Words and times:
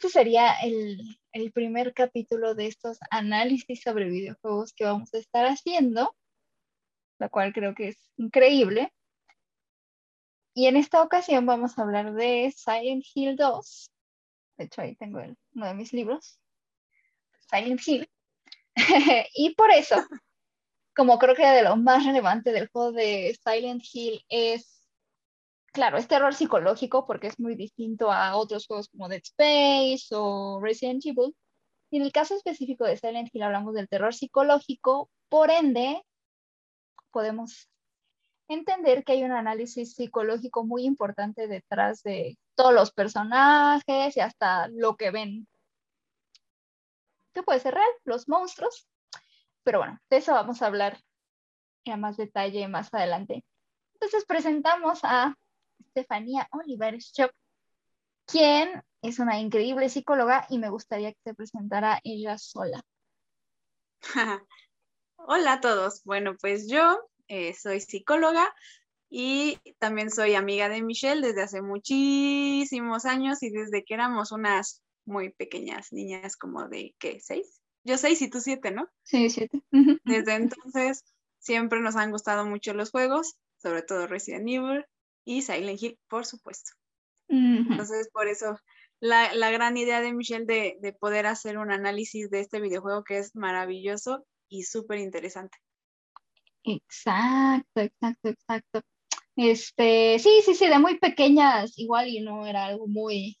este 0.00 0.08
sería 0.08 0.54
el, 0.62 1.18
el 1.30 1.52
primer 1.52 1.92
capítulo 1.92 2.54
de 2.54 2.68
estos 2.68 2.98
análisis 3.10 3.82
sobre 3.82 4.08
videojuegos 4.08 4.72
que 4.72 4.86
vamos 4.86 5.12
a 5.12 5.18
estar 5.18 5.44
haciendo, 5.44 6.16
la 7.18 7.28
cual 7.28 7.52
creo 7.52 7.74
que 7.74 7.88
es 7.88 8.10
increíble. 8.16 8.94
Y 10.54 10.68
en 10.68 10.76
esta 10.76 11.02
ocasión 11.02 11.44
vamos 11.44 11.78
a 11.78 11.82
hablar 11.82 12.14
de 12.14 12.50
Silent 12.56 13.04
Hill 13.14 13.36
2. 13.36 13.90
De 14.56 14.64
hecho, 14.64 14.80
ahí 14.80 14.96
tengo 14.96 15.20
el, 15.20 15.36
uno 15.54 15.66
de 15.66 15.74
mis 15.74 15.92
libros, 15.92 16.40
Silent 17.50 17.86
Hill. 17.86 18.10
y 19.34 19.54
por 19.54 19.70
eso, 19.70 19.96
como 20.96 21.18
creo 21.18 21.34
que 21.34 21.46
de 21.46 21.62
lo 21.62 21.76
más 21.76 22.06
relevante 22.06 22.52
del 22.52 22.68
juego 22.68 22.92
de 22.92 23.38
Silent 23.44 23.84
Hill 23.92 24.24
es, 24.30 24.79
claro, 25.72 25.98
este 25.98 26.16
error 26.16 26.34
psicológico, 26.34 27.06
porque 27.06 27.28
es 27.28 27.38
muy 27.38 27.54
distinto 27.54 28.12
a 28.12 28.36
otros 28.36 28.66
juegos 28.66 28.88
como 28.88 29.08
Dead 29.08 29.22
Space 29.22 30.14
o 30.14 30.60
Resident 30.62 31.04
Evil. 31.06 31.34
Y 31.90 31.98
en 31.98 32.02
el 32.04 32.12
caso 32.12 32.36
específico 32.36 32.84
de 32.84 32.96
Silent 32.96 33.30
Hill 33.32 33.42
hablamos 33.42 33.74
del 33.74 33.88
terror 33.88 34.14
psicológico, 34.14 35.10
por 35.28 35.50
ende, 35.50 36.02
podemos 37.10 37.68
entender 38.48 39.04
que 39.04 39.12
hay 39.12 39.24
un 39.24 39.32
análisis 39.32 39.94
psicológico 39.94 40.64
muy 40.64 40.84
importante 40.84 41.46
detrás 41.46 42.02
de 42.02 42.38
todos 42.56 42.74
los 42.74 42.92
personajes 42.92 44.16
y 44.16 44.20
hasta 44.20 44.68
lo 44.68 44.96
que 44.96 45.10
ven. 45.10 45.48
Que 47.32 47.42
puede 47.42 47.60
ser 47.60 47.74
real, 47.74 47.88
los 48.04 48.28
monstruos. 48.28 48.88
Pero 49.62 49.78
bueno, 49.78 49.98
de 50.10 50.16
eso 50.16 50.32
vamos 50.32 50.62
a 50.62 50.66
hablar 50.66 50.98
en 51.84 52.00
más 52.00 52.16
detalle 52.16 52.66
más 52.68 52.92
adelante. 52.92 53.44
Entonces 53.94 54.24
presentamos 54.26 55.00
a 55.02 55.36
Estefanía 55.94 56.48
Olivares 56.52 57.12
Chop, 57.12 57.32
quien 58.24 58.82
es 59.02 59.18
una 59.18 59.40
increíble 59.40 59.88
psicóloga 59.88 60.46
y 60.48 60.58
me 60.58 60.70
gustaría 60.70 61.12
que 61.12 61.18
te 61.24 61.34
presentara 61.34 62.00
ella 62.04 62.38
sola. 62.38 62.80
Hola 65.16 65.54
a 65.54 65.60
todos. 65.60 66.04
Bueno, 66.04 66.36
pues 66.40 66.68
yo 66.68 66.96
eh, 67.26 67.54
soy 67.54 67.80
psicóloga 67.80 68.54
y 69.08 69.58
también 69.78 70.10
soy 70.10 70.34
amiga 70.34 70.68
de 70.68 70.80
Michelle 70.80 71.26
desde 71.26 71.42
hace 71.42 71.60
muchísimos 71.60 73.04
años 73.04 73.42
y 73.42 73.50
desde 73.50 73.84
que 73.84 73.94
éramos 73.94 74.30
unas 74.30 74.82
muy 75.04 75.30
pequeñas 75.32 75.92
niñas 75.92 76.36
como 76.36 76.68
de, 76.68 76.94
¿qué? 77.00 77.18
¿Seis? 77.20 77.60
Yo 77.82 77.98
seis 77.98 78.22
y 78.22 78.30
tú 78.30 78.40
siete, 78.40 78.70
¿no? 78.70 78.88
Sí, 79.02 79.28
siete. 79.28 79.60
Desde 80.04 80.34
entonces 80.34 81.02
siempre 81.40 81.80
nos 81.80 81.96
han 81.96 82.12
gustado 82.12 82.46
mucho 82.46 82.74
los 82.74 82.92
juegos, 82.92 83.36
sobre 83.56 83.82
todo 83.82 84.06
Resident 84.06 84.48
Evil 84.48 84.84
y 85.24 85.42
Silent 85.42 85.82
Hill, 85.82 85.98
por 86.08 86.26
supuesto. 86.26 86.72
Entonces, 87.28 88.08
por 88.12 88.26
eso 88.26 88.58
la, 88.98 89.32
la, 89.34 89.52
gran 89.52 89.76
idea 89.76 90.00
de 90.00 90.12
Michelle 90.12 90.46
de, 90.46 90.76
de 90.80 90.92
poder 90.92 91.26
hacer 91.26 91.58
un 91.58 91.70
análisis 91.70 92.28
de 92.28 92.40
este 92.40 92.60
videojuego 92.60 93.04
que 93.04 93.18
es 93.18 93.36
maravilloso 93.36 94.26
y 94.48 94.64
súper 94.64 94.98
interesante. 94.98 95.56
Exacto, 96.64 97.80
exacto, 97.80 98.28
exacto. 98.28 98.82
Este, 99.36 100.18
sí, 100.18 100.42
sí, 100.44 100.54
sí, 100.54 100.66
de 100.68 100.78
muy 100.78 100.98
pequeñas, 100.98 101.78
igual 101.78 102.08
y 102.08 102.20
no 102.20 102.46
era 102.46 102.66
algo 102.66 102.86
muy, 102.86 103.38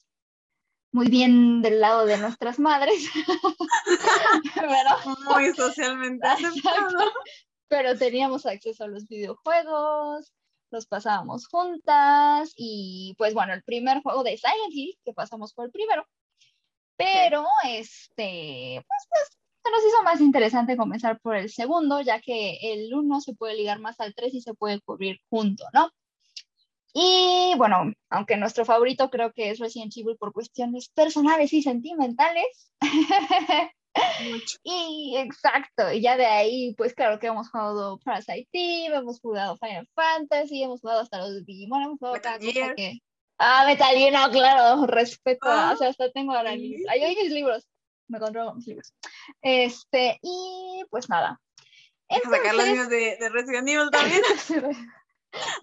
muy 0.92 1.08
bien 1.08 1.60
del 1.62 1.80
lado 1.80 2.06
de 2.06 2.16
nuestras 2.16 2.58
madres. 2.58 3.04
pero, 4.54 5.16
muy 5.28 5.52
socialmente 5.52 6.26
aceptado. 6.26 7.12
Pero 7.68 7.98
teníamos 7.98 8.46
acceso 8.46 8.84
a 8.84 8.88
los 8.88 9.06
videojuegos, 9.06 10.32
los 10.70 10.86
pasábamos 10.86 11.46
juntas 11.46 12.52
y 12.56 13.14
pues 13.18 13.34
bueno, 13.34 13.52
el 13.52 13.62
primer 13.62 14.02
juego 14.02 14.22
de 14.22 14.36
Silent 14.36 14.72
Hill, 14.72 14.98
que 15.04 15.12
pasamos 15.12 15.52
por 15.54 15.66
el 15.66 15.72
primero, 15.72 16.06
pero 16.96 17.46
este, 17.66 18.84
pues, 18.86 19.08
pues 19.08 19.40
se 19.64 19.70
nos 19.70 19.86
hizo 19.86 20.02
más 20.02 20.20
interesante 20.20 20.76
comenzar 20.76 21.20
por 21.20 21.36
el 21.36 21.50
segundo, 21.50 22.00
ya 22.00 22.20
que 22.20 22.58
el 22.62 22.94
uno 22.94 23.20
se 23.20 23.34
puede 23.34 23.56
ligar 23.56 23.78
más 23.80 24.00
al 24.00 24.14
3 24.14 24.34
y 24.34 24.40
se 24.40 24.54
puede 24.54 24.80
cubrir 24.80 25.18
junto, 25.28 25.64
¿no? 25.72 25.90
Y 26.92 27.54
bueno, 27.56 27.92
aunque 28.08 28.36
nuestro 28.36 28.64
favorito 28.64 29.10
creo 29.10 29.32
que 29.32 29.50
es 29.50 29.58
Resident 29.58 29.96
Evil 29.96 30.16
por 30.16 30.32
cuestiones 30.32 30.88
personales 30.88 31.52
y 31.52 31.62
sentimentales. 31.62 32.72
y 34.62 35.16
exacto, 35.16 35.92
y 35.92 36.00
ya 36.00 36.16
de 36.16 36.26
ahí, 36.26 36.74
pues 36.76 36.94
claro 36.94 37.18
que 37.18 37.26
hemos 37.26 37.50
jugado 37.50 37.98
Parasite 38.04 38.48
Eve, 38.52 38.96
hemos 38.96 39.20
jugado 39.20 39.56
Final 39.56 39.88
Fantasy, 39.94 40.62
hemos 40.62 40.80
jugado 40.80 41.00
hasta 41.00 41.18
los 41.18 41.44
Digimon, 41.44 41.82
hemos 41.82 41.98
jugado 41.98 42.20
cada 42.22 42.38
cosa 42.38 42.74
que... 42.76 42.98
Ah, 43.42 43.64
Metal 43.66 43.96
Gear, 43.96 44.12
no, 44.12 44.30
claro, 44.30 44.86
respeto, 44.86 45.48
o 45.48 45.76
sea, 45.76 45.88
hasta 45.88 46.12
tengo 46.12 46.34
ahora 46.34 46.52
¿sí? 46.52 46.84
Ahí 46.90 47.16
mis 47.16 47.32
libros 47.32 47.66
me 48.10 48.18
controlo 48.18 48.54
mis 48.54 48.66
libros. 48.66 48.92
Este, 49.40 50.18
y 50.22 50.84
pues 50.90 51.08
nada. 51.08 51.40
Entonces... 52.08 52.38
sacar 52.38 52.54
los 52.54 52.66
libros 52.66 52.88
de, 52.88 53.16
de 53.18 53.28
Resident 53.30 53.68
Evil 53.68 53.90
también. 53.90 54.22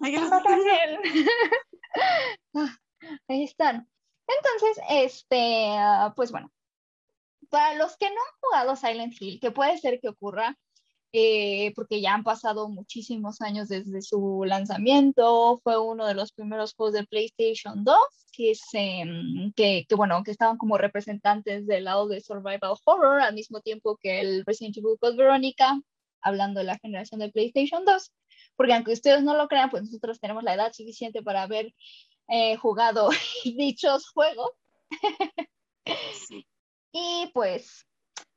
Ahí 3.28 3.44
están. 3.44 3.88
Entonces, 4.26 4.80
este, 4.90 5.76
pues 6.16 6.32
bueno, 6.32 6.50
para 7.48 7.74
los 7.74 7.96
que 7.96 8.06
no 8.06 8.16
han 8.16 8.40
jugado 8.40 8.76
Silent 8.76 9.14
Hill, 9.20 9.40
que 9.40 9.50
puede 9.50 9.78
ser 9.78 10.00
que 10.00 10.08
ocurra, 10.08 10.56
eh, 11.12 11.72
porque 11.74 12.00
ya 12.02 12.14
han 12.14 12.22
pasado 12.22 12.68
muchísimos 12.68 13.40
años 13.40 13.68
desde 13.68 14.02
su 14.02 14.44
lanzamiento, 14.44 15.58
fue 15.64 15.78
uno 15.78 16.06
de 16.06 16.14
los 16.14 16.32
primeros 16.32 16.74
juegos 16.74 16.94
de 16.94 17.06
PlayStation 17.06 17.82
2, 17.84 17.96
que, 18.32 18.54
se, 18.54 19.04
que, 19.56 19.86
que, 19.88 19.94
bueno, 19.94 20.22
que 20.22 20.30
estaban 20.30 20.58
como 20.58 20.76
representantes 20.76 21.66
del 21.66 21.84
lado 21.84 22.08
de 22.08 22.20
Survival 22.20 22.76
Horror, 22.84 23.22
al 23.22 23.34
mismo 23.34 23.60
tiempo 23.60 23.96
que 23.96 24.20
el 24.20 24.44
Resident 24.44 24.76
Evil 24.76 24.98
Code 25.00 25.16
Veronica, 25.16 25.80
hablando 26.20 26.60
de 26.60 26.66
la 26.66 26.78
generación 26.78 27.20
de 27.20 27.32
PlayStation 27.32 27.84
2, 27.84 28.12
porque 28.56 28.74
aunque 28.74 28.92
ustedes 28.92 29.22
no 29.22 29.34
lo 29.34 29.48
crean, 29.48 29.70
pues 29.70 29.84
nosotros 29.84 30.20
tenemos 30.20 30.42
la 30.42 30.54
edad 30.54 30.72
suficiente 30.72 31.22
para 31.22 31.42
haber 31.42 31.72
eh, 32.28 32.56
jugado 32.56 33.08
dichos 33.44 34.10
juegos. 34.10 34.50
Sí. 36.28 36.46
Y 36.92 37.30
pues 37.34 37.88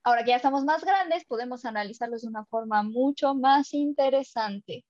Ahora 0.03 0.23
que 0.23 0.29
ya 0.29 0.38
estamos 0.38 0.63
más 0.63 0.84
grandes, 0.84 1.25
podemos 1.25 1.63
analizarlos 1.63 2.23
de 2.23 2.28
una 2.28 2.45
forma 2.45 2.81
mucho 2.81 3.35
más 3.35 3.72
interesante. 3.73 4.84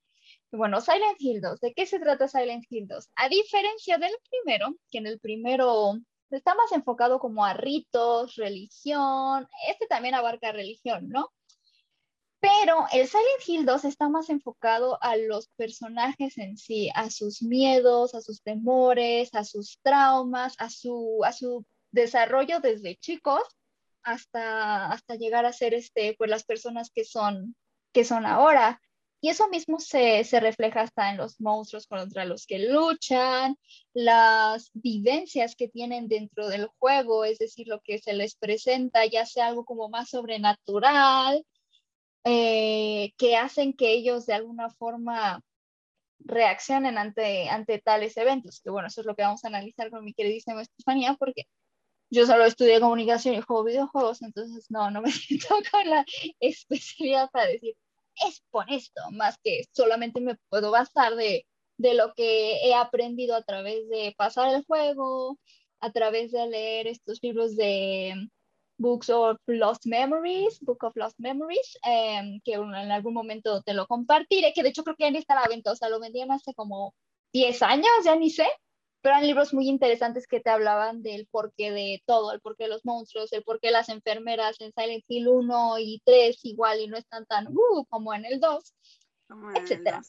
Bueno, 0.51 0.79
Silent 0.79 1.19
Hill 1.19 1.41
2, 1.41 1.59
¿de 1.59 1.73
qué 1.73 1.85
se 1.85 2.00
trata 2.00 2.29
Silent 2.29 2.66
Hill 2.69 2.88
2? 2.88 3.09
A 3.16 3.27
diferencia 3.27 3.97
del 3.97 4.13
primero, 4.29 4.75
que 4.89 5.00
en 5.00 5.07
el 5.07 5.19
primero 5.19 5.95
está 6.29 6.55
más 6.55 6.71
enfocado 6.71 7.19
como 7.19 7.45
a 7.45 7.53
ritos, 7.53 8.35
religión, 8.35 9.47
este 9.67 9.85
también 9.88 10.16
abarca 10.16 10.53
religión, 10.53 11.09
¿no? 11.09 11.29
Pero 12.39 12.85
el 12.94 13.07
Silent 13.07 13.47
Hill 13.47 13.66
2 13.66 13.85
está 13.85 14.07
más 14.07 14.29
enfocado 14.29 14.97
a 15.03 15.17
los 15.17 15.50
personajes 15.57 16.38
en 16.38 16.57
sí, 16.57 16.89
a 16.95 17.09
sus 17.09 17.44
miedos, 17.44 18.16
a 18.16 18.21
sus 18.21 18.41
temores, 18.41 19.35
a 19.35 19.44
sus 19.44 19.77
traumas, 19.83 20.55
a 20.57 20.69
su, 20.69 21.19
a 21.25 21.33
su 21.33 21.66
desarrollo 21.91 22.59
desde 22.59 22.96
chicos 22.97 23.44
hasta, 24.03 24.91
hasta 24.91 25.16
llegar 25.16 25.46
a 25.46 25.53
ser 25.53 25.74
este, 25.74 26.16
pues, 26.18 26.29
las 26.29 26.44
personas 26.44 26.91
que 26.94 27.06
son, 27.06 27.56
que 27.94 28.03
son 28.03 28.25
ahora. 28.25 28.81
Y 29.24 29.29
eso 29.29 29.47
mismo 29.50 29.79
se, 29.79 30.24
se, 30.24 30.40
refleja 30.40 30.81
hasta 30.81 31.12
en 31.12 31.18
los 31.18 31.40
monstruos 31.40 31.85
contra 31.85 32.25
los 32.25 32.47
que 32.47 32.57
luchan, 32.57 33.56
las 33.94 34.72
vivencias 34.74 35.56
que 35.56 35.68
tienen 35.68 36.07
dentro 36.07 36.47
del 36.47 36.68
juego, 36.80 37.24
es 37.24 37.38
decir, 37.38 37.68
lo 37.68 37.81
que 37.81 38.00
se 38.00 38.13
les 38.13 38.35
presenta, 38.35 39.06
ya 39.06 39.28
sea 39.28 39.47
algo 39.47 39.63
como 39.63 39.90
más 39.90 40.09
sobrenatural, 40.09 41.46
eh, 42.24 43.13
que 43.18 43.35
hacen 43.38 43.74
que 43.74 43.94
ellos 43.94 44.25
de 44.25 44.34
alguna 44.34 44.69
forma 44.72 45.41
reaccionen 46.19 46.98
ante, 46.98 47.50
ante 47.50 47.80
tales 47.80 48.18
eventos. 48.18 48.62
Que 48.62 48.69
bueno, 48.69 48.88
eso 48.88 49.01
es 49.01 49.07
lo 49.07 49.15
que 49.15 49.24
vamos 49.24 49.44
a 49.44 49.48
analizar 49.50 49.89
con 49.92 50.04
mi 50.06 50.13
queridísima 50.13 50.62
Estefanía, 50.62 51.15
porque 51.19 51.45
yo 52.12 52.25
solo 52.25 52.46
estudié 52.46 52.80
comunicación 52.81 53.36
y 53.36 53.42
juego 53.42 53.63
videojuegos, 53.63 54.22
entonces 54.22 54.69
no, 54.69 54.92
no 54.92 55.02
me 55.02 55.12
siento 55.12 55.48
con 55.72 55.90
la 55.90 56.06
especialidad 56.40 57.31
para 57.31 57.48
decir, 57.48 57.75
es 58.28 58.44
por 58.52 58.66
esto, 58.72 59.02
más 59.12 59.38
que 59.44 59.63
solamente 59.72 60.19
me 60.19 60.38
puedo 60.50 60.72
basar 60.72 61.16
de, 61.16 61.46
de 61.78 61.94
lo 61.94 62.13
que 62.13 62.68
he 62.68 62.75
aprendido 62.75 63.36
a 63.36 63.44
través 63.44 63.88
de 63.90 64.13
pasar 64.18 64.54
el 64.54 64.63
juego, 64.66 65.40
a 65.80 65.92
través 65.92 66.31
de 66.31 66.46
leer 66.48 66.88
estos 66.88 67.19
libros 67.24 67.56
de 67.56 68.13
Books 68.78 69.10
of 69.10 69.38
Lost 69.48 69.86
Memories, 69.86 70.60
Book 70.62 70.84
of 70.84 70.96
Lost 70.98 71.18
Memories, 71.18 71.78
eh, 71.88 72.40
que 72.44 72.54
en 72.54 72.92
algún 72.92 73.13
momento 73.13 73.62
te 73.62 73.74
lo 73.74 73.88
compartiré, 73.88 74.52
que 74.54 74.63
de 74.63 74.69
hecho 74.69 74.84
creo 74.84 74.98
que 74.98 75.06
ya 75.06 75.12
ni 75.12 75.19
está 75.19 75.36
la 75.36 75.48
venta, 75.48 75.72
o 75.72 75.75
sea, 75.75 75.88
lo 75.88 76.00
vendían 76.00 76.31
hace 76.31 76.54
como 76.54 76.94
10 77.31 77.62
años, 77.62 77.90
ya 78.04 78.16
ni 78.16 78.30
sé, 78.30 78.48
pero 79.01 79.15
eran 79.15 79.27
libros 79.27 79.53
muy 79.53 79.68
interesantes 79.68 80.27
que 80.27 80.39
te 80.39 80.50
hablaban 80.50 81.01
del 81.01 81.27
porqué 81.27 81.71
de 81.71 82.01
todo, 82.06 82.31
el 82.31 82.42
porqué 82.42 82.65
de 82.65 82.69
los 82.69 82.86
monstruos, 82.86 83.33
el 83.33 83.44
porqué 83.44 83.71
las 83.71 83.89
enfermeras 83.89 84.62
en 84.62 84.71
Silent 84.74 85.03
Hill 85.07 85.27
1 85.27 85.80
y 85.80 86.01
3 86.06 86.39
igual 86.44 86.80
y 86.80 86.88
no 86.88 86.98
están 86.98 87.25
tan 87.25 87.48
uh, 87.48 87.86
como 87.89 88.13
en 88.13 88.25
el 88.25 88.39
2, 88.39 88.74
etc. 89.56 90.01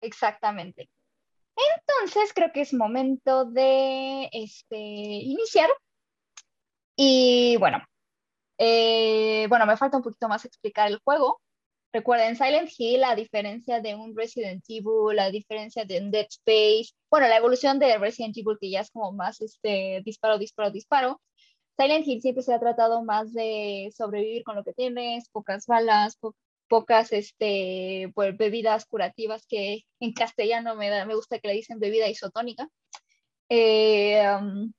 Exactamente. 0.00 0.88
Entonces 1.78 2.32
creo 2.34 2.52
que 2.52 2.62
es 2.62 2.74
momento 2.74 3.44
de 3.44 4.28
este, 4.32 4.76
iniciar. 4.76 5.70
Y 6.96 7.56
bueno, 7.58 7.82
eh, 8.58 9.46
bueno, 9.48 9.66
me 9.66 9.76
falta 9.76 9.96
un 9.96 10.02
poquito 10.02 10.28
más 10.28 10.44
explicar 10.44 10.88
el 10.88 10.98
juego. 10.98 11.40
Recuerden, 11.96 12.36
Silent 12.36 12.68
Hill, 12.76 13.04
a 13.04 13.14
diferencia 13.14 13.80
de 13.80 13.94
un 13.94 14.14
Resident 14.14 14.62
Evil, 14.68 15.18
a 15.18 15.30
diferencia 15.30 15.86
de 15.86 15.98
un 15.98 16.10
Dead 16.10 16.26
Space, 16.28 16.92
bueno, 17.10 17.26
la 17.26 17.38
evolución 17.38 17.78
de 17.78 17.96
Resident 17.96 18.36
Evil 18.36 18.58
que 18.60 18.68
ya 18.68 18.80
es 18.80 18.90
como 18.90 19.12
más 19.12 19.40
este, 19.40 20.02
disparo, 20.04 20.36
disparo, 20.36 20.70
disparo, 20.70 21.22
Silent 21.78 22.06
Hill 22.06 22.20
siempre 22.20 22.42
se 22.42 22.52
ha 22.52 22.60
tratado 22.60 23.02
más 23.02 23.32
de 23.32 23.90
sobrevivir 23.96 24.44
con 24.44 24.56
lo 24.56 24.62
que 24.62 24.74
tienes, 24.74 25.30
pocas 25.30 25.64
balas, 25.64 26.18
pocas 26.68 27.12
este, 27.14 28.12
pues, 28.14 28.36
bebidas 28.36 28.84
curativas 28.84 29.46
que 29.46 29.84
en 29.98 30.12
castellano 30.12 30.74
me, 30.76 30.90
da, 30.90 31.06
me 31.06 31.14
gusta 31.14 31.38
que 31.38 31.48
le 31.48 31.54
dicen 31.54 31.78
bebida 31.78 32.10
isotónica. 32.10 32.68
Eh, 33.48 34.22
um, 34.38 34.70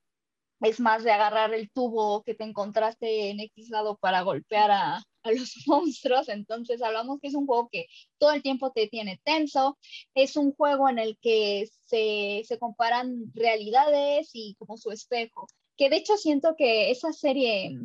es 0.61 0.79
más 0.79 1.03
de 1.03 1.11
agarrar 1.11 1.53
el 1.53 1.69
tubo 1.69 2.23
que 2.23 2.33
te 2.33 2.43
encontraste 2.43 3.29
en 3.29 3.39
X 3.39 3.69
lado 3.69 3.97
para 3.97 4.21
golpear 4.21 4.71
a, 4.71 5.03
a, 5.23 5.31
los 5.31 5.53
monstruos. 5.67 6.29
Entonces 6.29 6.81
hablamos 6.81 7.19
que 7.19 7.27
es 7.27 7.35
un 7.35 7.45
juego 7.45 7.69
que 7.71 7.87
todo 8.17 8.31
el 8.31 8.41
tiempo 8.41 8.71
te 8.71 8.87
tiene 8.87 9.19
tenso. 9.23 9.77
Es 10.15 10.35
un 10.35 10.53
juego 10.53 10.89
en 10.89 10.99
el 10.99 11.17
que 11.21 11.67
se, 11.85 12.43
se 12.45 12.59
comparan 12.59 13.31
realidades 13.33 14.29
y 14.33 14.55
como 14.55 14.77
su 14.77 14.91
espejo. 14.91 15.47
Que 15.75 15.89
de 15.89 15.97
hecho 15.97 16.17
siento 16.17 16.55
que 16.57 16.91
esa 16.91 17.13
serie 17.13 17.77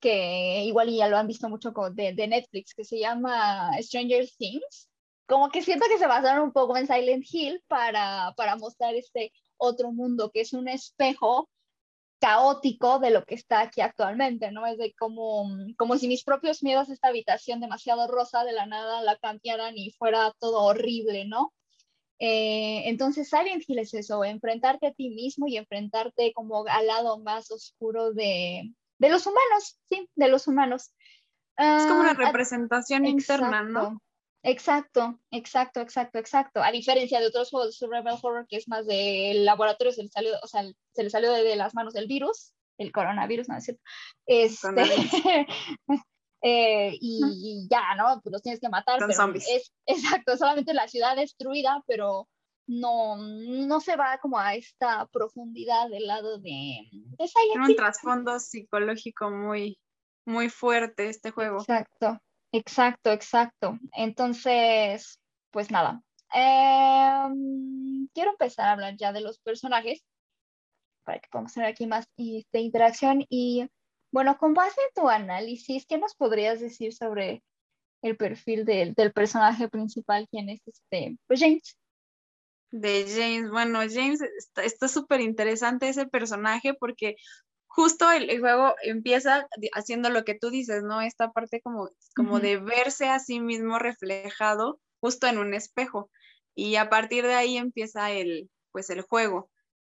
que 0.00 0.64
igual 0.64 0.90
ya 0.90 1.08
lo 1.08 1.16
han 1.16 1.28
visto 1.28 1.48
mucho 1.48 1.72
de, 1.92 2.12
de 2.12 2.26
Netflix, 2.26 2.74
que 2.74 2.84
se 2.84 2.98
llama 2.98 3.70
Stranger 3.80 4.28
Things, 4.36 4.88
como 5.26 5.48
que 5.48 5.62
siento 5.62 5.86
que 5.88 5.98
se 5.98 6.08
basaron 6.08 6.42
un 6.46 6.52
poco 6.52 6.76
en 6.76 6.88
Silent 6.88 7.24
Hill 7.30 7.62
para, 7.68 8.34
para 8.36 8.56
mostrar 8.56 8.96
este 8.96 9.32
otro 9.56 9.92
mundo 9.92 10.30
que 10.32 10.40
es 10.40 10.52
un 10.52 10.66
espejo 10.68 11.48
caótico 12.22 13.00
de 13.00 13.10
lo 13.10 13.24
que 13.24 13.34
está 13.34 13.60
aquí 13.62 13.80
actualmente, 13.80 14.52
¿no? 14.52 14.64
Es 14.64 14.78
de 14.78 14.94
como, 14.94 15.50
como 15.76 15.98
si 15.98 16.06
mis 16.06 16.22
propios 16.22 16.62
miedos, 16.62 16.88
esta 16.88 17.08
habitación 17.08 17.60
demasiado 17.60 18.06
rosa, 18.06 18.44
de 18.44 18.52
la 18.52 18.64
nada 18.64 19.02
la 19.02 19.16
cambiaran 19.16 19.76
y 19.76 19.90
fuera 19.90 20.32
todo 20.38 20.62
horrible, 20.62 21.24
¿no? 21.24 21.52
Eh, 22.20 22.88
entonces, 22.88 23.28
Silent 23.28 23.64
Hill 23.66 23.80
es 23.80 23.92
eso, 23.94 24.24
enfrentarte 24.24 24.86
a 24.86 24.92
ti 24.92 25.10
mismo 25.10 25.48
y 25.48 25.56
enfrentarte 25.56 26.32
como 26.32 26.64
al 26.68 26.86
lado 26.86 27.18
más 27.18 27.50
oscuro 27.50 28.12
de, 28.12 28.72
de 28.98 29.08
los 29.08 29.26
humanos, 29.26 29.80
sí, 29.90 30.08
de 30.14 30.28
los 30.28 30.46
humanos. 30.46 30.94
Es 31.56 31.86
como 31.86 32.02
una 32.02 32.12
ah, 32.12 32.14
representación 32.14 33.04
interna, 33.04 33.64
¿no? 33.64 34.00
Exacto, 34.44 35.20
exacto, 35.30 35.80
exacto, 35.80 36.18
exacto. 36.18 36.62
A 36.62 36.72
diferencia 36.72 37.20
de 37.20 37.26
otros 37.26 37.50
juegos 37.50 37.68
de 37.68 37.72
Survival 37.72 38.18
Horror, 38.20 38.46
que 38.48 38.56
es 38.56 38.68
más 38.68 38.86
del 38.86 39.44
laboratorio, 39.44 39.92
se 39.92 40.02
le 40.02 40.08
salió, 40.08 40.32
o 40.42 40.46
sea, 40.48 40.64
se 40.92 41.02
le 41.02 41.10
salió 41.10 41.32
de, 41.32 41.54
las 41.54 41.74
manos 41.74 41.94
el 41.94 42.08
virus, 42.08 42.52
el 42.76 42.90
coronavirus, 42.90 43.48
¿no 43.48 43.56
es 43.56 43.64
cierto? 43.64 43.82
Este, 44.26 44.66
eh, 46.42 46.98
y, 47.00 47.68
ya, 47.70 47.94
¿no? 47.96 48.20
Pues 48.20 48.32
los 48.32 48.42
tienes 48.42 48.60
que 48.60 48.68
matar. 48.68 48.98
pero 48.98 49.34
Es, 49.34 49.72
exacto, 49.86 50.36
solamente 50.36 50.74
la 50.74 50.88
ciudad 50.88 51.14
destruida, 51.14 51.82
pero 51.86 52.28
no, 52.66 53.16
no 53.16 53.80
se 53.80 53.94
va 53.94 54.18
como 54.18 54.40
a 54.40 54.56
esta 54.56 55.06
profundidad 55.06 55.88
del 55.88 56.06
lado 56.08 56.38
de, 56.38 56.88
de 56.90 57.28
Silent 57.28 57.68
un 57.68 57.76
trasfondo 57.76 58.40
psicológico 58.40 59.30
muy, 59.30 59.78
muy 60.24 60.48
fuerte 60.48 61.08
este 61.08 61.30
juego. 61.30 61.58
Exacto, 61.58 62.20
exacto, 62.52 63.10
exacto. 63.12 63.78
Entonces, 63.92 65.18
pues 65.50 65.70
nada. 65.70 66.02
Em, 66.34 68.08
quiero 68.14 68.30
empezar 68.30 68.68
a 68.68 68.72
hablar 68.72 68.96
ya 68.96 69.12
de 69.12 69.20
los 69.20 69.38
personajes 69.40 70.02
para 71.04 71.18
que 71.20 71.28
podamos 71.30 71.52
tener 71.52 71.68
aquí 71.68 71.86
más 71.86 72.06
este, 72.16 72.60
interacción. 72.60 73.24
Y 73.28 73.66
bueno, 74.12 74.36
con 74.38 74.54
base 74.54 74.80
en 74.80 75.02
tu 75.02 75.08
análisis, 75.08 75.86
¿qué 75.86 75.98
nos 75.98 76.14
podrías 76.14 76.60
decir 76.60 76.94
sobre 76.94 77.42
el 78.02 78.16
perfil 78.16 78.64
del, 78.64 78.94
personaje 79.12 79.68
principal, 79.68 80.28
quien 80.28 80.48
es 80.48 80.60
este, 80.66 81.16
pues 81.26 81.40
James? 81.40 81.76
de 82.72 83.04
James. 83.06 83.50
Bueno, 83.50 83.80
James 83.80 84.20
está 84.56 84.88
súper 84.88 85.20
interesante 85.20 85.88
ese 85.88 86.06
personaje 86.06 86.74
porque 86.74 87.16
justo 87.74 88.10
el, 88.10 88.38
juego 88.38 88.74
empieza 88.82 89.48
haciendo 89.72 90.10
lo 90.10 90.24
que 90.24 90.34
tú 90.38 90.50
dices, 90.50 90.82
¿no? 90.82 91.00
Esta 91.00 91.32
parte 91.32 91.60
como, 91.62 91.88
como 92.14 92.38
de 92.38 92.58
verse 92.58 93.08
a 93.08 93.18
sí 93.18 93.40
mismo 93.40 93.78
reflejado 93.78 94.78
justo 95.00 95.26
en 95.26 95.38
un 95.38 95.54
espejo. 95.54 96.10
Y 96.54 96.76
a 96.76 96.90
partir 96.90 97.24
de 97.26 97.34
ahí 97.34 97.56
empieza 97.56 98.10
el, 98.10 98.50
pues 98.72 98.90
el 98.90 99.00
juego, 99.00 99.50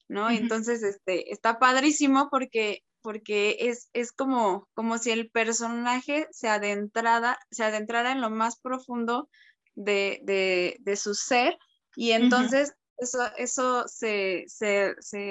¿no? 0.08 0.30
Entonces, 0.30 0.82
este, 0.82 1.32
está 1.32 1.58
padrísimo 1.58 2.28
porque, 2.30 2.82
porque 3.00 3.56
es, 3.60 3.88
es 3.94 4.12
como, 4.12 4.68
como 4.74 4.98
si 4.98 5.10
el 5.10 5.30
personaje 5.30 6.28
se 6.32 6.48
adentrara, 6.48 7.38
se 7.50 7.64
adentrara 7.64 8.12
en 8.12 8.20
lo 8.20 8.28
más 8.28 8.60
profundo 8.60 9.30
de, 9.74 10.20
de, 10.24 10.76
de 10.80 10.96
su 10.96 11.14
ser 11.14 11.56
y 11.96 12.12
entonces 12.12 12.74
eso, 13.00 13.18
eso 13.36 13.84
se, 13.88 14.46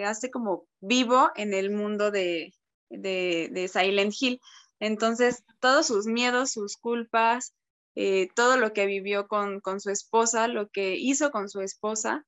hace 0.06 0.32
como 0.32 0.66
vivo 0.82 1.30
en 1.36 1.54
el 1.54 1.72
mundo 1.72 2.12
de, 2.12 2.54
Silent 2.90 4.14
Hill. 4.20 4.40
Entonces, 4.80 5.44
todos 5.60 5.88
sus 5.88 6.06
miedos, 6.08 6.52
sus 6.52 6.78
culpas, 6.78 7.54
eh, 7.96 8.30
todo 8.36 8.58
lo 8.58 8.74
que 8.74 8.86
vivió 8.86 9.28
con, 9.28 9.62
su 9.80 9.90
esposa, 9.90 10.48
lo 10.48 10.70
que 10.70 10.96
hizo 10.96 11.32
con 11.32 11.50
su 11.50 11.62
esposa, 11.62 12.26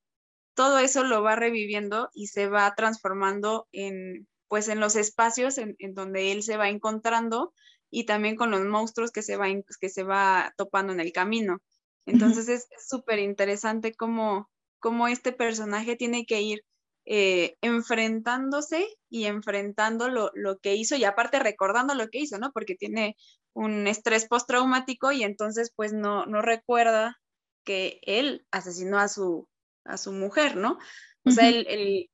todo 0.53 0.79
eso 0.79 1.03
lo 1.03 1.23
va 1.23 1.35
reviviendo 1.35 2.09
y 2.13 2.27
se 2.27 2.47
va 2.47 2.73
transformando 2.75 3.67
en, 3.71 4.27
pues, 4.47 4.67
en 4.67 4.79
los 4.79 4.95
espacios 4.95 5.57
en, 5.57 5.75
donde 5.93 6.31
él 6.31 6.43
se 6.43 6.57
va 6.57 6.69
encontrando 6.69 7.53
y 7.89 8.05
también 8.05 8.35
con 8.35 8.51
los 8.51 8.61
monstruos 8.65 9.11
que 9.11 9.23
se 9.23 9.37
va, 9.37 9.47
que 9.79 9.89
se 9.89 10.03
va 10.03 10.53
topando 10.57 10.93
en 10.93 10.99
el 10.99 11.11
camino. 11.11 11.61
Entonces 12.05 12.49
es 12.49 12.67
súper 12.87 13.19
interesante 13.19 13.93
cómo, 13.93 14.50
cómo 14.81 15.07
este 15.07 15.31
personaje 15.31 15.95
tiene 15.95 16.25
que 16.25 16.41
ir 16.41 16.65
eh, 17.05 17.55
enfrentándose 17.61 18.85
y 19.09 19.25
enfrentando 19.25 20.09
lo, 20.09 20.31
que 20.61 20.75
hizo 20.75 20.95
y 20.95 21.05
aparte 21.05 21.39
recordando 21.39 21.95
lo 21.95 22.09
que 22.09 22.19
hizo, 22.19 22.37
¿no? 22.37 22.51
Porque 22.51 22.75
tiene 22.75 23.15
un 23.53 23.87
estrés 23.87 24.27
postraumático 24.27 25.11
y 25.11 25.23
entonces 25.23 25.71
pues 25.75 25.93
no, 25.93 26.25
no 26.25 26.41
recuerda 26.41 27.17
que 27.63 27.99
él 28.03 28.45
asesinó 28.51 28.99
a 28.99 29.07
su, 29.07 29.47
a 29.85 29.97
su 29.97 30.11
mujer, 30.11 30.57
¿no? 30.57 30.77
O 31.23 31.29
sea, 31.29 31.49
él, 31.49 32.09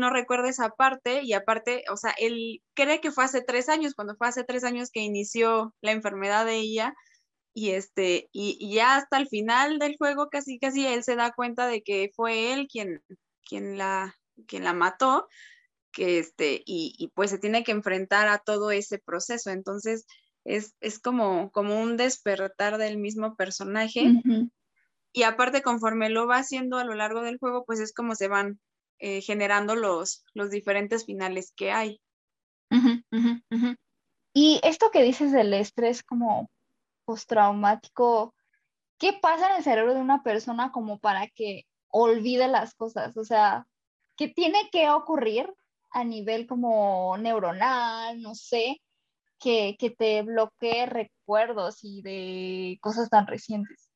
no 0.00 0.10
recuerda 0.10 0.50
esa 0.50 0.68
parte 0.68 1.22
y 1.22 1.32
aparte, 1.32 1.84
o 1.90 1.96
sea, 1.96 2.14
él 2.18 2.62
cree 2.74 3.00
que 3.00 3.10
fue 3.10 3.24
hace 3.24 3.40
tres 3.40 3.70
años, 3.70 3.94
cuando 3.94 4.16
fue 4.16 4.28
hace 4.28 4.44
tres 4.44 4.64
años 4.64 4.90
que 4.90 5.00
inició 5.00 5.74
la 5.80 5.92
enfermedad 5.92 6.44
de 6.44 6.56
ella, 6.56 6.94
y 7.54 7.70
este 7.70 8.28
y, 8.32 8.72
ya 8.72 8.96
hasta 8.96 9.18
el 9.18 9.28
final 9.28 9.78
del 9.78 9.96
juego 9.96 10.28
casi 10.30 10.58
casi 10.58 10.86
él 10.86 11.02
se 11.02 11.16
da 11.16 11.32
cuenta 11.32 11.66
de 11.66 11.82
que 11.82 12.10
fue 12.14 12.52
él 12.52 12.68
quien 12.70 13.02
quien 13.42 13.76
la 13.76 14.14
quien 14.46 14.64
la 14.64 14.72
mató 14.72 15.28
que 15.92 16.18
este 16.18 16.62
y, 16.64 17.10
pues 17.14 17.30
se 17.30 17.38
tiene 17.38 17.64
que 17.64 17.72
enfrentar 17.72 18.28
a 18.28 18.38
todo 18.38 18.70
ese 18.70 18.98
proceso. 18.98 19.50
Entonces 19.50 20.06
es, 20.44 20.72
como 21.02 21.50
como 21.50 21.80
un 21.80 21.96
despertar 21.96 22.78
del 22.78 22.98
mismo 22.98 23.34
personaje. 23.36 24.12
Y 25.12 25.24
aparte 25.24 25.62
conforme 25.62 26.08
lo 26.08 26.28
va 26.28 26.36
haciendo 26.36 26.78
a 26.78 26.84
lo 26.84 26.94
largo 26.94 27.22
del 27.22 27.38
juego 27.38 27.64
pues 27.64 27.80
es 27.80 27.92
como 27.92 28.14
se 28.14 28.28
van 28.28 28.60
eh, 28.98 29.20
generando 29.22 29.74
los 29.74 30.24
los 30.34 30.50
diferentes 30.50 31.04
finales 31.04 31.52
que 31.56 31.72
hay. 31.72 32.00
Y 34.32 34.60
esto 34.62 34.90
que 34.92 35.02
dices 35.02 35.32
del 35.32 35.52
estrés 35.54 36.04
como 36.04 36.48
postraumático, 37.10 38.36
¿qué 38.96 39.18
pasa 39.20 39.50
en 39.50 39.56
el 39.56 39.64
cerebro 39.64 39.94
de 39.94 40.00
una 40.00 40.22
persona 40.22 40.70
como 40.70 41.00
para 41.00 41.26
que 41.26 41.64
olvide 41.88 42.46
las 42.46 42.72
cosas? 42.74 43.16
O 43.16 43.24
sea, 43.24 43.66
¿qué 44.16 44.28
tiene 44.28 44.68
que 44.70 44.88
ocurrir 44.90 45.52
a 45.90 46.04
nivel 46.04 46.46
como 46.46 47.16
neuronal, 47.18 48.22
no 48.22 48.36
sé, 48.36 48.80
que, 49.40 49.74
que 49.76 49.90
te 49.90 50.22
bloquee 50.22 50.86
recuerdos 50.86 51.80
y 51.82 52.00
de 52.02 52.78
cosas 52.80 53.10
tan 53.10 53.26
recientes? 53.26 53.90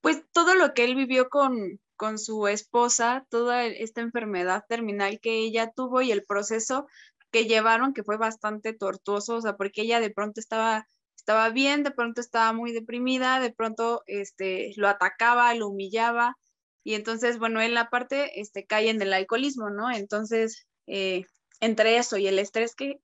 Pues 0.00 0.22
todo 0.30 0.54
lo 0.54 0.74
que 0.74 0.84
él 0.84 0.94
vivió 0.94 1.28
con, 1.30 1.80
con 1.96 2.20
su 2.20 2.46
esposa, 2.46 3.26
toda 3.28 3.64
esta 3.64 4.02
enfermedad 4.02 4.62
terminal 4.68 5.18
que 5.18 5.38
ella 5.38 5.72
tuvo 5.74 6.00
y 6.00 6.12
el 6.12 6.22
proceso 6.22 6.86
que 7.32 7.46
llevaron, 7.46 7.92
que 7.92 8.04
fue 8.04 8.18
bastante 8.18 8.72
tortuoso, 8.72 9.34
o 9.34 9.40
sea, 9.40 9.56
porque 9.56 9.82
ella 9.82 9.98
de 9.98 10.10
pronto 10.10 10.38
estaba 10.38 10.86
estaba 11.22 11.50
bien, 11.50 11.84
de 11.84 11.92
pronto 11.92 12.20
estaba 12.20 12.52
muy 12.52 12.72
deprimida, 12.72 13.38
de 13.38 13.52
pronto 13.52 14.02
este, 14.06 14.72
lo 14.76 14.88
atacaba, 14.88 15.54
lo 15.54 15.68
humillaba, 15.68 16.36
y 16.84 16.94
entonces, 16.94 17.38
bueno, 17.38 17.60
él 17.60 17.76
aparte 17.76 18.40
este, 18.40 18.66
cae 18.66 18.90
en 18.90 19.00
el 19.00 19.12
alcoholismo, 19.12 19.70
¿no? 19.70 19.90
Entonces, 19.90 20.66
eh, 20.88 21.24
entre 21.60 21.96
eso 21.96 22.16
y 22.16 22.26
el 22.26 22.40
estrés 22.40 22.74
que, 22.74 23.00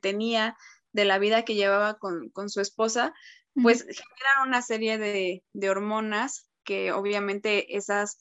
tenía 0.00 0.56
de 0.92 1.04
la 1.04 1.18
vida 1.18 1.44
que 1.44 1.54
llevaba 1.54 1.98
con, 1.98 2.30
su 2.48 2.62
esposa, 2.62 3.12
pues 3.62 3.82
generan 3.82 4.48
una 4.48 4.62
serie 4.62 4.96
de, 4.96 5.42
hormonas 5.68 6.48
que 6.64 6.92
obviamente 6.92 7.76
esas 7.76 8.16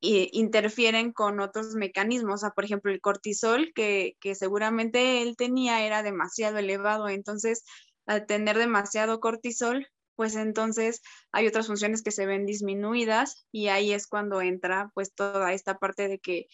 interfieren 0.00 1.12
con 1.12 1.40
otros 1.40 1.74
mecanismos. 1.74 2.36
O 2.36 2.38
sea, 2.38 2.50
por 2.50 2.64
ejemplo, 2.64 2.90
el 2.90 3.02
cortisol 3.02 3.72
que, 3.74 4.16
que 4.20 4.34
seguramente 4.34 5.20
él 5.20 5.36
tenía 5.36 5.84
era 5.84 6.02
demasiado 6.02 6.56
elevado. 6.56 7.08
Entonces, 7.10 7.64
al 8.08 8.26
tener 8.26 8.58
demasiado 8.58 9.20
cortisol, 9.20 9.86
pues 10.16 10.34
entonces 10.34 11.02
hay 11.30 11.46
otras 11.46 11.68
funciones 11.68 12.02
que 12.02 12.10
se 12.10 12.26
ven 12.26 12.46
disminuidas 12.46 13.46
y 13.52 13.68
ahí 13.68 13.92
es 13.92 14.08
cuando 14.08 14.42
entra 14.42 14.90
pues 14.94 15.14
toda 15.14 15.52
esta 15.52 15.78
parte 15.78 16.08
de 16.08 16.18
que 16.18 16.48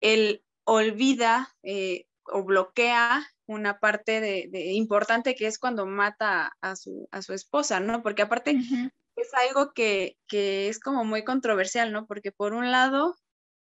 él 0.00 0.44
olvida 0.64 1.52
eh, 1.64 2.04
o 2.24 2.44
bloquea 2.44 3.26
una 3.46 3.80
parte 3.80 4.20
de, 4.20 4.72
importante 4.74 5.34
que 5.34 5.46
es 5.46 5.58
cuando 5.58 5.86
mata 5.86 6.52
a 6.60 6.76
su, 6.76 7.08
a 7.10 7.22
su 7.22 7.32
esposa, 7.32 7.80
¿no? 7.80 8.02
Porque 8.02 8.22
aparte 8.22 8.54
es 9.16 9.34
algo 9.48 9.72
que, 9.72 10.18
es 10.30 10.78
como 10.78 11.04
muy 11.04 11.24
controversial, 11.24 11.90
¿no? 11.90 12.06
Porque 12.06 12.32
por 12.32 12.52
un 12.52 12.70
lado, 12.70 13.16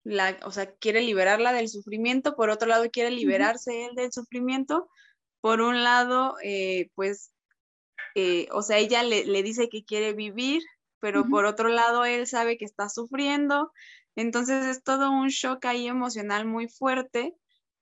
la, 0.03 0.39
o 0.43 0.51
sea, 0.51 0.73
quiere 0.75 1.01
liberarla 1.03 1.53
del 1.53 1.69
sufrimiento, 1.69 2.35
por 2.35 2.49
otro 2.49 2.67
lado 2.67 2.89
quiere 2.91 3.11
liberarse 3.11 3.85
él 3.85 3.95
del 3.95 4.11
sufrimiento, 4.11 4.89
por 5.41 5.61
un 5.61 5.83
lado, 5.83 6.35
eh, 6.43 6.89
pues, 6.95 7.31
eh, 8.15 8.47
o 8.51 8.61
sea, 8.61 8.77
ella 8.77 9.03
le, 9.03 9.43
dice 9.43 9.69
que 9.69 9.85
quiere 9.85 10.13
vivir, 10.13 10.63
pero 10.99 11.25
por 11.29 11.45
otro 11.45 11.69
lado 11.69 12.05
él 12.05 12.27
sabe 12.27 12.57
que 12.57 12.65
está 12.65 12.89
sufriendo, 12.89 13.71
entonces 14.15 14.65
es 14.65 14.83
todo 14.83 15.11
un 15.11 15.29
shock 15.29 15.65
ahí 15.65 15.87
emocional 15.87 16.45
muy 16.45 16.67
fuerte 16.67 17.35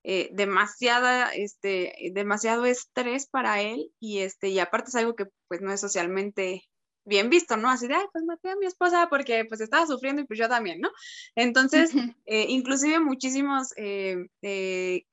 eh, 0.04 0.30
demasiada, 0.34 1.30
este, 1.30 2.12
demasiado 2.14 2.66
estrés 2.66 3.28
para 3.28 3.62
él 3.62 3.92
y, 4.00 4.20
este, 4.20 4.50
y 4.50 4.60
aparte 4.60 4.90
es 4.90 4.96
algo 4.96 5.16
que 5.16 5.26
pues 5.48 5.62
no 5.62 5.72
es 5.72 5.82
socialmente 5.82 6.64
bien 7.06 7.30
visto, 7.30 7.56
¿no? 7.56 7.70
Así 7.70 7.88
de, 7.88 7.94
ay, 7.94 8.06
pues 8.12 8.26
maté 8.26 8.50
a 8.50 8.56
mi 8.56 8.66
esposa 8.66 9.08
porque 9.10 9.46
pues 9.46 9.62
estaba 9.62 9.86
sufriendo 9.86 10.22
y 10.22 10.26
pues 10.26 10.40
yo 10.40 10.50
también, 10.50 10.82
¿no? 10.82 10.90
Entonces, 11.36 11.92
eh, 12.26 12.48
inclusive 12.50 13.00
muchísimos 13.00 13.74
eh, 13.78 14.28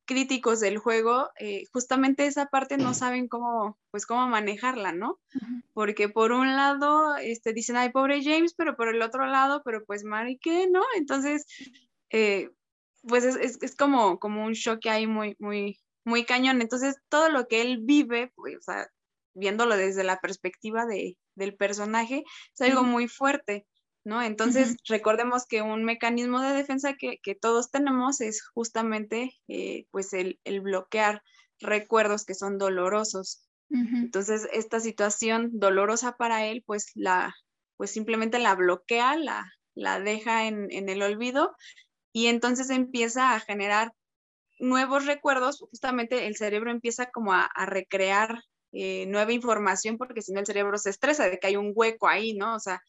críticos 0.06 0.60
del 0.60 0.78
juego, 0.78 1.30
justamente 1.72 2.26
esa 2.26 2.46
parte 2.46 2.76
no 2.78 2.94
saben 2.94 3.28
cómo, 3.28 3.78
pues 3.90 4.06
cómo 4.06 4.26
manejarla, 4.26 4.92
¿no? 4.92 5.20
Porque 5.74 6.08
por 6.08 6.32
un 6.32 6.56
lado, 6.56 7.16
este, 7.16 7.52
dicen, 7.52 7.76
ay, 7.76 7.90
pobre 7.90 8.22
James, 8.22 8.54
pero 8.54 8.76
por 8.76 8.88
el 8.88 9.02
otro 9.02 9.26
lado, 9.26 9.62
pero 9.64 9.84
pues 9.84 10.02
Mary, 10.04 10.38
¿qué? 10.42 10.68
¿No? 10.68 10.82
Entonces, 10.96 11.46
pues 13.02 13.24
es, 13.24 13.76
como, 13.76 14.18
como 14.18 14.44
un 14.44 14.52
shock 14.52 14.86
ahí 14.86 15.06
muy, 15.06 15.36
muy, 15.38 15.80
muy 16.04 16.24
cañón. 16.24 16.60
Entonces, 16.60 16.96
todo 17.08 17.28
lo 17.28 17.46
que 17.48 17.62
él 17.62 17.78
vive, 17.82 18.32
pues, 18.34 18.56
o 18.56 18.62
sea, 18.62 18.88
viéndolo 19.34 19.76
desde 19.76 20.04
la 20.04 20.20
perspectiva 20.20 20.86
de, 20.86 21.16
del 21.34 21.54
personaje, 21.54 22.24
es 22.54 22.60
algo 22.60 22.82
muy 22.82 23.08
fuerte, 23.08 23.66
¿no? 24.04 24.22
Entonces, 24.22 24.76
recordemos 24.88 25.46
que 25.46 25.62
un 25.62 25.84
mecanismo 25.84 26.40
de 26.40 26.54
defensa 26.54 26.94
que, 26.94 27.34
todos 27.40 27.70
tenemos 27.70 28.20
es 28.20 28.42
justamente, 28.54 29.32
eh, 29.48 29.86
pues, 29.90 30.12
el, 30.12 30.38
bloquear 30.60 31.22
recuerdos 31.60 32.24
que 32.24 32.34
son 32.34 32.58
dolorosos. 32.58 33.46
Entonces, 33.70 34.46
esta 34.52 34.80
situación 34.80 35.48
dolorosa 35.54 36.16
para 36.18 36.44
él, 36.44 36.62
pues, 36.66 36.90
la, 36.94 37.34
pues 37.78 37.90
simplemente 37.90 38.38
la 38.38 38.54
bloquea, 38.54 39.16
la, 39.16 39.50
la 39.74 39.98
deja 39.98 40.46
en, 40.46 40.70
en 40.70 40.90
el 40.90 41.02
olvido 41.02 41.56
y 42.12 42.26
entonces 42.26 42.68
empieza 42.68 43.34
a 43.34 43.40
generar 43.40 43.92
nuevos 44.58 45.06
recuerdos, 45.06 45.58
justamente 45.58 46.26
el 46.26 46.36
cerebro 46.36 46.70
empieza 46.70 47.10
como 47.10 47.32
a, 47.32 47.50
recrear 47.66 48.42
eh, 48.72 49.06
nueva 49.06 49.32
información, 49.32 49.98
porque 49.98 50.22
si 50.22 50.32
no 50.32 50.40
el 50.40 50.46
cerebro 50.46 50.78
se 50.78 50.90
estresa 50.90 51.28
de 51.28 51.38
que 51.38 51.46
hay 51.46 51.56
un 51.56 51.72
hueco 51.74 52.08
ahí, 52.08 52.32
¿no? 52.32 52.54
O 52.54 52.60
sea, 52.60 52.82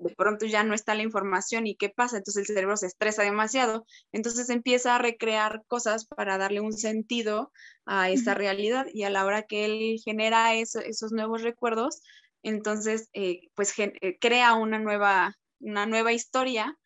de 0.00 0.14
pronto 0.14 0.46
ya 0.46 0.64
no 0.64 0.72
está 0.72 0.94
la 0.94 1.02
información 1.02 1.66
y 1.66 1.76
qué 1.76 1.90
pasa, 1.90 2.16
entonces 2.16 2.48
el 2.48 2.54
cerebro 2.54 2.76
se 2.76 2.86
estresa 2.86 3.22
demasiado, 3.22 3.84
entonces 4.12 4.48
empieza 4.48 4.94
a 4.94 4.98
recrear 4.98 5.62
cosas 5.66 6.06
para 6.06 6.38
darle 6.38 6.60
un 6.60 6.72
sentido 6.72 7.52
a 7.84 8.08
esa 8.10 8.34
realidad 8.34 8.86
y 8.92 9.02
a 9.02 9.10
la 9.10 9.24
hora 9.26 9.42
que 9.42 9.64
él 9.64 10.00
genera 10.02 10.54
esos 10.54 11.12
nuevos 11.12 11.42
recuerdos, 11.42 12.02
entonces 12.42 13.08
eh, 13.12 13.48
pues 13.54 13.74
eh, 13.78 14.18
crea 14.20 14.54
una 14.54 14.78
nueva, 14.78 15.36
una 15.58 15.86
nueva 15.86 16.12
historia 16.12 16.78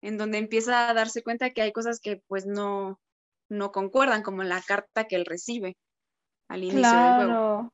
en 0.00 0.18
donde 0.18 0.38
empieza 0.38 0.88
a 0.88 0.94
darse 0.94 1.22
cuenta 1.22 1.50
que 1.50 1.62
hay 1.62 1.72
cosas 1.72 2.00
que 2.00 2.22
pues 2.26 2.46
no, 2.46 3.00
no 3.48 3.70
concuerdan, 3.70 4.22
como 4.22 4.42
la 4.44 4.62
carta 4.62 5.04
que 5.04 5.16
él 5.16 5.26
recibe 5.26 5.76
al 6.52 6.64
inicio 6.64 6.90
del 6.90 7.14
juego. 7.14 7.72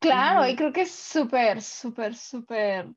Claro, 0.00 0.46
y 0.46 0.56
creo 0.56 0.72
que 0.72 0.82
es 0.82 0.90
súper, 0.90 1.62
súper, 1.62 2.14
súper 2.16 2.88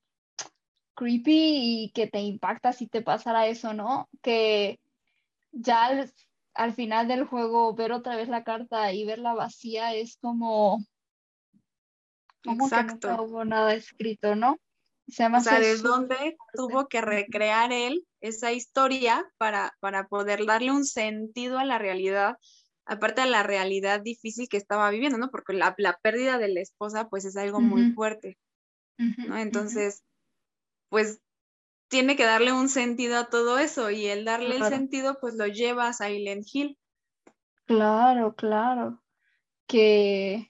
creepy 0.95 1.83
y 1.83 1.91
que 1.91 2.07
te 2.07 2.19
impacta 2.19 2.73
si 2.73 2.87
te 2.87 3.01
pasara 3.01 3.47
eso, 3.47 3.73
¿no? 3.73 4.09
Que 4.21 4.79
ya 5.51 6.07
al, 6.55 6.73
final 6.73 7.07
del 7.07 7.25
juego 7.25 7.73
ver 7.73 7.91
otra 7.91 8.15
vez 8.15 8.29
la 8.29 8.43
carta 8.43 8.91
y 8.91 9.05
verla 9.05 9.33
vacía 9.33 9.93
es 9.93 10.17
como, 10.21 10.83
como 12.43 12.65
Exacto. 12.65 13.07
que 13.07 13.13
no 13.13 13.23
hubo 13.23 13.45
nada 13.45 13.73
escrito, 13.75 14.35
¿no? 14.35 14.57
Se 15.07 15.25
o 15.25 15.39
sea, 15.39 15.59
¿de 15.59 15.77
dónde 15.77 16.37
tuvo 16.53 16.87
que 16.87 17.01
recrear 17.01 17.71
él 17.71 18.05
esa 18.21 18.51
historia 18.51 19.25
para, 19.37 19.71
para 19.79 20.07
poder 20.07 20.45
darle 20.45 20.71
un 20.71 20.85
sentido 20.85 21.57
a 21.57 21.65
la 21.65 21.79
realidad, 21.79 22.37
aparte 22.89 23.21
de 23.21 23.27
la 23.27 23.43
realidad 23.43 24.01
difícil 24.01 24.49
que 24.49 24.57
estaba 24.57 24.89
viviendo, 24.89 25.17
¿no? 25.17 25.29
Porque 25.29 25.53
la, 25.53 25.75
pérdida 26.01 26.37
de 26.37 26.49
la 26.49 26.59
esposa, 26.59 27.09
pues 27.09 27.25
es 27.25 27.37
algo 27.37 27.61
muy 27.61 27.91
fuerte, 27.91 28.37
¿no? 28.97 29.37
Entonces, 29.37 30.03
pues 30.89 31.21
tiene 31.87 32.15
que 32.15 32.25
darle 32.25 32.51
un 32.51 32.69
sentido 32.69 33.17
a 33.17 33.29
todo 33.29 33.59
eso 33.59 33.89
y 33.89 34.07
el 34.07 34.25
darle 34.25 34.57
el 34.57 34.63
sentido, 34.65 35.19
pues 35.21 35.35
lo 35.35 35.47
lleva 35.47 35.87
a 35.87 35.93
Silent 35.93 36.45
Hill. 36.51 36.77
Claro, 37.65 38.35
claro. 38.35 39.01
Que 39.67 40.49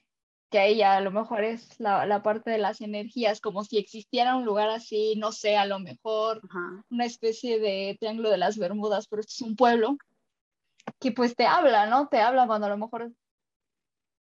que 0.50 0.58
ahí 0.58 0.76
ya 0.78 0.96
a 0.96 1.00
lo 1.00 1.12
mejor 1.12 1.44
es 1.44 1.78
la, 1.78 2.22
parte 2.22 2.50
de 2.50 2.58
las 2.58 2.80
energías, 2.80 3.40
como 3.40 3.62
si 3.62 3.78
existiera 3.78 4.34
un 4.34 4.44
lugar 4.44 4.68
así, 4.68 5.14
no 5.16 5.30
sé, 5.30 5.56
a 5.56 5.64
lo 5.64 5.78
mejor 5.78 6.42
una 6.90 7.04
especie 7.04 7.60
de 7.60 7.96
triángulo 8.00 8.30
de 8.30 8.38
las 8.38 8.58
Bermudas, 8.58 9.06
pero 9.08 9.20
esto 9.20 9.32
es 9.32 9.42
un 9.42 9.54
pueblo 9.54 9.96
que 10.98 11.12
pues 11.12 11.34
te 11.36 11.46
habla, 11.46 11.86
¿no? 11.86 12.08
Te 12.08 12.20
habla 12.20 12.46
cuando 12.46 12.66
a 12.66 12.70
lo 12.70 12.78
mejor 12.78 13.12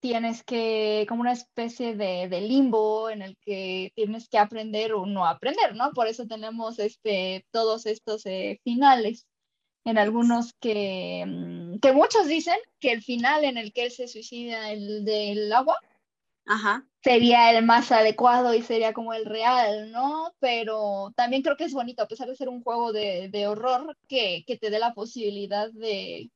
tienes 0.00 0.44
que, 0.44 1.06
como 1.08 1.22
una 1.22 1.32
especie 1.32 1.96
de, 1.96 2.28
limbo 2.40 3.10
en 3.10 3.22
el 3.22 3.36
que 3.38 3.92
tienes 3.94 4.28
que 4.28 4.38
aprender 4.38 4.92
o 4.92 5.06
no 5.06 5.26
aprender, 5.26 5.74
¿no? 5.74 5.92
Por 5.92 6.06
eso 6.06 6.26
tenemos 6.26 6.78
este, 6.78 7.46
todos 7.50 7.86
estos 7.86 8.24
eh, 8.26 8.60
finales 8.64 9.26
en 9.84 9.98
algunos 9.98 10.54
que, 10.60 11.24
mm, 11.26 11.78
que 11.80 11.92
muchos 11.92 12.26
dicen 12.28 12.58
que 12.80 12.92
el 12.92 13.02
final 13.02 13.44
en 13.44 13.56
el 13.58 13.72
que 13.72 13.84
él 13.84 13.90
se 13.90 14.08
suicida, 14.08 14.70
el 14.70 15.04
del 15.04 15.52
agua, 15.52 15.78
sería 17.02 17.50
el 17.50 17.64
más 17.64 17.92
adecuado 17.92 18.54
y 18.54 18.62
sería 18.62 18.92
como 18.92 19.12
el 19.12 19.26
real, 19.26 19.90
¿no? 19.92 20.32
Pero 20.40 21.12
también 21.16 21.42
creo 21.42 21.56
que 21.56 21.64
es 21.64 21.72
bonito, 21.72 22.02
a 22.02 22.08
pesar 22.08 22.28
de 22.28 22.36
ser 22.36 22.48
un 22.48 22.62
juego 22.62 22.92
de, 22.92 23.46
horror, 23.46 23.96
que, 24.08 24.44
te 24.46 24.70
dé 24.70 24.78
la 24.78 24.94
posibilidad 24.94 25.70
de, 25.72 26.30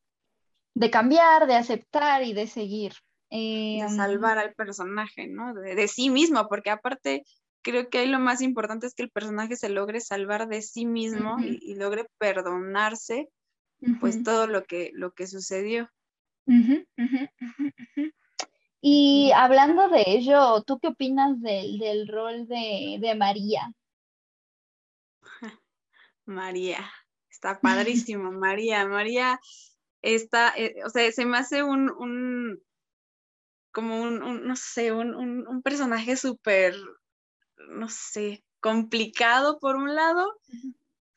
cambiar, 0.91 1.47
de 1.47 1.55
aceptar 1.55 2.23
y 2.23 2.33
de 2.33 2.47
seguir. 2.47 2.95
de 3.31 3.79
em, 3.79 3.97
salvar 3.97 4.39
al 4.39 4.55
personaje, 4.55 5.27
¿no? 5.27 5.55
De, 5.55 5.89
sí 5.89 6.11
mismo, 6.11 6.49
porque 6.49 6.71
aparte 6.71 7.25
creo 7.63 7.89
que 7.89 7.99
ahí 7.99 8.09
lo 8.09 8.19
más 8.19 8.43
importante 8.43 8.87
es 8.87 8.95
que 8.95 9.05
el 9.05 9.11
personaje 9.11 9.57
se 9.57 9.69
logre 9.69 10.01
salvar 10.01 10.49
de 10.49 10.63
sí 10.63 10.85
mismo 10.85 11.39
y, 11.41 11.75
logre 11.77 12.07
perdonarse, 12.19 13.29
pues 14.01 14.23
todo 14.23 14.47
lo 14.47 14.65
que, 14.65 14.91
lo 14.95 15.13
que 15.13 15.27
sucedió. 15.27 15.89
Y 18.85 19.31
hablando 19.37 19.89
de 19.89 20.03
ello, 20.05 20.61
¿tú 20.67 20.81
qué 20.81 20.89
opinas 20.89 21.41
del, 21.41 22.09
rol 22.09 22.49
de, 22.49 23.15
María? 23.17 23.73
María, 26.25 26.91
está 27.31 27.61
padrísimo, 27.63 28.33
María. 28.33 28.85
María 28.85 29.41
está, 30.03 30.53
eh, 30.57 30.77
o 30.85 30.91
sea, 30.91 31.11
se 31.13 31.25
me 31.25 31.39
hace 31.39 31.63
un, 31.63 32.61
como 33.73 34.03
un, 34.03 34.47
no 34.47 34.57
sé, 34.57 34.93
un, 34.93 35.63
personaje 35.63 36.17
súper, 36.17 36.75
no 37.69 37.89
sé, 37.89 38.45
complicado 38.61 39.59
por 39.59 39.77
un 39.77 39.95
lado, 39.95 40.39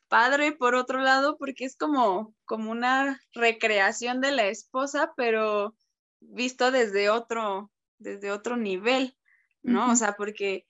padre 0.08 0.52
por 0.52 0.74
otro 0.74 1.00
lado, 1.00 1.36
porque 1.36 1.64
es 1.64 1.76
como, 1.76 2.34
como 2.44 2.70
una 2.70 3.20
recreación 3.32 4.20
de 4.20 4.30
la 4.30 4.46
esposa, 4.46 5.12
pero 5.16 5.74
visto 6.20 6.70
desde 6.70 7.10
otro, 7.10 7.70
desde 7.98 8.30
otro 8.30 8.56
nivel, 8.56 9.16
¿no? 9.62 9.90
O 9.90 9.96
sea, 9.96 10.14
porque 10.16 10.66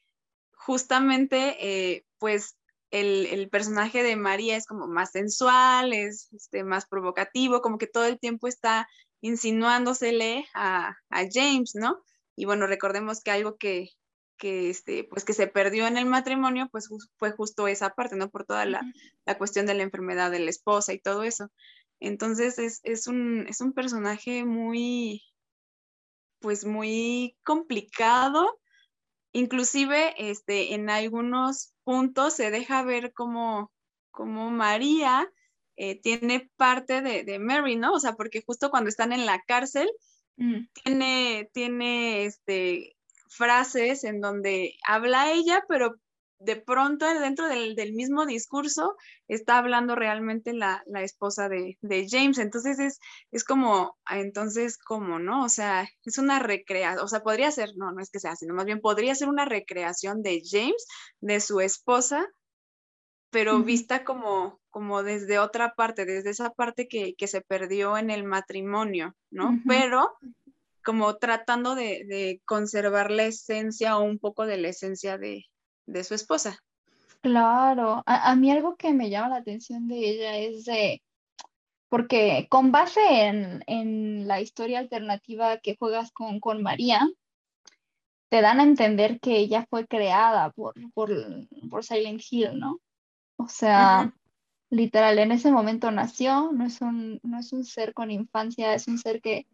justamente, 0.53 1.57
eh, 1.61 2.07
pues, 2.19 2.57
el, 3.01 3.49
personaje 3.51 4.03
de 4.03 4.17
María 4.17 4.57
es 4.57 4.67
como 4.67 4.87
más 4.87 5.13
sensual, 5.13 5.93
es 5.93 6.33
este, 6.33 6.65
más 6.65 6.87
provocativo, 6.87 7.61
como 7.61 7.79
que 7.79 7.87
todo 7.87 8.07
el 8.07 8.19
tiempo 8.19 8.49
está 8.49 8.89
insinuándosele 9.21 10.47
a, 10.55 10.97
a 11.11 11.25
James, 11.33 11.75
¿no? 11.75 12.03
Y 12.37 12.45
bueno, 12.45 12.67
recordemos 12.67 13.23
que 13.23 13.31
algo 13.31 13.57
que, 13.57 13.91
que, 14.37 14.71
este, 14.71 15.05
pues 15.05 15.25
que 15.25 15.33
se 15.33 15.47
perdió 15.47 15.87
en 15.87 15.97
el 15.97 16.07
matrimonio, 16.07 16.69
pues 16.71 16.89
fue 17.17 17.33
justo 17.33 17.69
esa 17.69 17.91
parte, 17.91 18.17
¿no? 18.17 18.31
Por 18.31 18.45
toda 18.45 18.67
la, 18.67 18.83
la, 19.25 19.39
cuestión 19.39 19.67
de 19.67 19.75
la 19.75 19.83
enfermedad 19.83 20.31
de 20.31 20.41
la 20.41 20.51
esposa 20.51 20.93
y 20.93 21.01
todo 21.01 21.23
eso. 21.23 21.51
Entonces 22.01 22.59
es, 22.59 22.81
es, 22.85 23.07
un, 23.07 23.47
es 23.49 23.61
un 23.61 23.73
personaje 23.73 24.45
muy, 24.45 25.23
pues 26.41 26.65
muy 26.65 27.37
complicado. 27.43 28.61
Inclusive 29.37 30.15
este, 30.17 30.73
en 30.73 30.89
algunos 30.89 31.75
puntos 31.85 32.33
se 32.33 32.51
deja 32.51 32.83
ver 32.83 33.13
como, 33.13 33.71
como 34.11 34.51
María 34.51 35.31
eh, 35.77 36.01
tiene 36.01 36.51
parte 36.57 37.03
de, 37.03 37.23
de, 37.23 37.39
Mary, 37.39 37.77
¿no? 37.77 37.93
O 37.93 38.01
sea, 38.01 38.15
porque 38.15 38.43
justo 38.47 38.71
cuando 38.71 38.89
están 38.89 39.13
en 39.13 39.27
la 39.27 39.43
cárcel, 39.47 39.91
mm. 40.39 40.69
tiene, 40.83 41.51
tiene 41.53 42.25
este, 42.25 42.97
frases 43.29 44.05
en 44.05 44.23
donde 44.23 44.79
habla 44.89 45.31
ella, 45.31 45.63
pero 45.69 45.97
de 46.39 46.57
pronto 46.57 47.07
dentro 47.07 47.49
del, 47.49 47.93
mismo 47.95 48.27
discurso 48.27 48.97
está 49.29 49.59
hablando 49.59 49.95
realmente 49.95 50.53
la, 50.53 50.83
esposa 50.97 51.49
de, 51.49 51.77
James. 52.11 52.39
Entonces 52.39 52.79
es, 52.79 52.99
es 53.31 53.45
como, 53.45 53.97
ah, 54.05 54.19
entonces, 54.19 54.79
¿cómo, 54.79 55.19
no? 55.19 55.45
O 55.45 55.49
sea, 55.49 55.89
es 56.05 56.19
una 56.19 56.39
recreación, 56.39 57.05
o 57.05 57.09
sea, 57.09 57.21
podría 57.21 57.51
ser, 57.51 57.71
no, 57.77 57.93
no 57.93 58.01
es 58.01 58.11
que 58.11 58.21
sea, 58.21 58.37
sino 58.37 58.55
más 58.55 58.67
bien 58.67 58.81
podría 58.81 59.15
ser 59.15 59.29
una 59.29 59.45
recreación 59.45 60.23
de 60.23 60.43
James, 60.45 60.87
de 61.21 61.41
su 61.41 61.61
esposa, 61.61 62.27
pero 63.31 63.63
vista 63.63 64.05
como, 64.05 64.61
como 64.71 65.03
desde 65.03 65.39
otra 65.39 65.75
parte, 65.75 66.07
desde 66.07 66.31
esa 66.31 66.51
parte 66.51 66.89
que, 66.89 67.15
se 67.27 67.41
perdió 67.41 67.99
en 67.99 68.11
el 68.11 68.25
matrimonio, 68.25 69.15
¿no? 69.31 69.61
Pero 69.67 70.17
como 70.85 71.17
tratando 71.17 71.75
de, 71.75 72.41
conservar 72.45 73.11
la 73.11 73.25
esencia 73.25 73.99
o 73.99 74.05
un 74.05 74.19
poco 74.19 74.47
de 74.47 74.57
la 74.57 74.69
esencia 74.69 75.19
de, 75.19 75.45
su 76.05 76.15
esposa. 76.15 76.59
Claro, 77.21 78.03
a, 78.07 78.37
mí 78.37 78.51
algo 78.51 78.77
que 78.77 78.93
me 78.93 79.11
llama 79.11 79.31
la 79.31 79.37
atención 79.37 79.89
de 79.89 79.99
ella 79.99 80.37
es 80.39 80.65
de, 80.65 81.03
porque 81.89 82.47
con 82.49 82.71
base 82.71 83.01
en, 83.67 84.29
la 84.29 84.41
historia 84.41 84.79
alternativa 84.79 85.59
que 85.59 85.77
juegas 85.77 86.13
con, 86.13 86.41
con, 86.41 86.63
María, 86.63 87.09
te 88.29 88.41
dan 88.41 88.61
a 88.61 88.65
entender 88.65 89.19
que 89.21 89.39
ella 89.39 89.67
fue 89.69 89.87
creada 89.87 90.51
por, 90.51 90.75
por, 90.93 91.11
por 91.71 91.85
Silent 91.85 92.23
Hill, 92.31 92.59
¿no? 92.59 92.81
O 93.37 93.49
sea, 93.49 94.15
literal, 94.71 95.19
en 95.19 95.33
ese 95.33 95.51
momento 95.51 95.91
nació, 95.91 96.53
no 96.53 96.65
es, 96.65 96.81
un, 96.81 97.21
no 97.23 97.39
es 97.39 97.53
un 97.53 97.65
ser 97.65 97.93
con 97.93 98.11
infancia, 98.11 98.75
es 98.75 98.89
un 98.89 98.99
ser 98.99 99.21
que 99.21 99.47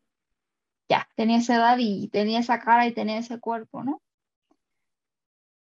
ya, 0.89 1.09
tenía 1.17 1.39
esa 1.39 1.57
edad 1.57 1.77
y 1.79 2.09
tenía 2.09 2.41
esa 2.41 2.61
cara 2.61 2.87
y 2.87 2.93
tenía 2.93 3.19
ese 3.19 3.41
cuerpo, 3.41 3.83
¿no? 3.83 4.03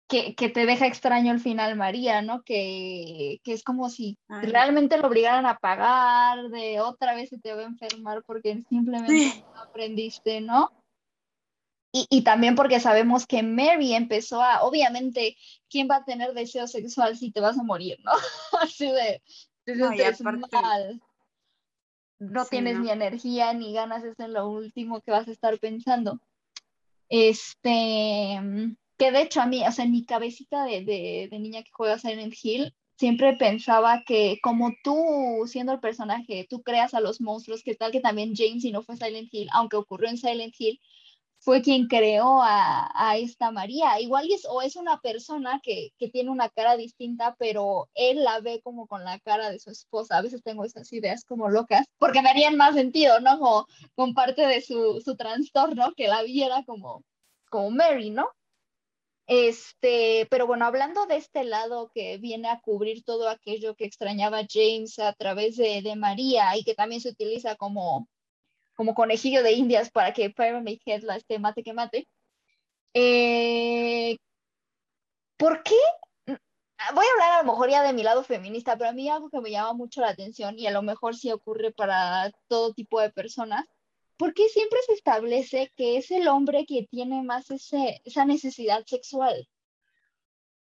Que, 0.08 0.32
te 0.32 0.64
deja 0.64 0.86
extraño 0.86 1.32
al 1.32 1.40
final 1.40 1.76
María, 1.76 2.22
¿no? 2.22 2.42
Que, 2.42 3.40
es 3.44 3.62
como 3.62 3.90
si 3.90 4.18
realmente 4.28 4.96
lo 4.96 5.08
obligaran 5.08 5.44
a 5.44 5.58
pagar, 5.58 6.48
de 6.48 6.80
otra 6.80 7.14
vez 7.14 7.28
se 7.28 7.38
te 7.38 7.52
va 7.52 7.60
a 7.60 7.66
enfermar 7.66 8.22
porque 8.24 8.62
simplemente 8.68 9.44
no 9.54 9.60
aprendiste, 9.60 10.40
¿no? 10.40 10.72
Y, 11.92 12.22
también 12.22 12.54
porque 12.54 12.80
sabemos 12.80 13.26
que 13.26 13.42
Mary 13.42 13.94
empezó 13.94 14.42
a, 14.42 14.62
obviamente, 14.62 15.36
¿quién 15.68 15.88
va 15.90 15.96
a 15.96 16.04
tener 16.04 16.32
deseo 16.32 16.66
sexual 16.66 17.16
si 17.16 17.30
te 17.30 17.40
vas 17.40 17.58
a 17.58 17.62
morir, 17.62 17.98
no? 18.04 18.12
Así 18.60 18.90
de, 18.90 19.22
no, 19.74 19.90
mal 20.62 21.00
no 22.18 22.44
tienes 22.46 22.78
ni 22.78 22.90
energía 22.90 23.52
ni 23.52 23.72
ganas, 23.72 24.04
es 24.04 24.18
en 24.18 24.32
lo 24.32 24.48
último 24.48 25.00
que 25.00 25.10
vas 25.10 25.28
a 25.28 25.30
estar 25.30 25.58
pensando. 25.58 26.20
Este, 27.08 28.40
que 28.98 29.12
de 29.12 29.22
hecho 29.22 29.40
a 29.40 29.46
mí, 29.46 29.64
o 29.66 29.72
sea, 29.72 29.84
en 29.84 29.92
mi 29.92 30.04
cabecita 30.04 30.64
de, 30.64 30.84
de, 31.30 31.38
niña 31.38 31.62
que 31.62 31.70
juega 31.72 31.98
Silent 31.98 32.34
Hill, 32.42 32.74
siempre 32.96 33.36
pensaba 33.36 34.02
que 34.04 34.38
como 34.42 34.72
tú, 34.82 35.44
siendo 35.46 35.72
el 35.72 35.80
personaje, 35.80 36.46
tú 36.50 36.62
creas 36.62 36.94
a 36.94 37.00
los 37.00 37.20
monstruos, 37.20 37.62
que 37.62 37.76
tal 37.76 37.92
que 37.92 38.00
también 38.00 38.34
James, 38.36 38.62
si 38.62 38.72
no 38.72 38.82
fue 38.82 38.96
Silent 38.96 39.28
Hill, 39.32 39.48
aunque 39.52 39.76
ocurrió 39.76 40.08
en 40.08 40.18
Silent 40.18 40.54
Hill, 40.58 40.80
fue 41.40 41.62
quien 41.62 41.86
creó 41.86 42.40
a, 42.42 43.16
esta 43.16 43.50
María. 43.50 44.00
Igual 44.00 44.28
es, 44.30 44.44
o 44.48 44.62
es 44.62 44.76
una 44.76 45.00
persona 45.00 45.60
que, 45.62 45.92
tiene 46.12 46.30
una 46.30 46.48
cara 46.48 46.76
distinta, 46.76 47.36
pero 47.38 47.88
él 47.94 48.24
la 48.24 48.40
ve 48.40 48.60
como 48.62 48.86
con 48.86 49.04
la 49.04 49.18
cara 49.20 49.50
de 49.50 49.60
su 49.60 49.70
esposa. 49.70 50.18
A 50.18 50.22
veces 50.22 50.42
tengo 50.42 50.64
esas 50.64 50.92
ideas 50.92 51.24
como 51.24 51.48
locas, 51.48 51.86
porque 51.98 52.22
me 52.22 52.30
harían 52.30 52.56
más 52.56 52.74
sentido, 52.74 53.20
¿no? 53.20 53.38
Como 53.38 53.66
con 53.94 54.14
parte 54.14 54.46
de 54.46 54.60
su, 54.60 55.00
trastorno, 55.16 55.92
que 55.96 56.08
la 56.08 56.22
viera 56.22 56.64
como, 56.64 57.04
como 57.50 57.70
Mary, 57.70 58.10
¿no? 58.10 58.28
Este, 59.28 60.26
pero 60.30 60.46
bueno, 60.46 60.64
hablando 60.64 61.06
de 61.06 61.16
este 61.16 61.44
lado 61.44 61.90
que 61.94 62.16
viene 62.18 62.48
a 62.48 62.60
cubrir 62.60 63.04
todo 63.04 63.28
aquello 63.28 63.76
que 63.76 63.84
extrañaba 63.84 64.46
James 64.48 64.98
a 64.98 65.12
través 65.12 65.56
de, 65.56 65.82
de 65.82 65.96
María 65.96 66.56
y 66.56 66.64
que 66.64 66.74
también 66.74 67.02
se 67.02 67.10
utiliza 67.10 67.54
como 67.56 68.08
como 68.74 68.94
conejillo 68.94 69.42
de 69.42 69.52
indias 69.52 69.90
para 69.90 70.12
que 70.14 70.30
Pyramid 70.30 70.80
Head 70.86 71.02
la 71.02 71.16
esté 71.16 71.38
mate 71.40 71.64
que 71.64 71.72
mate. 71.72 72.08
Eh, 72.94 74.16
¿Por 75.36 75.62
qué? 75.64 75.74
Voy 76.26 77.04
a 77.06 77.12
hablar 77.12 77.32
a 77.32 77.42
lo 77.42 77.52
mejor 77.52 77.70
ya 77.70 77.82
de 77.82 77.92
mi 77.92 78.04
lado 78.04 78.22
feminista, 78.22 78.76
pero 78.78 78.90
a 78.90 78.92
mí 78.92 79.08
algo 79.08 79.30
que 79.30 79.40
me 79.40 79.50
llama 79.50 79.72
mucho 79.72 80.00
la 80.00 80.10
atención 80.10 80.58
y 80.58 80.66
a 80.68 80.70
lo 80.70 80.82
mejor 80.82 81.16
sí 81.16 81.32
ocurre 81.32 81.72
para 81.72 82.30
todo 82.46 82.72
tipo 82.72 83.00
de 83.00 83.10
personas, 83.10 83.64
¿por 84.18 84.34
qué 84.34 84.48
siempre 84.48 84.78
se 84.84 84.92
establece 84.92 85.72
que 85.76 85.96
es 85.96 86.10
el 86.10 86.28
hombre 86.28 86.66
que 86.66 86.86
tiene 86.90 87.22
más 87.22 87.50
ese, 87.50 88.02
esa 88.04 88.24
necesidad 88.24 88.84
sexual? 88.84 89.48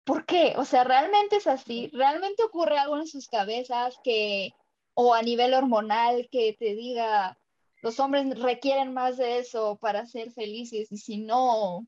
¿Por 0.03 0.25
qué? 0.25 0.53
O 0.57 0.65
sea, 0.65 0.83
¿realmente 0.83 1.35
es 1.35 1.47
así? 1.47 1.91
¿Realmente 1.93 2.43
ocurre 2.43 2.79
algo 2.79 2.97
en 2.97 3.07
sus 3.07 3.27
cabezas 3.27 3.95
que, 4.03 4.49
o 4.95 5.13
a 5.13 5.21
nivel 5.21 5.53
hormonal, 5.53 6.27
que 6.31 6.55
te 6.57 6.73
diga, 6.73 7.37
los 7.81 7.99
hombres 7.99 8.39
requieren 8.39 8.93
más 8.93 9.17
de 9.17 9.39
eso 9.39 9.77
para 9.79 10.05
ser 10.05 10.31
felices 10.31 10.91
y 10.91 10.97
si 10.97 11.17
no 11.17 11.85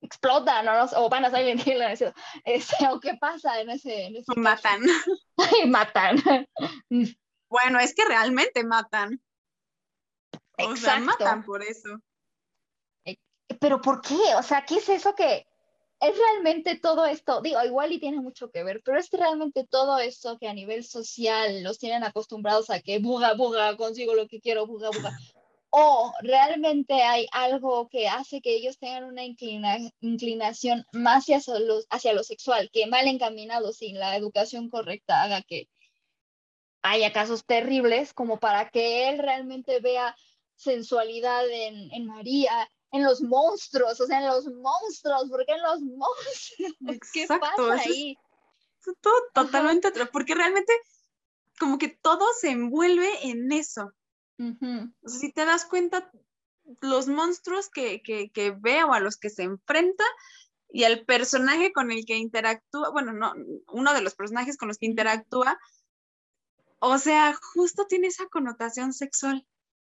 explotan 0.00 0.66
o 0.96 1.08
van 1.08 1.24
a 1.24 1.30
salir 1.30 1.48
en 1.48 1.58
este, 2.44 2.88
o 2.88 3.00
qué 3.00 3.16
pasa 3.16 3.60
en 3.60 3.70
ese, 3.70 4.06
en 4.06 4.24
matan 4.36 4.80
matan 5.66 6.22
bueno 7.48 7.80
es 7.80 7.94
que 7.94 8.04
realmente 8.04 8.62
matan 8.64 9.20
o 10.66 10.76
sea 10.76 10.98
matan 11.00 11.44
por 11.44 11.62
eso. 11.62 12.00
Eh, 13.04 13.16
pero 13.60 13.80
por 13.80 14.00
qué 14.00 14.18
o 14.38 14.42
sea 14.42 14.64
qué 14.64 14.76
es 14.76 14.88
eso 14.88 15.14
que 15.14 15.46
es 16.00 16.16
realmente 16.16 16.78
todo 16.78 17.06
esto, 17.06 17.40
digo, 17.40 17.62
igual 17.64 17.92
y 17.92 17.98
tiene 17.98 18.20
mucho 18.20 18.50
que 18.50 18.62
ver, 18.62 18.80
pero 18.84 18.98
es 18.98 19.10
realmente 19.10 19.66
todo 19.66 19.98
esto 19.98 20.38
que 20.38 20.48
a 20.48 20.54
nivel 20.54 20.84
social 20.84 21.62
los 21.64 21.78
tienen 21.78 22.04
acostumbrados 22.04 22.70
a 22.70 22.80
que 22.80 23.00
buga, 23.00 23.34
buga, 23.34 23.76
consigo 23.76 24.14
lo 24.14 24.28
que 24.28 24.40
quiero, 24.40 24.66
buga, 24.66 24.90
buga. 24.90 25.18
O 25.70 26.12
realmente 26.22 26.94
hay 27.02 27.26
algo 27.32 27.88
que 27.88 28.08
hace 28.08 28.40
que 28.40 28.54
ellos 28.54 28.78
tengan 28.78 29.04
una 29.04 29.22
inclinación 30.00 30.86
más 30.92 31.26
hacia 31.26 31.58
lo, 31.58 31.80
hacia 31.90 32.12
lo 32.12 32.22
sexual, 32.22 32.70
que 32.72 32.86
mal 32.86 33.06
encaminado 33.06 33.72
sin 33.72 33.98
la 33.98 34.16
educación 34.16 34.70
correcta 34.70 35.22
haga 35.22 35.42
que 35.42 35.68
haya 36.82 37.12
casos 37.12 37.44
terribles, 37.44 38.14
como 38.14 38.38
para 38.38 38.70
que 38.70 39.08
él 39.08 39.18
realmente 39.18 39.80
vea 39.80 40.16
sensualidad 40.58 41.48
en, 41.48 41.90
en 41.92 42.06
María, 42.06 42.68
en 42.90 43.04
los 43.04 43.22
monstruos, 43.22 44.00
o 44.00 44.06
sea, 44.06 44.18
en 44.18 44.26
los 44.26 44.46
monstruos, 44.46 45.28
¿por 45.30 45.46
qué 45.46 45.52
en 45.52 45.62
los 45.62 45.80
monstruos? 45.80 46.76
¿Qué 47.12 47.26
pasa 47.26 47.72
ahí? 47.72 48.18
Es, 48.80 48.94
todo 49.00 49.14
totalmente 49.34 49.88
otro, 49.88 50.10
porque 50.10 50.34
realmente 50.34 50.72
como 51.58 51.78
que 51.78 51.88
todo 51.88 52.26
se 52.40 52.50
envuelve 52.50 53.10
en 53.28 53.52
eso. 53.52 53.92
o 54.38 55.08
sea, 55.08 55.18
si 55.20 55.32
te 55.32 55.44
das 55.44 55.64
cuenta, 55.64 56.10
los 56.80 57.08
monstruos 57.08 57.68
que, 57.68 58.02
que, 58.02 58.30
que 58.30 58.50
ve 58.50 58.84
o 58.84 58.92
a 58.92 59.00
los 59.00 59.16
que 59.16 59.30
se 59.30 59.42
enfrenta 59.42 60.04
y 60.70 60.84
el 60.84 61.04
personaje 61.04 61.72
con 61.72 61.90
el 61.90 62.04
que 62.04 62.16
interactúa, 62.16 62.90
bueno, 62.90 63.12
no, 63.12 63.32
uno 63.68 63.94
de 63.94 64.02
los 64.02 64.14
personajes 64.14 64.56
con 64.56 64.68
los 64.68 64.78
que 64.78 64.86
interactúa, 64.86 65.58
o 66.78 66.98
sea, 66.98 67.34
justo 67.54 67.86
tiene 67.86 68.08
esa 68.08 68.26
connotación 68.26 68.92
sexual, 68.92 69.46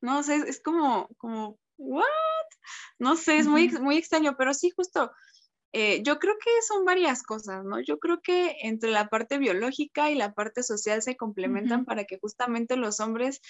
¿no? 0.00 0.18
O 0.18 0.22
sea, 0.22 0.36
es, 0.36 0.44
es 0.44 0.62
como, 0.62 1.08
como 1.16 1.58
¿what? 1.76 2.04
No 2.98 3.16
sé, 3.16 3.38
es 3.38 3.46
muy, 3.46 3.68
muy 3.68 3.96
extraño, 3.96 4.36
pero 4.36 4.52
sí, 4.54 4.70
justo, 4.76 5.10
eh, 5.72 6.02
yo 6.02 6.18
creo 6.18 6.34
que 6.42 6.50
son 6.66 6.84
varias 6.84 7.22
cosas, 7.22 7.64
¿no? 7.64 7.80
Yo 7.80 7.98
creo 7.98 8.20
que 8.20 8.56
entre 8.62 8.90
la 8.90 9.08
parte 9.08 9.38
biológica 9.38 10.10
y 10.10 10.16
la 10.16 10.34
parte 10.34 10.62
social 10.62 11.00
se 11.00 11.16
complementan 11.16 11.84
para 11.84 12.04
que 12.04 12.18
justamente 12.18 12.76
los 12.76 13.00
hombres 13.00 13.40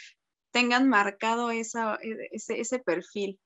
tengan 0.52 0.88
marcado 0.88 1.50
esa, 1.50 1.98
e, 2.02 2.28
ese, 2.30 2.78
perfil. 2.78 3.38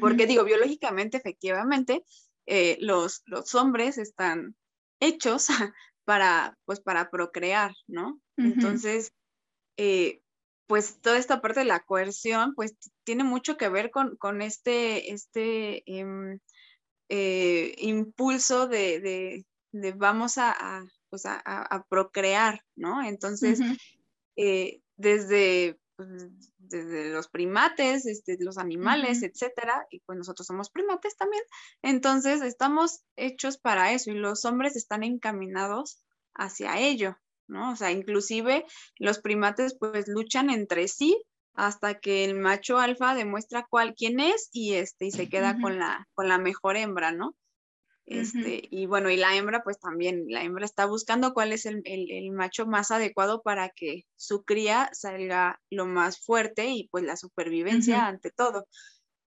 Porque 0.00 0.26
digo, 0.26 0.44
biológicamente, 0.44 1.18
efectivamente, 1.18 2.02
eh, 2.46 2.78
los, 2.80 3.22
los 3.26 3.54
hombres 3.54 3.98
están 3.98 4.56
hechos 5.00 5.48
para, 6.04 6.58
pues, 6.64 6.80
para 6.80 7.10
procrear, 7.10 7.72
¿no? 7.86 8.20
Entonces, 8.36 9.12
eh, 9.76 10.22
pues 10.66 11.00
toda 11.00 11.18
esta 11.18 11.40
parte 11.40 11.60
de 11.60 11.66
la 11.66 11.80
coerción, 11.80 12.54
pues 12.54 12.76
tiene 13.04 13.24
mucho 13.24 13.56
que 13.56 13.68
ver 13.68 13.90
con, 13.90 14.42
este, 14.42 15.12
este, 15.12 15.82
em, 15.86 16.40
eh, 17.08 17.74
impulso 17.78 18.66
de, 18.66 19.44
vamos 19.96 20.38
a, 20.38 20.84
pues 21.08 21.24
a, 21.26 21.86
procrear, 21.88 22.64
¿no? 22.74 23.02
Entonces, 23.02 23.60
eh, 24.36 24.80
desde, 24.96 25.78
pues, 25.96 26.08
desde 26.58 27.10
los 27.10 27.28
primates, 27.28 28.06
este, 28.06 28.36
los 28.40 28.58
animales, 28.58 29.22
etcétera, 29.22 29.86
y 29.90 30.00
pues 30.00 30.18
nosotros 30.18 30.46
somos 30.46 30.70
primates 30.70 31.16
también, 31.16 31.42
entonces 31.82 32.42
estamos 32.42 33.02
hechos 33.16 33.56
para 33.58 33.92
eso 33.92 34.10
y 34.10 34.14
los 34.14 34.44
hombres 34.44 34.74
están 34.74 35.04
encaminados 35.04 36.02
hacia 36.34 36.78
ello, 36.80 37.16
¿no? 37.48 37.72
O 37.72 37.76
sea, 37.76 37.90
inclusive 37.90 38.64
los 38.98 39.18
primates 39.18 39.76
pues 39.78 40.08
luchan 40.08 40.50
entre 40.50 40.88
sí 40.88 41.20
hasta 41.54 41.98
que 41.98 42.24
el 42.24 42.34
macho 42.34 42.78
alfa 42.78 43.14
demuestra 43.14 43.66
cuál 43.68 43.94
quién 43.94 44.20
es 44.20 44.50
y 44.52 44.74
este 44.74 45.06
y 45.06 45.10
se 45.10 45.28
queda 45.28 45.58
con 45.60 45.78
la 45.78 46.06
con 46.14 46.28
la 46.28 46.38
mejor 46.38 46.76
hembra, 46.76 47.12
¿no? 47.12 47.34
Este, 48.06 48.62
y 48.70 48.86
bueno, 48.86 49.10
y 49.10 49.16
la 49.16 49.34
hembra, 49.34 49.64
pues 49.64 49.80
también, 49.80 50.26
la 50.28 50.44
hembra 50.44 50.64
está 50.64 50.86
buscando 50.86 51.34
cuál 51.34 51.52
es 51.52 51.66
el, 51.66 51.82
macho 52.30 52.64
más 52.64 52.92
adecuado 52.92 53.42
para 53.42 53.70
que 53.70 54.04
su 54.14 54.44
cría 54.44 54.88
salga 54.92 55.60
lo 55.70 55.86
más 55.86 56.24
fuerte 56.24 56.68
y 56.68 56.88
pues 56.88 57.02
la 57.02 57.16
supervivencia 57.16 58.06
ante 58.06 58.30
todo. 58.30 58.68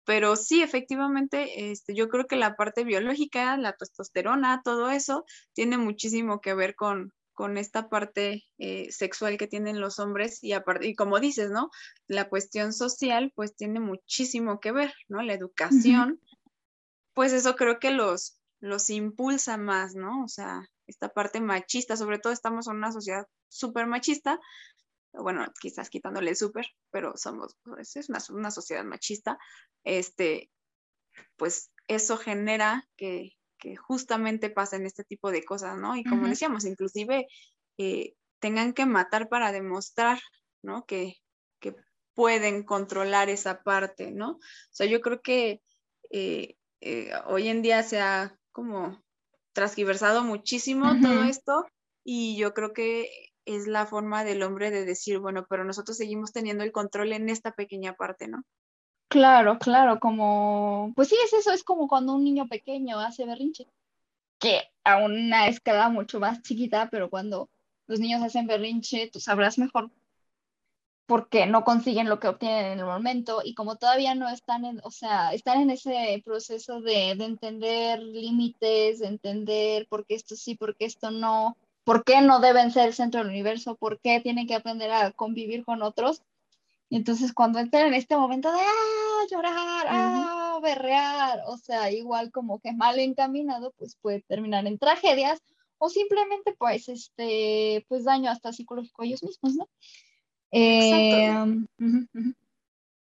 Pero 0.05 0.35
sí, 0.35 0.63
efectivamente, 0.63 1.71
este, 1.71 1.93
yo 1.93 2.09
creo 2.09 2.25
que 2.25 2.35
la 2.35 2.55
parte 2.55 2.83
biológica, 2.83 3.55
la 3.57 3.73
testosterona, 3.73 4.61
todo 4.63 4.89
eso, 4.89 5.23
tiene 5.53 5.77
muchísimo 5.77 6.41
que 6.41 6.55
ver 6.55 6.73
con, 6.75 7.13
con 7.33 7.57
esta 7.57 7.89
parte 7.89 8.45
eh, 8.57 8.91
sexual 8.91 9.37
que 9.37 9.47
tienen 9.47 9.81
los 9.81 9.99
hombres 9.99 10.43
y, 10.43 10.53
aparte, 10.53 10.87
y 10.87 10.95
como 10.95 11.19
dices, 11.19 11.49
¿no? 11.49 11.69
La 12.07 12.29
cuestión 12.29 12.73
social, 12.73 13.31
pues 13.35 13.55
tiene 13.55 13.79
muchísimo 13.79 14.59
que 14.59 14.71
ver, 14.71 14.93
¿no? 15.07 15.21
La 15.21 15.33
educación, 15.33 16.19
pues 17.13 17.33
eso 17.33 17.55
creo 17.55 17.79
que 17.79 17.91
los, 17.91 18.39
los 18.59 18.89
impulsa 18.89 19.57
más, 19.57 19.95
¿no? 19.95 20.23
O 20.23 20.27
sea, 20.27 20.69
esta 20.87 21.09
parte 21.09 21.41
machista, 21.41 21.97
sobre 21.97 22.19
todo 22.19 22.33
estamos 22.33 22.67
en 22.67 22.75
una 22.75 22.91
sociedad 22.91 23.25
súper 23.47 23.87
machista, 23.87 24.39
bueno, 25.13 25.45
quizás 25.59 25.89
quitándole 25.89 26.35
súper, 26.35 26.65
pero 26.91 27.15
somos, 27.17 27.55
pues, 27.63 27.95
es 27.95 28.09
una, 28.09 28.19
una 28.29 28.51
sociedad 28.51 28.83
machista, 28.83 29.37
este, 29.83 30.49
pues 31.37 31.71
eso 31.87 32.17
genera 32.17 32.87
que, 32.97 33.31
que 33.63 33.77
justamente 33.77 34.49
pasen 34.49 34.85
este 34.85 35.05
tipo 35.05 35.31
de 35.31 35.45
cosas, 35.45 35.77
¿no? 35.77 35.95
Y 35.95 36.03
como 36.03 36.27
decíamos, 36.27 36.65
inclusive 36.65 37.27
eh, 37.77 38.13
tengan 38.39 38.73
que 38.73 38.85
matar 38.85 39.29
para 39.29 39.53
demostrar, 39.53 40.19
¿no? 40.61 40.85
Que, 40.85 41.15
que, 41.61 41.73
pueden 42.13 42.63
controlar 42.63 43.29
esa 43.29 43.63
parte, 43.63 44.11
¿no? 44.11 44.31
O 44.31 44.39
sea, 44.69 44.85
yo 44.85 44.99
creo 44.99 45.21
que 45.21 45.61
eh, 46.11 46.57
eh, 46.81 47.11
hoy 47.25 47.47
en 47.47 47.63
día 47.63 47.81
se 47.81 48.01
ha 48.01 48.37
como 48.51 49.01
transgiversado 49.53 50.23
muchísimo 50.23 50.93
todo 51.01 51.23
esto 51.23 51.65
y 52.03 52.37
yo 52.37 52.53
creo 52.53 52.73
que 52.73 53.09
es 53.45 53.65
la 53.65 53.87
forma 53.87 54.23
del 54.25 54.43
hombre 54.43 54.69
de 54.71 54.85
decir, 54.85 55.17
bueno, 55.19 55.47
pero 55.49 55.63
nosotros 55.63 55.97
seguimos 55.97 56.33
teniendo 56.33 56.63
el 56.63 56.71
control 56.71 57.13
en 57.13 57.29
esta 57.29 57.53
pequeña 57.53 57.93
parte, 57.93 58.27
¿no? 58.27 58.43
Claro, 59.13 59.59
claro, 59.59 59.99
como, 59.99 60.91
pues 60.95 61.09
sí, 61.09 61.15
es 61.23 61.33
eso, 61.33 61.51
es 61.51 61.63
como 61.63 61.87
cuando 61.87 62.15
un 62.15 62.23
niño 62.23 62.47
pequeño 62.47 62.99
hace 62.99 63.27
berrinche, 63.27 63.67
que 64.39 64.63
a 64.83 64.97
una 64.97 65.47
escala 65.47 65.89
mucho 65.89 66.19
más 66.19 66.41
chiquita, 66.41 66.89
pero 66.89 67.11
cuando 67.11 67.47
los 67.85 67.99
niños 67.99 68.23
hacen 68.23 68.47
berrinche, 68.47 69.11
tú 69.13 69.19
sabrás 69.19 69.59
mejor 69.59 69.91
porque 71.05 71.45
no 71.45 71.63
consiguen 71.63 72.09
lo 72.09 72.19
que 72.19 72.27
obtienen 72.27 72.65
en 72.65 72.79
el 72.79 72.85
momento 72.85 73.41
y 73.45 73.53
como 73.53 73.75
todavía 73.75 74.15
no 74.15 74.27
están 74.29 74.65
en, 74.65 74.81
o 74.83 74.89
sea, 74.89 75.31
están 75.31 75.61
en 75.61 75.69
ese 75.69 76.19
proceso 76.25 76.81
de, 76.81 77.13
de 77.15 77.25
entender 77.25 78.01
límites, 78.01 78.97
de 78.97 79.05
entender 79.09 79.85
por 79.89 80.07
qué 80.07 80.15
esto 80.15 80.35
sí, 80.35 80.55
por 80.55 80.75
qué 80.75 80.85
esto 80.85 81.11
no, 81.11 81.55
por 81.83 82.03
qué 82.03 82.21
no 82.21 82.39
deben 82.39 82.71
ser 82.71 82.87
el 82.87 82.95
centro 82.95 83.19
del 83.19 83.29
universo, 83.29 83.75
por 83.75 83.99
qué 83.99 84.21
tienen 84.21 84.47
que 84.47 84.55
aprender 84.55 84.89
a 84.91 85.11
convivir 85.11 85.63
con 85.63 85.83
otros, 85.83 86.23
entonces 86.95 87.33
cuando 87.33 87.59
entran 87.59 87.87
en 87.87 87.93
este 87.93 88.15
momento 88.15 88.51
de 88.51 88.59
ah, 88.59 89.25
llorar, 89.31 89.87
ah, 89.89 90.59
berrear, 90.61 91.41
o 91.47 91.57
sea, 91.57 91.91
igual 91.91 92.31
como 92.31 92.59
que 92.59 92.73
mal 92.73 92.99
encaminado, 92.99 93.73
pues 93.77 93.97
puede 94.01 94.21
terminar 94.27 94.65
en 94.67 94.77
tragedias 94.77 95.41
o 95.77 95.89
simplemente 95.89 96.55
pues 96.57 96.87
este, 96.89 97.85
pues 97.89 98.05
daño 98.05 98.31
hasta 98.31 98.53
psicológico 98.53 99.01
a 99.01 99.05
ellos 99.05 99.23
mismos, 99.23 99.55
¿no? 99.55 99.69
Exacto. 100.51 101.51
Eh, 101.79 102.33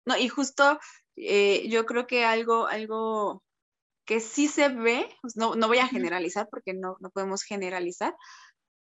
no, 0.06 0.18
y 0.18 0.28
justo 0.28 0.80
eh, 1.16 1.68
yo 1.70 1.86
creo 1.86 2.08
que 2.08 2.26
algo, 2.26 2.68
algo 2.68 3.44
que 4.06 4.20
sí 4.20 4.48
se 4.48 4.70
ve, 4.70 5.08
pues, 5.22 5.36
no, 5.36 5.56
no 5.56 5.68
voy 5.68 5.80
a 5.80 5.88
generalizar 5.88 6.48
porque 6.50 6.74
no, 6.74 6.98
no 7.00 7.10
podemos 7.10 7.44
generalizar, 7.44 8.16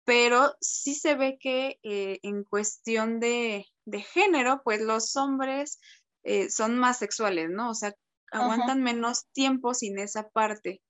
pero 0.04 0.54
sí 0.60 0.96
se 0.96 1.16
ve 1.16 1.38
que 1.40 1.80
eh, 1.84 2.20
en 2.24 2.44
cuestión 2.44 3.20
de, 3.20 3.66
género, 4.02 4.62
pues 4.64 4.82
los 4.82 5.16
hombres 5.16 5.80
eh, 6.24 6.50
son 6.50 6.78
más 6.78 6.98
sexuales, 6.98 7.50
¿no? 7.50 7.70
O 7.70 7.74
sea, 7.74 7.94
aguantan 8.32 8.82
menos 8.82 9.28
tiempo 9.34 9.74
sin 9.74 10.00
esa 10.00 10.30
parte, 10.30 10.82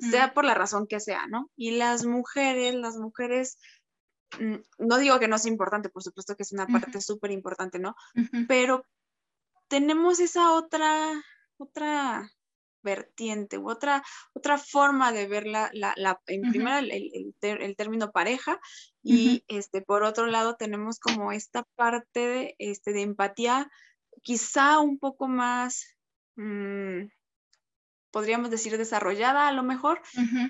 sea 0.00 0.32
por 0.32 0.44
la 0.44 0.54
razón 0.54 0.86
que 0.86 1.00
sea, 1.00 1.26
¿no? 1.26 1.50
Y 1.56 1.72
las 1.72 2.04
mujeres, 2.04 2.74
las 2.74 2.96
mujeres, 2.96 3.58
mm, 4.38 4.56
no 4.78 4.98
digo 4.98 5.18
que 5.18 5.28
no 5.28 5.36
es 5.36 5.46
importante, 5.46 5.88
por 5.88 6.02
supuesto 6.02 6.34
que 6.34 6.42
es 6.42 6.52
una 6.52 6.66
parte 6.66 7.00
súper 7.00 7.30
importante, 7.30 7.78
¿no? 7.78 7.94
Pero 8.48 8.84
tenemos 9.68 10.20
esa 10.20 10.52
otra, 10.52 11.12
otra 11.58 12.30
vertiente 12.86 13.58
u 13.58 13.68
otra, 13.68 14.02
otra 14.32 14.56
forma 14.56 15.12
de 15.12 15.26
ver 15.26 15.46
la, 15.46 15.70
la, 15.74 16.20
en 16.26 16.42
primera 16.50 16.78
el, 16.78 17.34
el, 17.42 17.76
término 17.76 18.12
pareja. 18.12 18.58
Y 19.02 19.44
este, 19.48 19.82
por 19.82 20.04
otro 20.04 20.26
lado 20.26 20.56
tenemos 20.56 20.98
como 20.98 21.32
esta 21.32 21.64
parte 21.74 22.20
de, 22.20 22.54
este, 22.58 22.92
de 22.92 23.02
empatía 23.02 23.68
quizá 24.22 24.80
un 24.80 24.98
poco 24.98 25.28
más, 25.28 25.96
mm, 26.36 27.08
podríamos 28.10 28.50
decir, 28.50 28.76
desarrollada 28.78 29.46
a 29.46 29.52
lo 29.52 29.62
mejor 29.62 30.00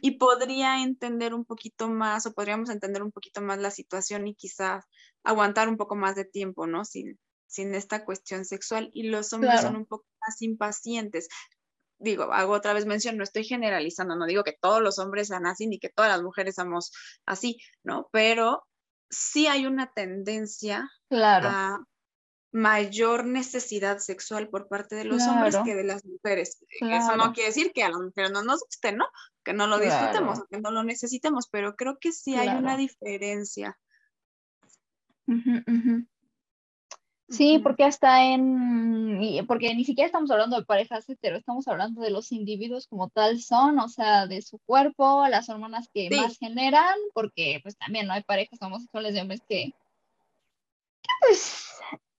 y 0.00 0.12
podría 0.12 0.82
entender 0.82 1.34
un 1.34 1.44
poquito 1.44 1.88
más 1.88 2.26
o 2.26 2.32
podríamos 2.32 2.70
entender 2.70 3.02
un 3.02 3.12
poquito 3.12 3.40
más 3.40 3.58
la 3.58 3.70
situación 3.70 4.28
y 4.28 4.34
quizás 4.34 4.84
aguantar 5.24 5.68
un 5.68 5.76
poco 5.76 5.96
más 5.96 6.14
de 6.14 6.24
tiempo, 6.24 6.66
¿no? 6.66 6.84
Sin, 6.84 7.18
sin 7.46 7.74
esta 7.74 8.04
cuestión 8.04 8.44
sexual. 8.44 8.90
Y 8.92 9.08
los 9.08 9.32
hombres 9.32 9.62
son 9.62 9.76
un 9.76 9.86
poco 9.86 10.06
más 10.20 10.40
impacientes 10.42 11.28
digo, 11.98 12.32
hago 12.32 12.52
otra 12.52 12.72
vez 12.72 12.86
mención, 12.86 13.16
no 13.16 13.24
estoy 13.24 13.44
generalizando, 13.44 14.16
no 14.16 14.26
digo 14.26 14.44
que 14.44 14.56
todos 14.60 14.82
los 14.82 14.98
hombres 14.98 15.28
sean 15.28 15.46
así 15.46 15.66
ni 15.66 15.78
que 15.78 15.88
todas 15.88 16.10
las 16.10 16.22
mujeres 16.22 16.56
somos 16.56 16.92
así, 17.24 17.58
¿no? 17.82 18.08
Pero 18.12 18.66
sí 19.10 19.46
hay 19.46 19.66
una 19.66 19.92
tendencia 19.92 20.90
a 21.10 21.78
mayor 22.52 23.26
necesidad 23.26 23.98
sexual 23.98 24.48
por 24.48 24.68
parte 24.68 24.94
de 24.94 25.04
los 25.04 25.22
hombres 25.22 25.56
que 25.64 25.74
de 25.74 25.84
las 25.84 26.04
mujeres. 26.04 26.58
Eso 26.80 27.16
no 27.16 27.32
quiere 27.32 27.48
decir 27.50 27.72
que 27.72 27.82
a 27.82 27.90
las 27.90 28.00
mujeres 28.00 28.30
no 28.30 28.42
nos 28.42 28.60
guste, 28.60 28.92
¿no? 28.92 29.06
Que 29.44 29.52
no 29.52 29.66
lo 29.66 29.78
disfrutemos, 29.78 30.42
que 30.48 30.60
no 30.60 30.70
lo 30.70 30.82
necesitemos, 30.82 31.48
pero 31.50 31.76
creo 31.76 31.98
que 31.98 32.12
sí 32.12 32.34
hay 32.34 32.48
una 32.48 32.76
diferencia. 32.76 33.78
Sí, 37.28 37.58
porque 37.58 37.82
hasta 37.82 38.24
en, 38.24 39.18
porque 39.48 39.74
ni 39.74 39.84
siquiera 39.84 40.06
estamos 40.06 40.30
hablando 40.30 40.56
de 40.56 40.64
parejas 40.64 41.08
hetero, 41.08 41.36
estamos 41.36 41.66
hablando 41.66 42.00
de 42.00 42.10
los 42.10 42.30
individuos 42.30 42.86
como 42.86 43.08
tal 43.08 43.40
son, 43.40 43.80
o 43.80 43.88
sea, 43.88 44.28
de 44.28 44.42
su 44.42 44.58
cuerpo, 44.60 45.26
las 45.28 45.48
hormonas 45.48 45.88
que 45.92 46.08
más 46.10 46.38
generan, 46.38 46.94
porque 47.14 47.58
pues 47.64 47.76
también 47.76 48.06
no 48.06 48.12
hay 48.12 48.22
parejas 48.22 48.62
homosexuales 48.62 49.14
de 49.14 49.22
hombres 49.22 49.40
que, 49.48 49.72
que 51.02 51.10
pues 51.20 51.66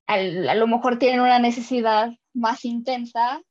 a 0.08 0.56
lo 0.56 0.68
mejor 0.68 1.00
tienen 1.00 1.22
una 1.22 1.40
necesidad 1.40 2.12
más 2.34 2.66
intensa 2.66 3.42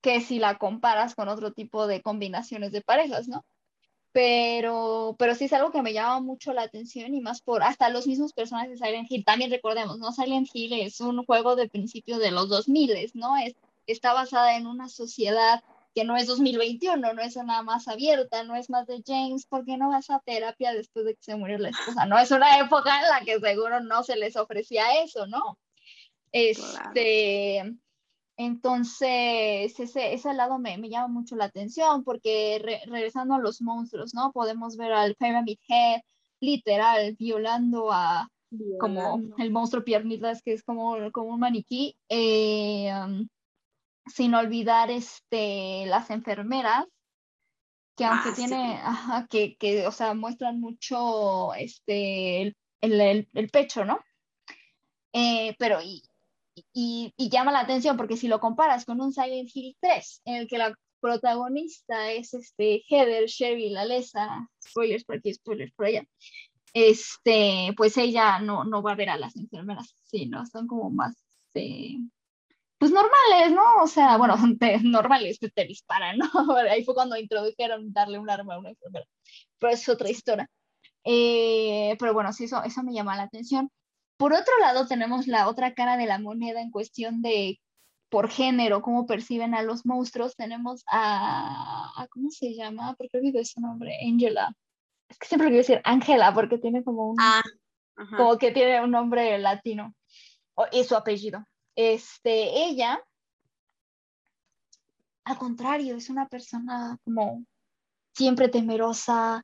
que 0.00 0.20
si 0.20 0.38
la 0.38 0.56
comparas 0.56 1.16
con 1.16 1.28
otro 1.28 1.52
tipo 1.52 1.88
de 1.88 2.00
combinaciones 2.00 2.70
de 2.70 2.80
parejas, 2.80 3.26
¿no? 3.26 3.44
Pero, 4.16 5.14
pero 5.18 5.34
sí 5.34 5.44
es 5.44 5.52
algo 5.52 5.70
que 5.70 5.82
me 5.82 5.92
llama 5.92 6.20
mucho 6.20 6.54
la 6.54 6.62
atención 6.62 7.14
y 7.14 7.20
más 7.20 7.42
por 7.42 7.62
hasta 7.62 7.90
los 7.90 8.06
mismos 8.06 8.32
personajes 8.32 8.70
de 8.70 8.78
Silent 8.78 9.12
Hill. 9.12 9.26
También 9.26 9.50
recordemos, 9.50 9.98
¿no? 9.98 10.10
Silent 10.10 10.48
Hill 10.54 10.72
es 10.72 11.02
un 11.02 11.22
juego 11.26 11.54
de 11.54 11.68
principios 11.68 12.18
de 12.20 12.30
los 12.30 12.48
2000, 12.48 13.10
¿no? 13.12 13.36
Es, 13.36 13.56
está 13.86 14.14
basada 14.14 14.56
en 14.56 14.66
una 14.66 14.88
sociedad 14.88 15.62
que 15.94 16.04
no 16.04 16.16
es 16.16 16.28
2021, 16.28 17.12
no 17.12 17.20
es 17.20 17.36
una 17.36 17.62
más 17.62 17.88
abierta, 17.88 18.42
no 18.42 18.56
es 18.56 18.70
más 18.70 18.86
de 18.86 19.02
James, 19.06 19.44
¿por 19.44 19.66
qué 19.66 19.76
no 19.76 19.90
vas 19.90 20.08
a 20.08 20.20
terapia 20.20 20.72
después 20.72 21.04
de 21.04 21.14
que 21.14 21.22
se 21.22 21.36
murió 21.36 21.58
la 21.58 21.68
esposa? 21.68 22.06
No 22.06 22.18
es 22.18 22.30
una 22.30 22.58
época 22.58 22.98
en 22.98 23.10
la 23.10 23.20
que 23.20 23.38
seguro 23.38 23.80
no 23.80 24.02
se 24.02 24.16
les 24.16 24.34
ofrecía 24.36 25.02
eso, 25.02 25.26
¿no? 25.26 25.58
Este, 26.32 27.70
entonces, 28.36 29.78
ese, 29.80 30.12
ese 30.14 30.34
lado 30.34 30.58
me, 30.58 30.76
me, 30.78 30.90
llama 30.90 31.08
mucho 31.08 31.36
la 31.36 31.46
atención 31.46 32.04
porque 32.04 32.60
regresando 32.86 33.34
a 33.34 33.38
los 33.38 33.62
monstruos, 33.62 34.14
¿no? 34.14 34.32
Podemos 34.32 34.76
ver 34.76 34.92
al 34.92 35.14
Pyramid 35.14 35.58
Head 35.68 36.02
literal 36.40 37.16
violando 37.18 37.90
a 37.92 38.30
como 38.78 39.20
el 39.38 39.50
monstruo 39.50 39.84
piernitas 39.84 40.42
que 40.42 40.52
es 40.52 40.62
como, 40.62 40.96
como 41.12 41.30
un 41.30 41.40
maniquí, 41.40 41.96
eh, 42.08 42.92
um, 42.94 43.28
sin 44.06 44.34
olvidar 44.34 44.90
este, 44.90 45.86
las 45.86 46.10
enfermeras 46.10 46.86
que 47.96 48.04
aunque 48.04 48.28
ah, 48.28 48.34
tiene, 48.36 48.78
ajá, 48.82 49.26
que, 49.28 49.56
que, 49.56 49.86
o 49.86 49.92
sea, 49.92 50.12
muestran 50.12 50.60
mucho 50.60 51.54
este, 51.54 52.42
el, 52.42 52.54
el, 52.82 53.28
el 53.32 53.48
pecho, 53.48 53.86
¿no? 53.86 53.98
Eh, 55.14 55.56
pero 55.58 55.80
y, 55.82 56.02
y, 56.72 57.12
y, 57.16 57.28
llama 57.28 57.52
la 57.52 57.60
atención 57.60 57.96
porque 57.96 58.16
si 58.16 58.28
lo 58.28 58.40
comparas 58.40 58.84
con 58.84 59.00
un 59.00 59.12
Silent 59.12 59.50
Hill 59.54 59.76
3, 59.80 60.22
en 60.24 60.36
el 60.36 60.48
que 60.48 60.58
la 60.58 60.74
protagonista 61.00 62.10
es 62.12 62.34
este 62.34 62.82
Heather 62.88 63.26
Sherry 63.26 63.70
Lalesa, 63.70 64.48
spoilers 64.66 65.04
por 65.04 65.16
aquí, 65.16 65.34
spoilers 65.34 65.72
por 65.72 65.86
allá, 65.86 66.04
este, 66.74 67.72
pues 67.76 67.96
ella 67.96 68.38
no, 68.38 68.64
no 68.64 68.82
va 68.82 68.92
a 68.92 68.96
ver 68.96 69.10
a 69.10 69.16
las 69.16 69.36
enfermeras, 69.36 69.94
sí, 70.04 70.26
¿no? 70.26 70.44
Son 70.46 70.66
como 70.66 70.90
más, 70.90 71.16
este, 71.54 71.98
pues 72.78 72.90
normales, 72.90 73.52
¿no? 73.52 73.82
O 73.82 73.86
sea, 73.86 74.16
bueno, 74.18 74.36
normales 74.82 75.38
que 75.38 75.48
te 75.50 75.64
disparan, 75.64 76.18
¿no? 76.18 76.26
Ahí 76.70 76.84
fue 76.84 76.94
cuando 76.94 77.16
introdujeron 77.16 77.92
darle 77.92 78.18
un 78.18 78.30
arma 78.30 78.54
a 78.54 78.58
una 78.58 78.70
enfermera, 78.70 79.06
pero 79.58 79.72
es 79.72 79.88
otra 79.88 80.10
historia. 80.10 80.48
Eh, 81.04 81.96
pero 81.98 82.12
bueno, 82.14 82.32
sí, 82.32 82.44
eso, 82.44 82.62
eso 82.64 82.82
me 82.82 82.92
llama 82.92 83.16
la 83.16 83.24
atención. 83.24 83.70
Por 84.16 84.32
otro 84.32 84.52
lado, 84.60 84.86
tenemos 84.86 85.26
la 85.26 85.48
otra 85.48 85.74
cara 85.74 85.96
de 85.96 86.06
la 86.06 86.18
moneda 86.18 86.60
en 86.60 86.70
cuestión 86.70 87.22
de 87.22 87.60
por 88.08 88.30
género, 88.30 88.82
cómo 88.82 89.06
perciben 89.06 89.54
a 89.54 89.62
los 89.62 89.84
monstruos. 89.84 90.36
Tenemos 90.36 90.84
a, 90.90 92.06
¿cómo 92.10 92.30
se 92.30 92.54
llama? 92.54 92.94
Porque 92.96 93.18
olvidé 93.18 93.44
su 93.44 93.60
nombre, 93.60 93.98
Angela 94.06 94.54
es 95.08 95.18
que 95.18 95.26
siempre 95.26 95.48
quiero 95.48 95.62
decir 95.62 95.80
Ángela 95.84 96.34
porque 96.34 96.58
tiene 96.58 96.82
como 96.82 97.10
un, 97.10 97.16
ah, 97.20 97.42
como 98.16 98.38
que 98.38 98.50
tiene 98.50 98.82
un 98.82 98.90
nombre 98.90 99.38
latino 99.38 99.94
y 100.72 100.84
su 100.84 100.96
apellido. 100.96 101.44
Este, 101.74 102.64
ella, 102.64 103.00
al 105.24 105.38
contrario, 105.38 105.96
es 105.96 106.08
una 106.08 106.26
persona 106.28 106.98
como 107.04 107.44
siempre 108.14 108.48
temerosa, 108.48 109.42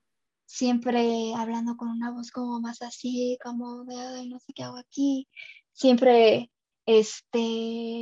siempre 0.53 1.33
hablando 1.37 1.77
con 1.77 1.89
una 1.89 2.11
voz 2.11 2.31
como 2.31 2.61
más 2.61 2.83
así, 2.83 3.39
como 3.43 3.85
de, 3.85 4.27
no 4.27 4.39
sé 4.39 4.53
qué 4.55 4.65
hago 4.65 4.77
aquí, 4.77 5.29
siempre, 5.73 6.51
este, 6.87 7.39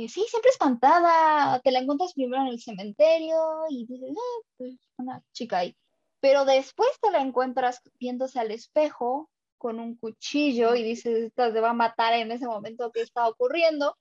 sí, 0.09 0.25
siempre 0.27 0.49
espantada, 0.51 1.59
te 1.61 1.71
la 1.71 1.79
encuentras 1.79 2.13
primero 2.13 2.43
en 2.43 2.49
el 2.49 2.61
cementerio 2.61 3.37
y 3.69 3.85
dices, 3.85 4.15
ah, 4.17 4.47
pues 4.57 4.75
una 4.97 5.23
chica 5.33 5.59
ahí 5.59 5.75
pero 6.21 6.45
después 6.45 6.89
te 7.01 7.11
la 7.11 7.19
encuentras 7.19 7.81
viéndose 7.99 8.39
al 8.39 8.51
espejo 8.51 9.29
con 9.57 9.79
un 9.79 9.95
cuchillo 9.97 10.75
y 10.75 10.83
dices, 10.83 11.25
esta 11.25 11.51
te 11.51 11.59
va 11.59 11.71
a 11.71 11.73
matar 11.73 12.13
en 12.13 12.31
ese 12.31 12.45
momento 12.45 12.91
que 12.91 13.01
está 13.01 13.27
ocurriendo. 13.27 13.97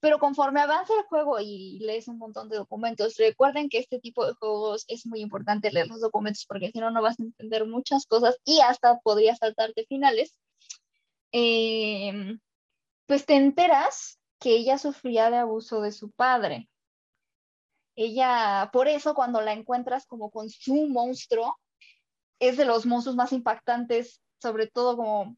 Pero 0.00 0.18
conforme 0.18 0.60
avanza 0.60 0.94
el 0.94 1.04
juego 1.04 1.38
y 1.40 1.78
lees 1.80 2.08
un 2.08 2.18
montón 2.18 2.48
de 2.48 2.56
documentos, 2.56 3.16
recuerden 3.16 3.68
que 3.68 3.78
este 3.78 4.00
tipo 4.00 4.26
de 4.26 4.34
juegos 4.34 4.84
es 4.88 5.06
muy 5.06 5.20
importante 5.20 5.70
leer 5.70 5.88
los 5.88 6.00
documentos 6.00 6.46
porque 6.46 6.70
si 6.70 6.78
no, 6.78 6.90
no 6.90 7.02
vas 7.02 7.20
a 7.20 7.22
entender 7.22 7.66
muchas 7.66 8.06
cosas 8.06 8.38
y 8.44 8.60
hasta 8.60 8.98
podrías 9.00 9.38
saltarte 9.38 9.84
finales. 9.86 10.34
Em, 11.32 12.40
pues 13.06 13.26
te 13.26 13.34
enteras 13.36 14.18
que 14.38 14.50
ella 14.56 14.78
sufría 14.78 15.30
de 15.30 15.36
abuso 15.38 15.80
de 15.82 15.92
su 15.92 16.10
padre 16.10 16.70
ella, 17.96 18.70
por 18.72 18.88
eso 18.88 19.14
cuando 19.14 19.40
la 19.42 19.52
encuentras 19.52 20.06
como 20.06 20.30
con 20.30 20.48
su 20.48 20.88
monstruo, 20.88 21.58
es 22.38 22.56
de 22.56 22.64
los 22.64 22.86
monstruos 22.86 23.16
más 23.16 23.32
impactantes, 23.32 24.22
sobre 24.40 24.66
todo 24.66 24.96
como 24.96 25.36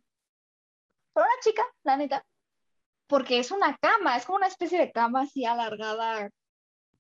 para 1.13 1.27
una 1.27 1.43
chica, 1.43 1.63
la 1.83 1.97
neta, 1.97 2.25
porque 3.13 3.39
es 3.39 3.51
una 3.51 3.77
cama, 3.77 4.17
es 4.17 4.25
como 4.25 4.37
una 4.37 4.47
especie 4.47 4.79
de 4.79 4.91
cama 4.91 5.25
así 5.25 5.45
alargada 5.45 6.31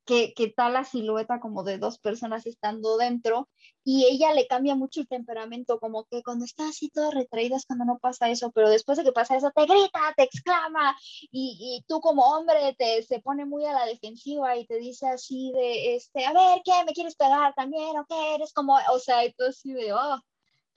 que, 0.04 0.34
que 0.34 0.48
tal 0.48 0.74
la 0.74 0.84
silueta 0.84 1.40
como 1.40 1.64
de 1.64 1.78
dos 1.78 1.98
personas 1.98 2.44
estando 2.44 2.98
dentro 2.98 3.48
y 3.82 4.04
ella 4.04 4.34
le 4.34 4.46
cambia 4.46 4.74
mucho 4.74 5.00
el 5.00 5.08
temperamento, 5.08 5.80
como 5.80 6.04
que 6.04 6.22
cuando 6.22 6.44
está 6.44 6.68
así 6.68 6.90
toda 6.90 7.12
retraída 7.12 7.56
es 7.56 7.64
cuando 7.64 7.86
no 7.86 7.98
pasa 7.98 8.28
eso, 8.28 8.52
pero 8.52 8.68
después 8.68 8.98
de 8.98 9.04
que 9.04 9.12
pasa 9.12 9.38
eso 9.38 9.52
te 9.56 9.64
grita, 9.64 10.12
te 10.14 10.24
exclama 10.24 10.94
y, 11.30 11.80
y 11.80 11.84
tú 11.88 12.02
como 12.02 12.26
hombre 12.26 12.76
te 12.76 13.02
se 13.04 13.20
pone 13.20 13.46
muy 13.46 13.64
a 13.64 13.72
la 13.72 13.86
defensiva 13.86 14.54
y 14.58 14.66
te 14.66 14.76
dice 14.76 15.06
así 15.06 15.50
de, 15.54 15.94
este, 15.94 16.26
a 16.26 16.34
ver, 16.34 16.60
¿qué? 16.62 16.72
¿Me 16.84 16.92
quieres 16.92 17.16
pegar 17.16 17.54
también? 17.54 17.96
¿O 17.98 18.04
qué? 18.06 18.34
Eres 18.34 18.52
como, 18.52 18.76
o 18.92 18.98
sea, 18.98 19.24
y 19.24 19.32
tú 19.32 19.44
así 19.44 19.72
de, 19.72 19.94
oh, 19.94 20.20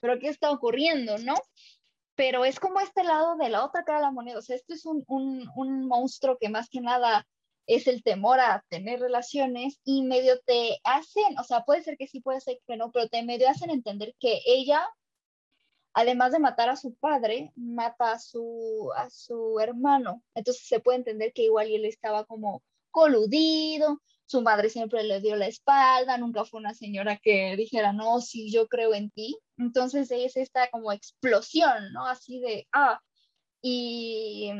pero 0.00 0.18
¿qué 0.18 0.28
está 0.28 0.50
ocurriendo? 0.50 1.18
¿No? 1.18 1.34
Pero 2.16 2.44
es 2.44 2.58
como 2.58 2.80
este 2.80 3.04
lado 3.04 3.36
de 3.36 3.50
la 3.50 3.64
otra 3.64 3.84
cara 3.84 3.98
de 3.98 4.04
la 4.06 4.10
moneda, 4.10 4.38
o 4.38 4.42
sea, 4.42 4.56
esto 4.56 4.74
es 4.74 4.86
un, 4.86 5.04
un, 5.06 5.48
un 5.54 5.86
monstruo 5.86 6.38
que 6.38 6.48
más 6.48 6.68
que 6.68 6.80
nada 6.80 7.26
es 7.66 7.86
el 7.86 8.02
temor 8.02 8.40
a 8.40 8.64
tener 8.68 9.00
relaciones 9.00 9.80
y 9.84 10.02
medio 10.02 10.40
te 10.46 10.78
hacen, 10.84 11.38
o 11.38 11.44
sea, 11.44 11.64
puede 11.64 11.82
ser 11.82 11.96
que 11.96 12.06
sí, 12.06 12.20
puede 12.20 12.40
ser 12.40 12.58
que 12.66 12.76
no, 12.76 12.90
pero 12.92 13.08
te 13.08 13.22
medio 13.22 13.48
hacen 13.48 13.70
entender 13.70 14.14
que 14.20 14.40
ella, 14.46 14.86
además 15.92 16.32
de 16.32 16.38
matar 16.38 16.68
a 16.68 16.76
su 16.76 16.94
padre, 16.94 17.52
mata 17.56 18.12
a 18.12 18.18
su, 18.18 18.90
a 18.96 19.10
su 19.10 19.58
hermano. 19.60 20.22
Entonces 20.34 20.66
se 20.66 20.80
puede 20.80 20.98
entender 20.98 21.32
que 21.32 21.42
igual 21.42 21.68
él 21.68 21.84
estaba 21.84 22.24
como 22.24 22.62
coludido, 22.90 24.00
su 24.26 24.42
madre 24.42 24.68
siempre 24.70 25.02
le 25.04 25.20
dio 25.20 25.36
la 25.36 25.46
espalda, 25.46 26.18
nunca 26.18 26.44
fue 26.44 26.60
una 26.60 26.74
señora 26.74 27.16
que 27.16 27.56
dijera, 27.56 27.92
no, 27.92 28.20
sí, 28.20 28.50
yo 28.50 28.66
creo 28.68 28.94
en 28.94 29.10
ti. 29.10 29.36
Entonces 29.56 30.10
es 30.10 30.36
esta 30.36 30.68
como 30.70 30.92
explosión, 30.92 31.92
¿no? 31.92 32.06
Así 32.06 32.40
de, 32.40 32.66
ah, 32.72 33.00
y 33.62 34.50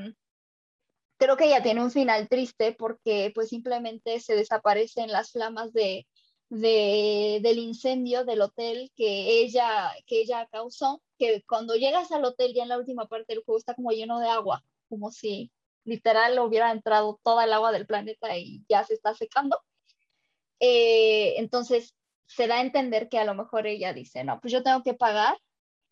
creo 1.19 1.37
que 1.37 1.47
ella 1.47 1.63
tiene 1.63 1.83
un 1.83 1.91
final 1.91 2.29
triste 2.29 2.73
porque 2.73 3.33
pues 3.35 3.49
simplemente 3.49 4.21
se 4.21 4.37
desaparecen 4.37 5.11
las 5.11 5.33
flamas 5.33 5.73
de, 5.73 6.07
del 6.49 7.59
incendio 7.59 8.25
del 8.25 8.43
hotel 8.43 8.93
que 8.95 9.43
ella, 9.43 9.93
que 10.07 10.21
ella 10.21 10.47
causó, 10.51 11.03
que 11.19 11.43
cuando 11.49 11.75
llegas 11.75 12.13
al 12.13 12.25
hotel 12.25 12.55
ya 12.55 12.63
en 12.63 12.69
la 12.69 12.79
última 12.79 13.07
parte 13.09 13.35
del 13.35 13.43
juego 13.45 13.59
está 13.59 13.75
como 13.75 13.91
lleno 13.91 14.21
de 14.21 14.29
agua, 14.29 14.65
como 14.89 15.11
si 15.11 15.51
literal 15.87 16.39
hubiera 16.41 16.71
entrado 16.73 17.21
toda 17.23 17.45
el 17.45 17.53
agua 17.53 17.73
del 17.73 17.87
planeta 17.87 18.37
y 18.37 18.65
ya 18.69 18.85
se 18.85 18.95
está 18.95 19.15
secando. 19.15 19.63
Eh, 20.61 21.35
entonces 21.39 21.95
se 22.27 22.47
da 22.47 22.57
a 22.57 22.61
entender 22.63 23.09
que 23.09 23.19
a 23.19 23.25
lo 23.25 23.35
mejor 23.35 23.67
ella 23.67 23.93
dice, 23.93 24.25
no, 24.25 24.41
pues 24.41 24.53
yo 24.53 24.63
tengo 24.63 24.83
que 24.83 24.95
pagar. 24.95 25.39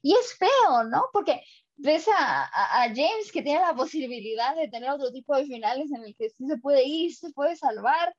Y 0.03 0.15
es 0.15 0.37
feo, 0.37 0.85
¿no? 0.85 1.07
Porque 1.13 1.43
ves 1.77 2.07
a, 2.09 2.45
a, 2.45 2.89
James 2.89 3.33
que 3.33 3.43
tiene 3.43 3.61
la 3.61 3.75
posibilidad 3.75 4.55
de 4.57 4.69
tener 4.69 4.91
otro 4.91 5.11
tipo 5.13 5.37
de 5.37 5.47
finales 5.47 5.91
en 5.93 6.05
el 6.05 6.15
que 6.17 6.31
sí 6.31 6.47
se 6.47 6.59
puede 6.59 6.85
ir, 6.85 7.15
se 7.15 7.31
puede 7.33 7.57
salvar. 7.57 8.15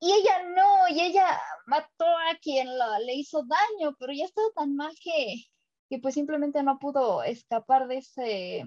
Y 0.00 0.12
ella 0.12 0.42
no, 0.54 0.88
y 0.90 1.00
ella 1.00 1.40
mató 1.66 2.06
a 2.06 2.36
quien 2.40 2.68
le 3.06 3.14
hizo 3.14 3.42
daño, 3.44 3.96
pero 3.98 4.12
ya 4.12 4.24
estaba 4.24 4.48
tan 4.54 4.76
mal 4.76 4.94
que, 5.02 5.44
que 5.88 5.98
pues 5.98 6.14
simplemente 6.14 6.62
no 6.62 6.78
pudo 6.78 7.22
escapar 7.22 7.88
de 7.88 7.98
ese, 7.98 8.64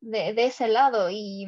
de, 0.00 0.34
de, 0.34 0.46
ese 0.46 0.68
lado. 0.68 1.08
Y 1.10 1.46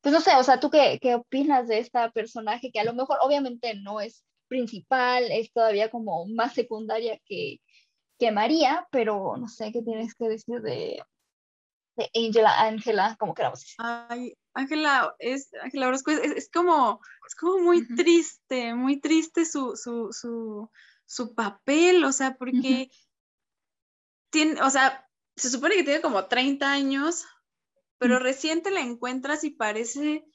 pues 0.00 0.12
no 0.12 0.20
sé, 0.20 0.36
o 0.36 0.42
sea, 0.42 0.60
¿tú 0.60 0.70
qué, 0.70 0.98
qué 1.00 1.14
opinas 1.14 1.68
de 1.68 1.78
esta 1.78 2.10
personaje 2.10 2.70
que 2.72 2.80
a 2.80 2.84
lo 2.84 2.94
mejor 2.94 3.18
obviamente 3.22 3.74
no 3.74 4.00
es 4.00 4.24
principal, 4.48 5.30
es 5.30 5.52
todavía 5.52 5.90
como 5.90 6.26
más 6.26 6.54
secundaria 6.54 7.18
que, 7.26 7.60
que 8.18 8.30
María, 8.30 8.86
pero 8.90 9.36
no 9.36 9.48
sé 9.48 9.72
qué 9.72 9.82
tienes 9.82 10.14
que 10.14 10.28
decir 10.28 10.60
de, 10.60 11.02
de 11.96 12.10
Angela, 12.14 12.62
Ángela, 12.62 13.16
como 13.18 13.34
queramos 13.34 13.60
decir. 13.60 13.76
Ay, 13.78 14.36
Ángela 14.54 15.14
es, 15.18 15.50
Ángela 15.62 15.88
Orozco 15.88 16.10
es, 16.10 16.50
como, 16.50 17.00
es 17.26 17.34
como 17.34 17.58
muy 17.58 17.86
triste, 17.94 18.74
muy 18.74 19.00
triste 19.00 19.44
su, 19.44 19.76
su, 19.76 20.12
su, 20.12 20.70
su, 21.06 21.34
papel, 21.34 22.04
o 22.04 22.12
sea, 22.12 22.36
porque 22.36 22.90
tiene, 24.30 24.60
o 24.62 24.70
sea, 24.70 25.08
se 25.36 25.50
supone 25.50 25.74
que 25.76 25.84
tiene 25.84 26.00
como 26.00 26.26
30 26.26 26.70
años, 26.70 27.26
pero 28.04 28.18
reciente 28.18 28.70
la 28.70 28.82
encuentras 28.82 29.44
y 29.44 29.50
parece 29.50 30.26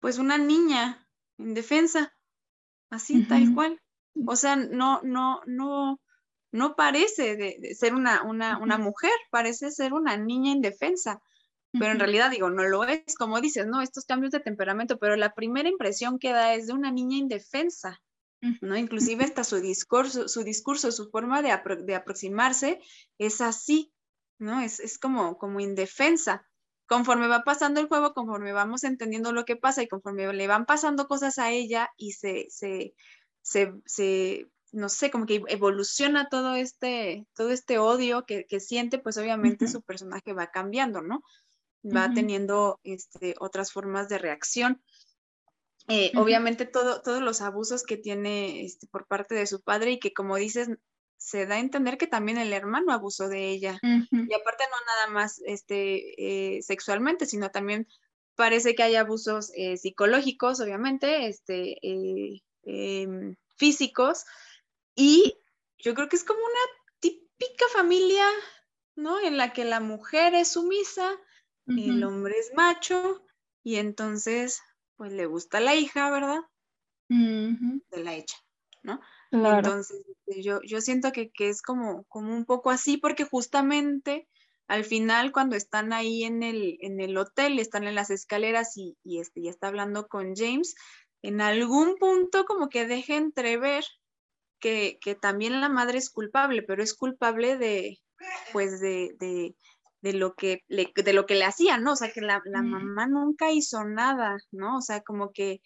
pues 0.00 0.16
una 0.16 0.38
niña 0.38 1.06
indefensa, 1.36 2.14
así, 2.88 3.24
tal 3.28 3.54
cual. 3.54 3.78
O 4.26 4.36
sea, 4.36 4.56
no, 4.56 5.02
no, 5.02 5.42
no, 5.44 6.00
no 6.50 6.76
parece 6.76 7.36
de, 7.36 7.74
ser 7.74 7.94
una, 7.94 8.22
una, 8.22 8.78
mujer, 8.78 9.12
parece 9.30 9.70
ser 9.70 9.92
una 9.92 10.16
niña 10.16 10.52
indefensa, 10.52 11.20
pero 11.72 11.92
en 11.92 11.98
realidad 11.98 12.30
digo, 12.30 12.48
no 12.48 12.64
lo 12.64 12.84
es, 12.84 13.16
como 13.18 13.38
dices, 13.42 13.66
no, 13.66 13.82
estos 13.82 14.06
cambios 14.06 14.32
de 14.32 14.40
temperamento, 14.40 14.98
pero 14.98 15.14
la 15.14 15.34
primera 15.34 15.68
impresión 15.68 16.18
que 16.18 16.30
da 16.30 16.54
es 16.54 16.68
de 16.68 16.72
una 16.72 16.90
niña 16.90 17.18
indefensa, 17.18 18.00
¿no? 18.62 18.78
Inclusive 18.78 19.24
hasta 19.24 19.44
su 19.44 19.60
discurso, 19.60 20.26
su 20.26 20.42
discurso, 20.42 20.90
su 20.90 21.10
forma 21.10 21.42
de, 21.42 21.52
aproximarse 21.52 22.80
es 23.18 23.42
así, 23.42 23.92
¿no? 24.38 24.62
Es, 24.62 24.98
como, 24.98 25.36
como 25.36 25.60
indefensa. 25.60 26.46
Conforme 26.86 27.28
va 27.28 27.44
pasando 27.44 27.80
el 27.80 27.88
juego, 27.88 28.12
conforme 28.12 28.52
vamos 28.52 28.84
entendiendo 28.84 29.32
lo 29.32 29.44
que 29.44 29.56
pasa 29.56 29.82
y 29.82 29.88
conforme 29.88 30.32
le 30.32 30.46
van 30.46 30.66
pasando 30.66 31.06
cosas 31.06 31.38
a 31.38 31.50
ella 31.50 31.90
y 31.96 32.12
se, 32.12 32.46
se, 32.50 32.94
se 33.42 34.48
no 34.74 34.88
sé, 34.88 35.10
como 35.10 35.24
que 35.24 35.42
evoluciona 35.48 36.28
todo 36.28 36.56
este, 36.56 37.26
todo 37.34 37.50
este 37.50 37.78
odio 37.78 38.24
que, 38.26 38.60
siente, 38.60 38.98
pues 38.98 39.16
obviamente 39.16 39.68
su 39.68 39.82
personaje 39.82 40.32
va 40.32 40.50
cambiando, 40.50 41.00
¿no? 41.00 41.22
Va 41.84 42.12
teniendo 42.12 42.80
este, 42.82 43.34
otras 43.38 43.72
formas 43.72 44.08
de 44.08 44.18
reacción. 44.18 44.82
Eh, 45.88 46.12
obviamente 46.16 46.64
todo, 46.64 47.02
todos 47.02 47.22
los 47.22 47.40
abusos 47.40 47.84
que 47.84 47.96
tiene 47.96 48.64
este, 48.64 48.86
por 48.88 49.06
parte 49.06 49.34
de 49.34 49.46
su 49.46 49.60
padre 49.60 49.92
y 49.92 49.98
que 50.00 50.12
como 50.12 50.36
dices, 50.36 50.68
se 51.24 51.46
da 51.46 51.54
a 51.54 51.58
entender 51.58 51.96
que 51.96 52.06
también 52.06 52.36
el 52.36 52.52
hermano 52.52 52.92
abusó 52.92 53.30
de 53.30 53.48
ella. 53.48 53.80
Y 53.82 54.34
aparte 54.34 54.64
no 54.70 54.76
nada 54.86 55.06
más 55.08 55.40
este, 55.46 56.58
eh, 56.58 56.62
sexualmente, 56.62 57.24
sino 57.24 57.50
también 57.50 57.88
parece 58.34 58.74
que 58.74 58.82
hay 58.82 58.96
abusos 58.96 59.50
eh, 59.56 59.78
psicológicos, 59.78 60.60
obviamente, 60.60 61.26
este, 61.26 61.78
em, 62.64 63.36
físicos. 63.56 64.26
Y 64.94 65.38
yo 65.78 65.94
creo 65.94 66.10
que 66.10 66.16
es 66.16 66.24
como 66.24 66.40
una 66.40 67.00
típica 67.00 67.64
familia, 67.72 68.26
¿no? 68.94 69.18
En 69.18 69.38
la 69.38 69.54
que 69.54 69.64
la 69.64 69.80
mujer 69.80 70.34
es 70.34 70.48
sumisa, 70.48 71.10
el 71.66 72.04
hombre 72.04 72.34
es 72.38 72.52
macho, 72.54 73.24
y 73.62 73.76
entonces 73.76 74.60
pues 74.96 75.10
le 75.10 75.24
gusta 75.24 75.58
la 75.60 75.74
hija, 75.74 76.10
¿verdad? 76.10 76.42
De 77.08 78.04
la 78.04 78.14
hecha, 78.14 78.36
¿no? 78.82 79.00
Entonces, 79.34 80.04
este, 80.08 80.42
yo, 80.42 80.60
yo 80.62 80.80
siento 80.80 81.12
que, 81.12 81.30
es 81.38 81.62
como, 81.62 82.04
como 82.04 82.34
un 82.34 82.44
poco 82.44 82.70
así, 82.70 82.96
porque 82.96 83.24
justamente 83.24 84.28
al 84.66 84.84
final, 84.84 85.32
cuando 85.32 85.56
están 85.56 85.92
ahí 85.92 86.24
en 86.24 86.42
el, 86.42 86.78
en 86.80 87.00
el 87.00 87.16
hotel, 87.16 87.58
están 87.58 87.84
en 87.84 87.94
las 87.94 88.10
escaleras 88.10 88.76
y, 88.76 88.96
y 89.04 89.20
este, 89.20 89.42
ya 89.42 89.50
está 89.50 89.68
hablando 89.68 90.06
con 90.08 90.34
James, 90.34 90.74
en 91.22 91.40
algún 91.40 91.96
punto 91.96 92.44
como 92.44 92.68
que 92.68 92.86
deja 92.86 93.16
entrever 93.16 93.84
que, 94.60 94.98
que, 95.02 95.14
también 95.14 95.60
la 95.60 95.68
madre 95.68 95.98
es 95.98 96.10
culpable, 96.10 96.62
pero 96.62 96.82
es 96.82 96.94
culpable 96.94 97.58
de, 97.58 97.98
pues, 98.52 98.80
de, 98.80 99.14
de, 99.18 99.54
de 100.04 100.12
lo 100.12 100.34
que 100.34 100.62
le, 100.68 100.92
de 100.94 101.12
lo 101.14 101.24
que 101.24 101.34
le 101.34 101.44
hacían, 101.44 101.82
¿no? 101.82 101.92
O 101.92 101.96
sea, 101.96 102.12
que 102.12 102.20
la, 102.20 102.42
mamá 102.44 103.06
nunca 103.06 103.50
hizo 103.50 103.84
nada, 103.84 104.36
¿no? 104.52 104.76
O 104.76 104.80
sea, 104.82 105.00
como 105.00 105.32
que 105.32 105.62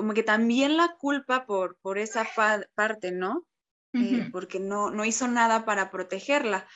como 0.00 0.14
que 0.14 0.22
también 0.22 0.78
la 0.78 0.96
culpa 0.96 1.44
por, 1.44 1.76
por 1.82 1.98
esa 1.98 2.26
parte, 2.74 3.12
¿no? 3.12 3.46
Eh, 3.92 4.30
porque 4.32 4.58
no, 4.58 4.90
no 4.90 5.04
hizo 5.04 5.28
nada 5.28 5.66
para 5.66 5.90
protegerla. 5.90 6.66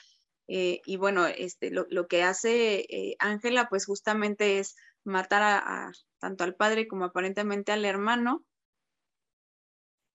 Eh, 0.46 0.82
y 0.84 0.98
bueno, 0.98 1.24
este, 1.24 1.70
lo, 1.70 2.06
que 2.06 2.22
hace 2.22 2.80
eh, 2.80 3.16
Ángela, 3.18 3.70
pues 3.70 3.87
justamente 3.87 4.58
es 4.58 4.76
matar 5.04 5.40
a, 5.42 5.90
tanto 6.18 6.44
al 6.44 6.54
padre 6.54 6.87
como 6.87 7.06
aparentemente 7.06 7.72
al 7.72 7.87
hermano, 7.87 8.44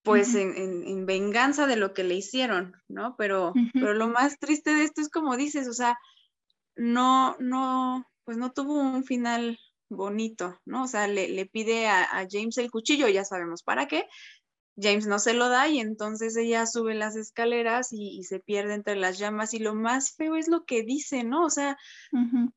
pues 0.04 0.36
en, 0.36 1.08
venganza 1.08 1.65
de 1.65 1.78
lo 1.78 1.95
que 1.95 2.04
le 2.04 2.13
hicieron, 2.13 2.76
¿no? 2.88 3.15
Pero, 3.17 3.54
pero 3.74 3.95
lo 3.95 4.08
más 4.08 4.38
triste 4.38 4.76
de 4.76 4.84
esto 4.84 5.02
es 5.02 5.10
como 5.10 5.36
dices, 5.36 5.67
o 5.67 5.74
sea, 5.74 5.98
no, 6.76 7.36
no, 7.39 8.06
pues 8.24 8.38
no 8.38 8.52
tuvo 8.52 8.80
un 8.80 9.04
final 9.04 9.58
bonito, 9.89 10.60
¿no? 10.65 10.84
O 10.84 10.88
sea, 10.88 11.08
le, 11.08 11.45
pide 11.45 11.88
a, 11.88 12.28
James 12.30 12.58
el 12.58 12.71
cuchillo, 12.71 13.08
ya 13.08 13.25
sabemos 13.25 13.63
para 13.63 13.88
qué. 13.88 14.08
James 14.82 15.08
no 15.08 15.19
se 15.19 15.34
lo 15.34 15.49
da 15.49 15.67
y 15.67 15.80
entonces 15.80 16.38
ella 16.38 16.65
sube 16.65 16.95
las 16.95 17.15
escaleras 17.15 17.89
y, 17.91 18.23
se 18.23 18.39
pierde 18.39 18.75
entre 18.75 18.95
las 18.95 19.17
llamas 19.19 19.54
y 19.54 19.60
lo 19.60 19.75
más 19.75 20.15
feo 20.15 20.36
es 20.36 20.47
lo 20.47 20.63
que 20.65 20.84
dice, 20.84 21.23
¿no? 21.23 21.45
O 21.45 21.49
sea, 21.49 21.78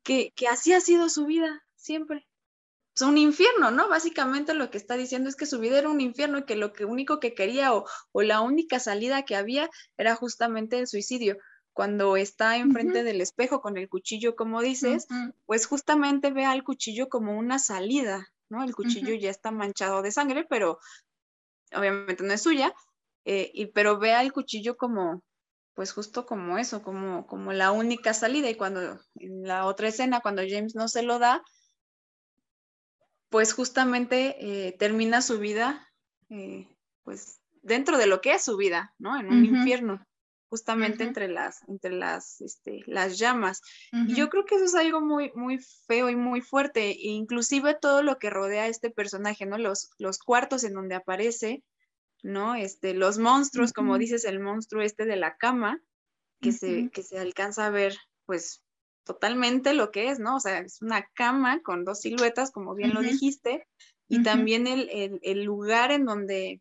que, 0.04 0.32
que 0.36 0.48
así 0.48 0.72
ha 0.72 0.80
sido 0.80 1.08
su 1.08 1.26
vida 1.26 1.62
siempre 1.76 2.26
es 2.94 3.02
un 3.02 3.16
infierno, 3.16 3.70
¿no? 3.70 3.88
Básicamente 3.88 4.54
lo 4.54 4.70
que 4.70 4.76
está 4.76 4.96
diciendo 4.96 5.28
es 5.28 5.36
que 5.36 5.46
su 5.46 5.58
vida 5.58 5.78
era 5.78 5.88
un 5.88 6.00
infierno 6.00 6.38
y 6.38 6.44
que 6.44 6.56
lo 6.56 6.72
que 6.72 6.84
único 6.84 7.20
que 7.20 7.34
quería 7.34 7.74
o, 7.74 7.86
la 8.14 8.40
única 8.42 8.80
salida 8.80 9.24
que 9.24 9.36
había 9.36 9.70
era 9.96 10.14
justamente 10.14 10.78
el 10.78 10.86
suicidio. 10.86 11.38
Cuando 11.72 12.16
está 12.16 12.58
enfrente 12.58 13.02
del 13.02 13.20
espejo 13.20 13.62
con 13.62 13.78
el 13.78 13.88
cuchillo, 13.88 14.36
como 14.36 14.60
dices, 14.60 15.06
pues 15.46 15.66
justamente 15.66 16.30
ve 16.30 16.44
al 16.44 16.64
cuchillo 16.64 17.08
como 17.08 17.38
una 17.38 17.58
salida, 17.58 18.28
¿no? 18.50 18.62
El 18.62 18.74
cuchillo 18.74 19.14
ya 19.14 19.30
está 19.30 19.50
manchado 19.50 20.02
de 20.02 20.12
sangre, 20.12 20.44
pero 20.48 20.78
obviamente 21.74 22.22
no 22.24 22.32
es 22.34 22.42
suya, 22.42 22.74
eh, 23.24 23.50
y, 23.54 23.66
pero 23.66 23.98
ve 23.98 24.12
al 24.12 24.32
cuchillo 24.32 24.76
como, 24.76 25.22
pues 25.74 25.92
justo 25.92 26.26
como 26.26 26.58
eso, 26.58 26.82
como, 26.82 27.26
como 27.26 27.52
la 27.52 27.72
única 27.72 28.12
salida. 28.12 28.50
Y 28.50 28.54
cuando 28.54 29.00
en 29.14 29.42
la 29.42 29.64
otra 29.66 29.88
escena, 29.88 30.20
cuando 30.20 30.42
James 30.46 30.74
no 30.74 30.88
se 30.88 31.02
lo 31.02 31.18
da, 31.18 31.42
pues 33.30 33.54
justamente 33.54 34.36
eh, 34.38 34.72
termina 34.72 35.22
su 35.22 35.38
vida, 35.38 35.88
eh, 36.28 36.68
pues 37.02 37.40
dentro 37.62 37.96
de 37.96 38.06
lo 38.06 38.20
que 38.20 38.34
es 38.34 38.42
su 38.42 38.56
vida, 38.56 38.94
¿no? 38.98 39.18
En 39.18 39.28
un 39.28 39.44
infierno, 39.44 40.04
justamente 40.52 41.02
entre 41.02 41.28
las, 41.28 41.66
entre 41.66 41.92
las, 41.92 42.42
este, 42.42 42.82
las 42.84 43.18
llamas. 43.18 43.62
Y 43.90 44.14
yo 44.14 44.28
creo 44.28 44.44
que 44.44 44.56
eso 44.56 44.66
es 44.66 44.74
algo 44.74 45.00
muy, 45.00 45.32
muy 45.34 45.58
feo 45.86 46.10
y 46.10 46.14
muy 46.14 46.42
fuerte, 46.42 46.90
e 46.90 47.08
inclusive 47.08 47.74
todo 47.80 48.02
lo 48.02 48.18
que 48.18 48.28
rodea 48.28 48.64
a 48.64 48.66
este 48.66 48.90
personaje, 48.90 49.46
¿no? 49.46 49.56
Los, 49.56 49.88
los 49.96 50.18
cuartos 50.18 50.64
en 50.64 50.74
donde 50.74 50.94
aparece, 50.94 51.64
¿no? 52.22 52.54
Este, 52.54 52.92
los 52.92 53.16
monstruos, 53.16 53.72
como 53.72 53.96
dices, 53.96 54.26
el 54.26 54.40
monstruo 54.40 54.82
este 54.82 55.06
de 55.06 55.16
la 55.16 55.38
cama, 55.38 55.80
que, 56.42 56.52
se, 56.52 56.90
que 56.90 57.02
se 57.02 57.18
alcanza 57.18 57.64
a 57.64 57.70
ver, 57.70 57.96
pues 58.26 58.62
totalmente 59.04 59.72
lo 59.72 59.90
que 59.90 60.10
es, 60.10 60.18
¿no? 60.18 60.36
O 60.36 60.40
sea, 60.40 60.58
es 60.58 60.82
una 60.82 61.08
cama 61.14 61.62
con 61.62 61.86
dos 61.86 62.02
siluetas, 62.02 62.50
como 62.50 62.74
bien 62.74 62.92
lo 62.92 63.00
dijiste, 63.00 63.66
y 64.06 64.22
también 64.22 64.66
el, 64.66 65.44
lugar 65.44 65.92
en 65.92 66.04
donde, 66.04 66.60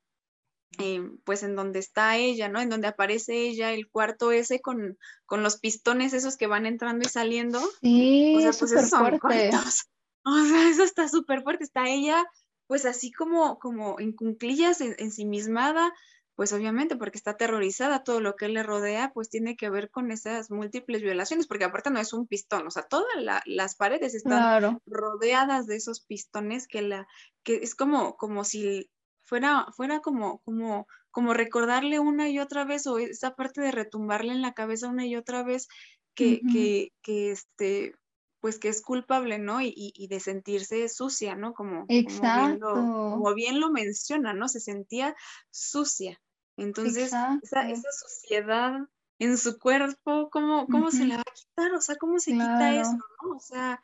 eh, 0.79 1.01
pues 1.23 1.43
en 1.43 1.55
donde 1.55 1.79
está 1.79 2.17
ella, 2.17 2.49
¿no? 2.49 2.61
En 2.61 2.69
donde 2.69 2.87
aparece 2.87 3.35
ella, 3.35 3.73
el 3.73 3.89
cuarto 3.89 4.31
ese 4.31 4.61
con, 4.61 4.97
con 5.25 5.43
los 5.43 5.59
pistones 5.59 6.13
esos 6.13 6.37
que 6.37 6.47
van 6.47 6.65
entrando 6.65 7.05
y 7.05 7.09
saliendo. 7.09 7.59
Sí, 7.81 8.35
o 8.37 8.41
sea, 8.41 8.51
pues 8.51 8.71
esos 8.71 8.89
son. 8.89 9.19
O 10.23 10.45
sea, 10.45 10.69
eso 10.69 10.83
está 10.83 11.07
súper 11.07 11.41
fuerte, 11.41 11.63
está 11.63 11.89
ella 11.89 12.23
pues 12.71 12.85
así 12.85 13.11
como, 13.11 13.59
como 13.59 13.99
en 13.99 14.13
cunclillas, 14.13 14.79
ensimismada, 14.79 15.91
pues 16.35 16.53
obviamente 16.53 16.95
porque 16.95 17.17
está 17.17 17.31
aterrorizada, 17.31 18.05
todo 18.05 18.21
lo 18.21 18.37
que 18.37 18.47
le 18.47 18.63
rodea, 18.63 19.11
pues 19.13 19.29
tiene 19.29 19.57
que 19.57 19.69
ver 19.69 19.89
con 19.89 20.09
esas 20.09 20.49
múltiples 20.49 21.01
violaciones, 21.01 21.47
porque 21.47 21.65
aparte 21.65 21.89
no 21.89 21.99
es 21.99 22.13
un 22.13 22.27
pistón, 22.27 22.65
o 22.65 22.71
sea, 22.71 22.83
todas 22.83 23.07
las 23.45 23.75
paredes 23.75 24.13
están 24.13 24.79
rodeadas 24.85 25.67
de 25.67 25.75
esos 25.75 25.99
pistones 25.99 26.65
que 26.65 26.81
la, 26.81 27.09
que 27.43 27.55
es 27.55 27.75
como, 27.75 28.15
como 28.15 28.45
si 28.45 28.89
fuera, 29.31 29.65
fuera 29.71 30.01
como, 30.01 30.39
como, 30.39 30.87
como 31.09 31.33
recordarle 31.33 31.99
una 31.99 32.29
y 32.29 32.37
otra 32.37 32.65
vez, 32.65 32.85
o 32.85 32.99
esa 32.99 33.33
parte 33.33 33.61
de 33.61 33.71
retumbarle 33.71 34.33
en 34.33 34.41
la 34.41 34.53
cabeza 34.53 34.89
una 34.89 35.05
y 35.05 35.15
otra 35.15 35.41
vez, 35.41 35.69
que, 36.13 36.41
que, 36.51 36.91
que 37.01 37.31
este, 37.31 37.95
pues 38.41 38.59
que 38.59 38.67
es 38.67 38.81
culpable, 38.81 39.39
¿no? 39.39 39.61
Y, 39.61 39.73
y, 39.73 40.07
de 40.09 40.19
sentirse 40.19 40.89
sucia, 40.89 41.35
¿no? 41.35 41.53
Como, 41.53 41.85
Como, 41.87 42.49
bien 42.49 42.59
lo, 42.59 42.73
como 42.73 43.33
bien 43.33 43.59
lo 43.61 43.71
menciona, 43.71 44.33
¿no? 44.33 44.49
Se 44.49 44.59
sentía 44.59 45.15
sucia. 45.49 46.19
Entonces, 46.57 47.05
esa, 47.05 47.39
esa, 47.41 47.89
suciedad 47.89 48.81
en 49.17 49.37
su 49.37 49.59
cuerpo, 49.59 50.29
¿cómo, 50.29 50.67
cómo 50.67 50.91
se 50.91 51.05
la 51.05 51.15
va 51.15 51.21
a 51.21 51.33
quitar? 51.33 51.73
O 51.73 51.79
sea, 51.79 51.95
¿cómo 51.95 52.19
se 52.19 52.33
quita 52.33 52.81
eso? 52.81 52.91
¿no? 52.91 53.37
O 53.37 53.39
sea, 53.39 53.81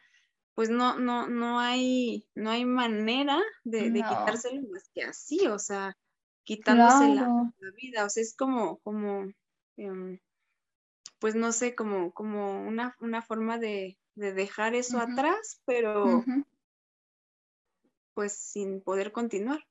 pues 0.57 0.71
no, 0.71 0.97
no, 0.97 1.27
no 1.27 1.59
hay, 1.59 2.25
no 2.33 2.49
hay 2.49 2.65
manera 2.65 3.39
de, 3.63 3.91
de 3.91 3.99
quitárselo 4.01 4.67
más 4.71 4.89
que 4.91 5.03
así, 5.03 5.45
o 5.45 5.59
sea, 5.59 5.95
quitándose 6.45 7.13
la, 7.13 7.53
vida. 7.75 8.05
O 8.05 8.09
sea, 8.09 8.23
es 8.23 8.35
como, 8.35 8.79
como, 8.79 9.31
em, 9.75 10.19
pues 11.19 11.35
no 11.35 11.51
sé, 11.51 11.75
como, 11.75 12.11
como 12.11 12.59
una, 12.63 12.95
una 13.01 13.21
forma 13.21 13.59
de, 13.59 13.99
de 14.15 14.33
dejar 14.33 14.73
eso 14.73 14.97
atrás, 14.97 15.61
pero 15.65 16.23
pues 18.15 18.33
sin 18.33 18.81
poder 18.81 19.11
continuar. 19.11 19.63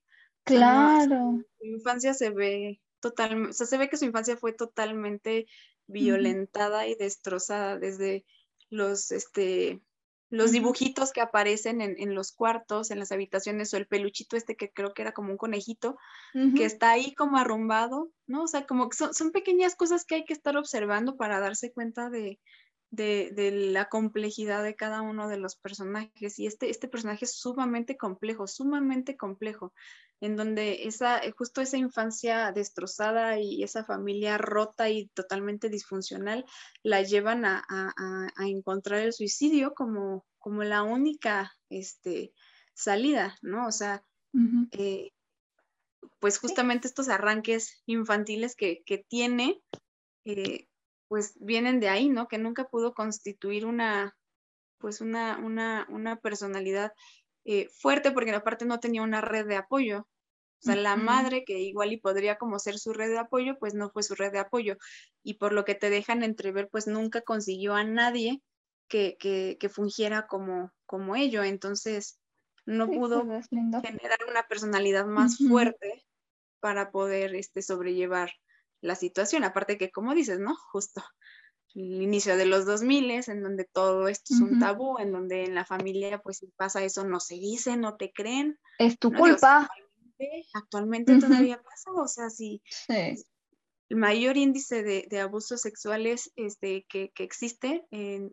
Claro. 0.45 1.43
su 1.59 1.67
infancia 1.67 2.15
se 2.15 2.31
ve 2.31 2.81
totalmente, 3.01 3.51
o 3.51 3.55
sea, 3.55 3.67
se 3.67 3.77
ve 3.77 3.89
que 3.89 3.97
su 3.97 4.05
infancia 4.05 4.37
fue 4.37 4.53
totalmente 4.53 5.49
violentada 5.89 6.87
y 6.87 6.95
destrozada 6.95 7.77
desde 7.77 8.25
los, 8.71 9.11
este, 9.11 9.83
los 10.29 10.51
dibujitos 10.51 11.13
que 11.13 11.21
aparecen 11.21 11.81
en, 11.81 12.15
los 12.15 12.33
cuartos, 12.33 12.91
en 12.91 12.99
las 12.99 13.13
habitaciones, 13.13 13.73
o 13.73 13.77
el 13.77 13.87
peluchito 13.87 14.37
este 14.37 14.57
que 14.57 14.73
creo 14.73 14.93
que 14.93 15.03
era 15.03 15.13
como 15.13 15.31
un 15.31 15.37
conejito, 15.37 15.97
que 16.57 16.65
está 16.65 16.91
ahí 16.91 17.15
como 17.15 17.37
arrumbado, 17.37 18.11
¿no? 18.27 18.43
O 18.43 18.47
sea, 18.49 18.67
como 18.67 18.89
que 18.89 18.97
son, 18.97 19.15
son, 19.15 19.31
pequeñas 19.31 19.77
cosas 19.77 20.05
que 20.05 20.17
hay 20.17 20.25
que 20.25 20.33
estar 20.33 20.57
observando 20.57 21.17
para 21.17 21.39
darse 21.39 21.73
cuenta 21.73 22.11
de, 22.11 22.41
de, 22.91 23.71
la 23.73 23.89
complejidad 23.89 24.63
de 24.63 24.77
cada 24.77 25.03
uno 25.03 25.29
de 25.29 25.39
los 25.39 25.57
personajes. 25.57 26.39
Y 26.39 26.47
este, 26.47 26.71
este 26.71 26.89
personaje 26.89 27.25
es 27.25 27.37
sumamente 27.39 27.97
complejo, 27.97 28.47
sumamente 28.47 29.17
complejo, 29.17 29.73
en 30.21 30.37
donde 30.37 30.87
esa, 30.87 31.19
eh, 31.19 31.33
justo 31.33 31.61
esa 31.61 31.77
infancia 31.77 32.53
destrozada 32.53 33.39
y 33.39 33.63
esa 33.63 33.85
familia 33.85 34.39
rota 34.39 34.89
y 34.89 35.09
totalmente 35.09 35.69
disfuncional 35.69 36.45
la 36.83 37.03
llevan 37.03 37.45
a, 37.45 37.65
encontrar 38.39 39.01
el 39.01 39.13
suicidio 39.13 39.75
como, 39.75 40.25
como 40.39 40.63
la 40.63 40.83
única 40.83 41.53
este, 41.69 42.33
salida, 42.75 43.37
¿no? 43.43 43.67
O 43.67 43.73
sea, 43.73 44.05
eh, 44.73 45.13
pues 46.19 46.39
justamente 46.39 46.89
estos 46.89 47.09
arranques 47.09 47.83
infantiles 47.87 48.55
que, 48.55 48.83
tiene, 49.09 49.61
eh, 50.25 50.67
pues 51.09 51.35
vienen 51.41 51.81
de 51.81 51.89
ahí, 51.89 52.09
¿no? 52.09 52.29
Que 52.29 52.39
nunca 52.39 52.65
pudo 52.69 52.95
constituir 52.95 53.67
una, 53.67 54.17
pues 54.79 55.01
una, 55.01 55.39
una, 55.39 55.87
una 55.91 56.17
personalidad 56.17 56.93
eh, 57.45 57.69
fuerte 57.79 58.11
porque 58.11 58.33
aparte 58.33 58.65
no 58.65 58.81
tenía 58.81 59.03
una 59.03 59.21
red 59.21 59.47
de 59.47 59.57
apoyo. 59.57 60.01
O 60.01 60.63
sea, 60.67 60.75
la 60.75 60.97
madre 60.97 61.45
que 61.45 61.61
igual 61.61 61.93
y 61.93 61.99
podría 61.99 62.39
como 62.39 62.59
ser 62.59 62.79
su 62.79 62.93
red 62.93 63.11
de 63.11 63.19
apoyo, 63.19 63.59
pues 63.59 63.75
no 63.75 63.91
fue 63.91 64.03
su 64.03 64.15
red 64.15 64.33
de 64.33 64.39
apoyo. 64.39 64.77
Y 65.23 65.35
por 65.35 65.53
lo 65.53 65.65
que 65.65 65.75
te 65.75 65.91
dejan 65.91 66.23
entrever, 66.23 66.69
pues 66.71 66.87
nunca 66.87 67.21
consiguió 67.21 67.75
a 67.75 67.85
nadie 67.85 68.43
que, 68.89 69.17
que, 69.19 69.69
fungiera 69.69 70.27
como, 70.27 70.73
como 70.87 71.15
ello. 71.15 71.45
Entonces, 71.45 72.19
no 72.65 72.89
pudo 72.89 73.25
pues, 73.25 73.47
generar 73.49 74.19
una 74.29 74.43
personalidad 74.49 75.07
más 75.07 75.37
fuerte 75.39 76.05
para 76.61 76.91
poder 76.91 77.35
este, 77.35 77.63
sobrellevar 77.63 78.33
la 78.87 78.95
situación. 78.95 79.45
Aparte 79.45 79.77
que, 79.79 79.91
como 79.91 80.15
dices, 80.15 80.39
¿no? 80.39 80.55
Justo 80.73 81.03
el 81.77 82.03
inicio 82.03 82.37
de 82.37 82.47
los 82.47 82.65
2000, 82.65 83.11
en 83.27 83.43
donde 83.43 83.65
todo 83.65 84.09
esto 84.09 84.35
es 84.35 84.41
un 84.41 84.59
tabú, 84.59 84.99
en 84.99 85.13
donde 85.13 85.45
en 85.45 85.55
la 85.55 85.67
familia, 85.67 86.19
pues 86.23 86.39
si 86.39 86.47
pasa 86.57 86.83
eso, 86.83 87.05
no 87.05 87.21
se 87.21 87.35
dice, 87.35 87.77
no 87.77 87.97
te 87.97 88.13
creen. 88.13 88.59
Es 88.79 88.99
tu 88.99 89.13
culpa. 89.13 89.69
actualmente, 90.55 91.19
todavía 91.19 91.63
pasa, 91.63 91.93
o 91.93 92.09
sea, 92.09 92.31
si 92.31 92.63
el 92.89 93.97
mayor 93.97 94.39
índice 94.39 94.83
de, 94.83 95.21
abusos 95.21 95.61
sexuales 95.61 96.33
este, 96.37 96.87
que, 96.89 97.13
existe 97.19 97.87
en, 97.91 98.33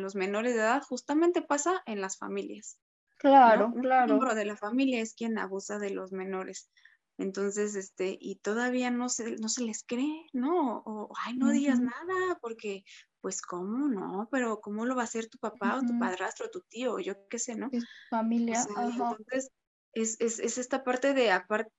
los 0.00 0.14
menores 0.14 0.54
de 0.54 0.60
edad 0.60 0.82
justamente 0.82 1.42
pasa 1.42 1.82
en 1.86 2.00
las 2.00 2.16
familias. 2.16 2.78
Claro, 3.18 3.72
claro. 3.80 4.04
Un 4.04 4.18
miembro 4.18 4.34
de 4.36 4.44
la 4.44 4.56
familia 4.56 5.00
es 5.00 5.14
quien 5.14 5.38
abusa 5.38 5.78
de 5.78 5.90
los 5.90 6.12
menores. 6.12 6.70
Entonces, 7.16 7.76
este, 7.76 8.16
y 8.20 8.36
todavía 8.36 8.90
no 8.90 9.08
se, 9.08 9.36
no 9.36 9.48
se 9.48 9.62
les 9.62 9.84
cree, 9.84 10.26
¿no? 10.32 10.82
O, 10.84 11.12
ay, 11.24 11.36
no 11.36 11.50
digas 11.50 11.80
nada, 11.80 12.38
porque, 12.40 12.82
pues, 13.20 13.40
¿cómo 13.40 13.88
no? 13.88 14.28
Pero, 14.32 14.60
¿cómo 14.60 14.84
lo 14.84 14.96
va 14.96 15.02
a 15.02 15.04
hacer 15.04 15.28
tu 15.28 15.38
papá 15.38 15.78
o 15.78 15.80
tu 15.80 15.98
padrastro, 15.98 16.46
o 16.46 16.50
tu 16.50 16.60
tío, 16.62 16.94
o 16.94 16.98
yo 16.98 17.14
qué 17.28 17.38
sé, 17.38 17.54
¿no? 17.54 17.70
familia. 18.10 18.66
Entonces, 18.76 19.50
es, 19.94 20.20
es, 20.20 20.40
es, 20.40 20.58
esta 20.58 20.82
parte 20.82 21.14
de, 21.14 21.30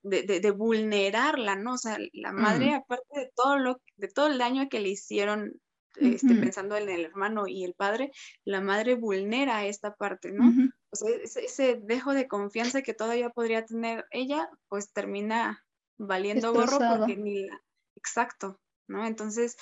de, 0.03 0.39
de, 0.39 0.51
vulnerarla, 0.51 1.55
¿no? 1.55 1.73
O 1.73 1.77
sea, 1.77 1.97
la 2.13 2.31
madre, 2.31 2.73
aparte 2.73 3.19
de 3.19 3.31
todo, 3.35 3.59
lo, 3.59 3.81
de 3.97 4.07
todo 4.07 4.27
el 4.27 4.37
daño 4.37 4.69
que 4.69 4.79
le 4.79 4.89
hicieron, 4.89 5.51
este, 5.97 6.35
pensando 6.35 6.75
en 6.77 6.89
el 6.89 7.05
hermano 7.05 7.47
y 7.47 7.63
el 7.63 7.73
padre, 7.73 8.11
la 8.43 8.61
madre 8.61 8.95
vulnera 8.95 9.65
esta 9.65 9.95
parte, 9.95 10.31
¿no? 10.31 10.53
O 10.89 10.95
sea, 10.95 11.09
ese, 11.23 11.79
dejo 11.81 12.13
de 12.13 12.27
confianza 12.27 12.81
que 12.81 12.93
todavía 12.93 13.29
podría 13.29 13.65
tener 13.65 14.05
ella, 14.11 14.49
pues 14.69 14.91
termina 14.91 15.63
valiendo 15.97 16.53
gorro 16.53 16.77
porque 16.77 17.15
ni 17.17 17.47
Exacto, 17.95 18.59
¿no? 18.87 19.07
Entonces, 19.07 19.57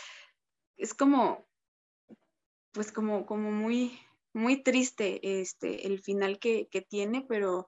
es 0.76 0.94
como, 0.94 1.48
pues 2.72 2.92
como, 2.92 3.26
como 3.26 3.52
muy, 3.52 3.98
muy 4.34 4.62
triste 4.62 5.40
este, 5.40 5.88
el 5.88 6.02
final 6.02 6.40
que, 6.40 6.68
que 6.70 6.82
tiene, 6.82 7.26
pero 7.28 7.68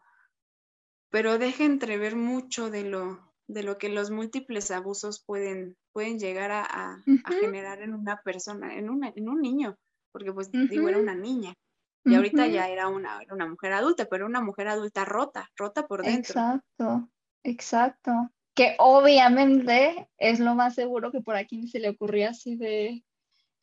pero 1.16 1.38
deja 1.38 1.63
entrever 1.63 2.18
mucho 2.18 2.70
de 2.70 2.84
lo, 2.84 3.34
de 3.47 3.63
lo 3.63 3.78
que 3.78 3.88
los 3.88 4.11
múltiples 4.11 4.70
abusos 4.70 5.24
pueden, 5.24 5.78
pueden 5.96 6.20
llegar 6.20 6.52
a, 6.52 7.02
generar 7.39 7.82
en 7.82 7.93
una 7.93 8.22
persona, 8.22 8.76
en, 8.76 8.89
una, 8.89 9.14
en 9.16 9.30
un 9.30 9.41
niño, 9.41 9.78
porque 10.12 10.34
pues 10.34 10.52
digo, 10.52 10.89
era 10.89 10.98
una 10.98 11.16
niña. 11.16 11.54
Y 12.04 12.14
ahorita 12.16 12.48
ya 12.48 12.68
era 12.68 12.89
una, 12.89 13.22
una 13.32 13.48
mujer 13.48 13.72
adulta, 13.72 14.04
pero 14.04 14.26
una 14.26 14.41
mujer 14.41 14.68
adulta 14.68 15.06
rota, 15.06 15.50
rota 15.56 15.88
por 15.88 16.04
dentro. 16.04 16.34
Exacto, 16.34 17.10
exacto. 17.43 18.12
Que 18.54 18.76
obviamente 18.78 20.10
es 20.18 20.41
lo 20.41 20.54
más 20.54 20.76
seguro 20.76 21.14
que 21.14 21.22
por 21.22 21.38
aquí 21.38 21.60
ni 21.60 21.70
se 21.70 21.80
le 21.80 21.91
ocurría 21.91 22.32
así 22.32 22.58
de 22.58 23.06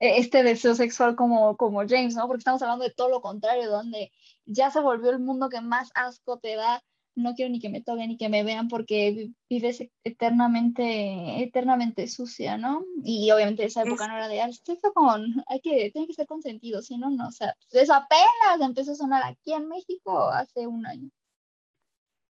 e, 0.01 0.18
este 0.18 0.43
deseo 0.43 0.74
sexual 0.74 1.16
como, 1.16 1.59
como 1.59 1.87
James, 1.87 2.14
¿no? 2.14 2.26
Porque 2.28 2.39
estamos 2.39 2.62
hablando 2.62 2.85
de 2.85 2.95
todo 2.95 3.11
lo 3.11 3.20
contrario, 3.20 3.70
donde 3.70 4.11
ya 4.47 4.70
se 4.70 4.80
volvió 4.80 5.11
el 5.11 5.18
mundo 5.18 5.51
que 5.51 5.61
más 5.61 5.91
asco 5.95 6.39
te 6.39 6.57
da, 6.57 6.83
no 7.14 7.34
quiero 7.34 7.50
ni 7.50 7.60
que 7.60 7.68
me 7.68 7.82
toquen 7.82 8.08
ni 8.08 8.16
que 8.16 8.28
me 8.28 8.44
vean 8.44 8.68
porque 8.68 9.30
vives 9.48 9.84
eternamente, 10.04 11.42
eternamente 11.42 12.08
sucia, 12.08 12.56
¿no? 12.56 12.84
Y 13.04 13.30
obviamente 13.30 13.64
esa 13.64 13.82
época 13.82 14.08
no 14.08 14.16
era 14.16 14.28
de, 14.28 14.40
estoy 14.40 14.78
con, 14.94 15.44
hay 15.46 15.60
que, 15.60 15.90
tiene 15.90 16.06
que 16.06 16.14
ser 16.14 16.26
consentido, 16.26 16.82
si 16.82 16.96
no, 16.96 17.10
no, 17.10 17.28
o 17.28 17.32
sea, 17.32 17.54
eso 17.70 17.94
apenas 17.94 18.60
empezó 18.60 18.92
a 18.92 18.96
sonar 18.96 19.22
aquí 19.24 19.52
en 19.52 19.68
México 19.68 20.28
hace 20.28 20.66
un 20.66 20.86
año. 20.86 21.10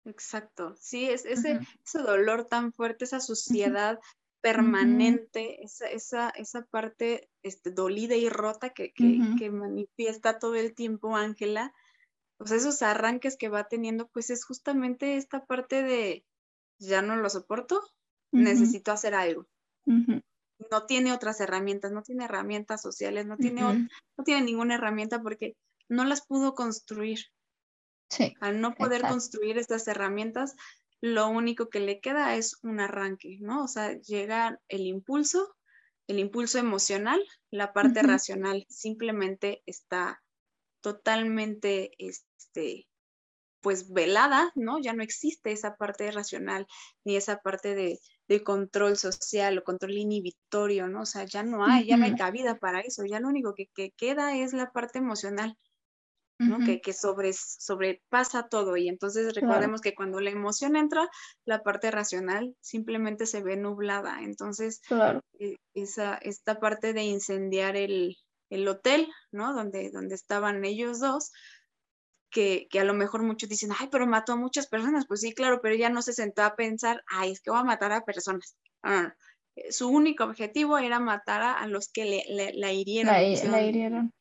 Exacto, 0.05 0.75
sí, 0.79 1.05
es 1.05 1.25
ese, 1.25 1.59
ese 1.85 1.99
dolor 1.99 2.45
tan 2.45 2.73
fuerte, 2.73 3.05
esa 3.05 3.19
suciedad 3.19 3.99
permanente, 4.41 5.63
esa, 5.63 5.85
esa, 5.85 6.29
esa, 6.31 6.65
parte 6.65 7.29
este, 7.43 7.69
dolida 7.69 8.15
y 8.15 8.27
rota 8.27 8.71
que, 8.71 8.91
que, 8.93 9.19
que 9.37 9.51
manifiesta 9.51 10.39
todo 10.39 10.55
el 10.55 10.73
tiempo 10.73 11.15
Ángela, 11.15 11.71
pues 12.41 12.51
esos 12.53 12.81
arranques 12.81 13.37
que 13.37 13.49
va 13.49 13.67
teniendo, 13.67 14.07
pues 14.07 14.31
es 14.31 14.43
justamente 14.45 15.15
esta 15.15 15.45
parte 15.45 15.83
de, 15.83 16.25
ya 16.79 17.03
no 17.03 17.15
lo 17.15 17.29
soporto, 17.29 17.79
necesito 18.31 18.91
hacer 18.91 19.13
algo. 19.13 19.47
No 19.85 20.85
tiene 20.87 21.13
otras 21.13 21.39
herramientas, 21.39 21.91
no 21.91 22.01
tiene 22.01 22.25
herramientas 22.25 22.81
sociales, 22.81 23.27
no 23.27 23.37
tiene, 23.37 23.61
no 23.61 24.23
tiene 24.23 24.41
ninguna 24.41 24.75
herramienta 24.75 25.21
porque 25.21 25.55
no 25.87 26.03
las 26.03 26.25
pudo 26.25 26.55
construir. 26.55 27.19
Sí, 28.09 28.33
Al 28.41 28.59
no 28.59 28.73
poder 28.73 29.03
construir 29.03 29.59
estas 29.59 29.87
herramientas, 29.87 30.55
lo 30.99 31.29
único 31.29 31.69
que 31.69 31.79
le 31.79 31.99
queda 31.99 32.35
es 32.35 32.57
un 32.63 32.79
arranque, 32.79 33.37
¿no? 33.39 33.63
O 33.63 33.67
sea, 33.67 33.99
llega 33.99 34.59
el 34.67 34.81
impulso, 34.81 35.55
el 36.07 36.17
impulso 36.17 36.57
emocional, 36.57 37.23
la 37.51 37.71
parte 37.71 38.01
racional 38.01 38.65
simplemente 38.67 39.61
está 39.67 40.20
totalmente 40.81 41.91
este, 41.97 42.87
pues 43.61 43.91
velada, 43.91 44.51
¿no? 44.55 44.79
Ya 44.79 44.93
no 44.93 45.03
existe 45.03 45.51
esa 45.51 45.75
parte 45.75 46.11
racional 46.11 46.67
ni 47.05 47.15
esa 47.15 47.37
parte 47.37 47.75
de, 47.75 47.99
control 48.45 48.95
social 48.95 49.57
o 49.57 49.63
control 49.65 49.97
inhibitorio, 49.97 50.87
¿no? 50.87 51.01
O 51.01 51.05
sea, 51.05 51.25
ya 51.25 51.43
no 51.43 51.65
hay, 51.65 51.85
ya 51.85 51.97
no 51.97 52.05
hay 52.05 52.15
cabida 52.15 52.57
para 52.59 52.79
eso, 52.79 53.03
ya 53.05 53.19
lo 53.19 53.27
único 53.27 53.53
que, 53.53 53.91
queda 53.97 54.37
es 54.37 54.53
la 54.53 54.71
parte 54.71 54.99
emocional, 54.99 55.57
¿no? 56.39 56.59
que, 56.59 56.93
sobre, 56.93 57.33
sobrepasa 57.33 58.47
todo 58.47 58.77
y 58.77 58.87
entonces 58.87 59.35
recordemos 59.35 59.81
que 59.81 59.93
cuando 59.93 60.21
la 60.21 60.29
emoción 60.29 60.77
entra, 60.77 61.09
la 61.43 61.61
parte 61.61 61.91
racional 61.91 62.55
simplemente 62.61 63.25
se 63.25 63.43
ve 63.43 63.57
nublada, 63.57 64.21
entonces 64.21 64.79
eh, 65.37 65.57
esa, 65.73 66.15
esta 66.15 66.57
parte 66.61 66.93
de 66.93 67.03
incendiar 67.03 67.75
el, 67.75 68.15
el 68.51 68.67
hotel, 68.67 69.07
¿no? 69.31 69.53
Donde, 69.53 69.89
donde 69.91 70.13
estaban 70.13 70.63
ellos 70.63 70.99
dos, 70.99 71.31
que, 72.29 72.67
a 72.79 72.83
lo 72.83 72.93
mejor 72.93 73.23
muchos 73.23 73.49
dicen, 73.49 73.71
ay, 73.77 73.87
pero 73.91 74.05
mató 74.07 74.33
a 74.33 74.37
muchas 74.37 74.67
personas. 74.67 75.05
Pues 75.07 75.21
sí, 75.21 75.33
claro, 75.33 75.59
pero 75.61 75.73
ella 75.75 75.89
no 75.89 76.01
se 76.01 76.13
sentó 76.13 76.43
a 76.43 76.55
pensar, 76.55 77.03
ay, 77.07 77.31
es 77.31 77.41
que 77.41 77.51
voy 77.51 77.59
a 77.59 77.63
matar 77.63 77.91
a 77.91 78.05
personas. 78.05 78.55
Eh, 78.83 79.71
su 79.71 79.89
único 79.89 80.23
objetivo 80.25 80.77
era 80.77 80.99
matar 80.99 81.41
a, 81.41 81.67
los 81.67 81.89
que 81.89 82.05
le, 82.05 82.53
la 82.53 82.71
hirieron. 82.71 83.13
La, 83.13 83.61
hirieron. 83.61 84.13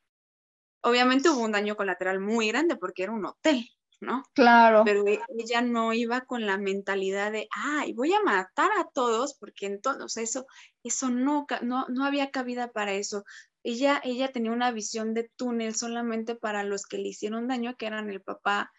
Obviamente 0.82 1.28
hubo 1.28 1.44
un 1.44 1.52
daño 1.52 1.76
colateral 1.76 2.20
muy 2.20 2.48
grande 2.48 2.76
porque 2.76 3.02
era 3.04 3.12
un 3.12 3.24
hotel, 3.24 3.68
¿no? 4.00 4.24
Claro. 4.32 4.82
Pero 4.84 5.06
e, 5.06 5.20
ella 5.38 5.60
no 5.60 5.92
iba 5.92 6.22
con 6.22 6.46
la 6.46 6.56
mentalidad 6.56 7.32
de, 7.32 7.48
ay, 7.54 7.92
voy 7.92 8.12
a 8.12 8.22
matar 8.22 8.70
a 8.78 8.88
todos, 8.92 9.34
porque 9.34 9.66
entonces 9.66 10.30
eso, 10.30 10.46
eso 10.82 11.10
no, 11.10 11.46
no, 11.62 11.86
no 11.88 12.04
había 12.04 12.30
cabida 12.30 12.72
para 12.72 12.92
eso 12.92 13.24
ella, 13.62 14.00
ella 14.04 14.32
tenía 14.32 14.52
una 14.52 14.70
visión 14.70 15.14
de 15.14 15.30
túnel 15.36 15.74
solamente 15.74 16.34
para 16.34 16.64
los 16.64 16.86
que 16.86 16.98
le 16.98 17.08
hicieron 17.08 17.48
daño, 17.48 17.76
que 17.76 17.86
eran 17.86 18.10
el 18.10 18.22
papá 18.22 18.72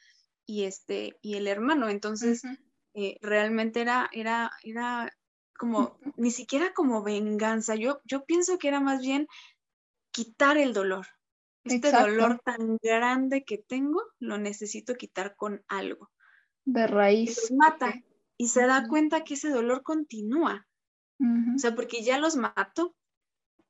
y, 0.46 0.64
este, 0.64 1.18
y 1.22 1.36
el 1.36 1.48
hermano. 1.48 1.90
Entonces, 1.90 2.42
eh, 2.94 3.18
realmente 3.22 3.82
era, 3.82 4.10
era, 4.12 4.52
era 4.64 5.12
como, 5.58 6.00
ni 6.18 6.32
siquiera 6.32 6.74
como 6.74 7.04
venganza. 7.04 7.76
Yo, 7.76 8.02
yo 8.06 8.26
pienso 8.26 8.58
que 8.58 8.68
era 8.68 8.80
más 8.80 9.02
bien 9.02 9.28
quitar 10.12 10.58
el 10.58 10.74
dolor. 10.74 11.08
Este 11.64 11.92
dolor 11.92 12.42
tan 12.44 12.78
grande 12.82 13.44
que 13.44 13.60
tengo, 13.60 14.02
lo 14.20 14.40
necesito 14.40 14.96
quitar 14.96 15.36
con 15.36 15.64
algo. 15.68 16.10
De 16.66 16.88
raíz. 16.88 17.52
Y 17.52 17.56
mata. 17.56 17.94
Y 18.36 18.48
se 18.48 18.66
da 18.66 18.88
cuenta 18.88 19.24
que 19.24 19.36
ese 19.36 19.50
dolor 19.50 19.84
continúa. 19.84 20.68
O 21.56 21.60
sea, 21.60 21.76
porque 21.76 22.02
ya 22.02 22.18
los 22.18 22.36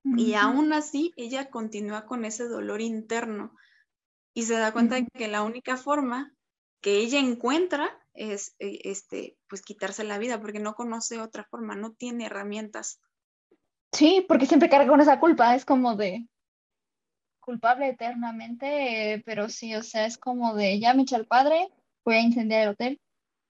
y 0.04 0.34
aún 0.34 0.74
así, 0.74 1.14
ella 1.16 1.50
continúa 1.50 2.06
con 2.06 2.26
ese 2.26 2.48
dolor 2.48 2.82
interno 2.82 3.56
y 4.34 4.44
se 4.44 4.56
da 4.56 4.72
cuenta 4.72 4.96
de 4.96 5.08
que 5.14 5.28
la 5.28 5.44
única 5.44 5.78
forma 5.78 6.34
que 6.82 6.98
ella 6.98 7.20
encuentra 7.20 7.90
es 8.14 8.56
eh, 8.60 8.80
este, 8.84 9.38
pues 9.48 9.62
quitarse 9.62 10.04
la 10.04 10.18
vida 10.18 10.42
porque 10.42 10.60
no 10.60 10.74
conoce 10.74 11.20
otra 11.20 11.46
forma, 11.46 11.76
no 11.76 11.94
tiene 11.94 12.26
herramientas. 12.26 13.00
Sí, 13.94 14.26
porque 14.28 14.46
siempre 14.46 14.70
carga 14.70 14.90
con 14.90 15.02
esa 15.02 15.20
culpa, 15.20 15.56
es 15.56 15.66
como 15.66 15.96
de 15.96 16.28
culpable 17.40 17.90
eternamente, 17.90 19.22
pero 19.26 19.50
sí, 19.50 19.76
o 19.76 19.84
sea, 19.84 20.06
es 20.06 20.18
como 20.18 20.56
de 20.56 20.80
ya 20.80 20.94
me 20.94 21.02
echa 21.04 21.18
el 21.18 21.28
padre, 21.28 21.68
voy 22.06 22.16
a 22.16 22.22
incendiar 22.22 22.62
el 22.62 22.70
hotel, 22.70 23.02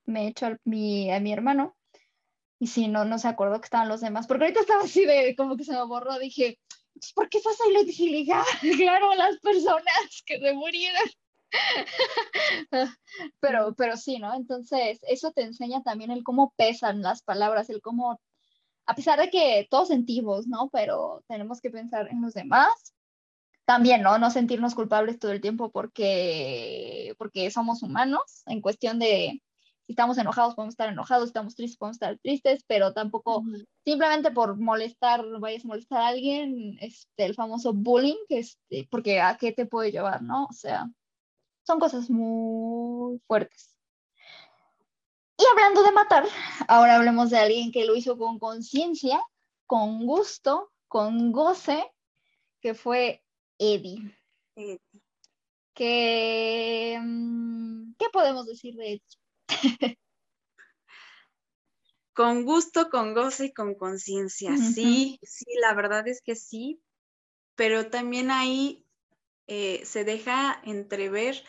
me 0.05 0.27
echo 0.27 0.47
a 0.47 0.57
mi, 0.63 1.11
a 1.11 1.19
mi 1.19 1.31
hermano, 1.31 1.75
y 2.61 2.67
si 2.67 2.87
no, 2.87 3.05
no 3.05 3.17
se 3.17 3.27
acordó 3.27 3.59
que 3.59 3.65
estaban 3.65 3.89
los 3.89 4.01
demás, 4.01 4.27
porque 4.27 4.43
ahorita 4.43 4.59
estaba 4.59 4.83
así 4.83 5.03
de 5.03 5.35
como 5.35 5.57
que 5.57 5.63
se 5.63 5.71
me 5.71 5.83
borró, 5.83 6.19
dije, 6.19 6.59
pues, 6.93 7.11
¿por 7.11 7.27
qué 7.27 7.39
fue 7.39 7.53
Silent 7.55 7.89
Hill? 7.89 8.29
claro, 8.77 9.15
las 9.15 9.39
personas 9.39 10.21
que 10.27 10.39
se 10.39 10.53
murieron. 10.53 11.09
pero, 13.39 13.73
pero 13.73 13.97
sí, 13.97 14.19
¿no? 14.19 14.35
Entonces, 14.35 14.99
eso 15.07 15.31
te 15.31 15.41
enseña 15.41 15.81
también 15.81 16.11
el 16.11 16.23
cómo 16.23 16.53
pesan 16.55 17.01
las 17.01 17.23
palabras, 17.23 17.67
el 17.71 17.81
cómo, 17.81 18.21
a 18.85 18.93
pesar 18.93 19.19
de 19.19 19.31
que 19.31 19.65
todos 19.67 19.87
sentimos, 19.87 20.45
¿no? 20.45 20.69
Pero 20.71 21.23
tenemos 21.27 21.61
que 21.61 21.71
pensar 21.71 22.09
en 22.09 22.21
los 22.21 22.35
demás. 22.35 22.93
También, 23.65 24.03
¿no? 24.03 24.19
No 24.19 24.29
sentirnos 24.29 24.75
culpables 24.75 25.17
todo 25.17 25.31
el 25.31 25.41
tiempo 25.41 25.71
porque, 25.71 27.15
porque 27.17 27.49
somos 27.49 27.81
humanos 27.81 28.43
en 28.45 28.61
cuestión 28.61 28.99
de 28.99 29.41
estamos 29.91 30.17
enojados 30.17 30.55
podemos 30.55 30.73
estar 30.73 30.89
enojados, 30.89 31.27
estamos 31.27 31.55
tristes 31.55 31.77
podemos 31.77 31.95
estar 31.95 32.17
tristes, 32.19 32.63
pero 32.67 32.93
tampoco 32.93 33.43
simplemente 33.85 34.31
por 34.31 34.57
molestar, 34.57 35.23
vayas 35.39 35.63
a 35.65 35.67
molestar 35.67 36.01
a 36.01 36.07
alguien, 36.07 36.77
este, 36.81 37.25
el 37.25 37.35
famoso 37.35 37.73
bullying, 37.73 38.17
este, 38.29 38.87
porque 38.89 39.21
a 39.21 39.37
qué 39.37 39.51
te 39.51 39.65
puede 39.65 39.91
llevar, 39.91 40.21
¿no? 40.21 40.45
O 40.45 40.53
sea, 40.53 40.89
son 41.65 41.79
cosas 41.79 42.09
muy 42.09 43.19
fuertes. 43.27 43.75
Y 45.37 45.43
hablando 45.51 45.83
de 45.83 45.91
matar, 45.91 46.25
ahora 46.67 46.95
hablemos 46.95 47.29
de 47.31 47.39
alguien 47.39 47.71
que 47.71 47.85
lo 47.85 47.95
hizo 47.95 48.17
con 48.17 48.39
conciencia, 48.39 49.21
con 49.65 50.05
gusto, 50.05 50.71
con 50.87 51.31
goce, 51.31 51.83
que 52.61 52.75
fue 52.75 53.23
Eddie. 53.57 54.15
Eddie. 54.55 54.79
¿Qué, 55.73 56.99
mm, 57.01 57.93
¿Qué 57.97 58.05
podemos 58.11 58.45
decir 58.45 58.75
de 58.75 58.93
Eddie? 58.93 59.20
con 62.13 62.43
gusto, 62.45 62.89
con 62.89 63.13
goce 63.13 63.45
y 63.45 63.53
con 63.53 63.75
conciencia. 63.75 64.55
Sí, 64.57 65.19
sí, 65.23 65.45
la 65.61 65.73
verdad 65.73 66.07
es 66.07 66.21
que 66.21 66.35
sí, 66.35 66.81
pero 67.55 67.89
también 67.89 68.31
ahí 68.31 68.85
eh, 69.47 69.83
se 69.85 70.03
deja 70.03 70.61
entrever 70.63 71.43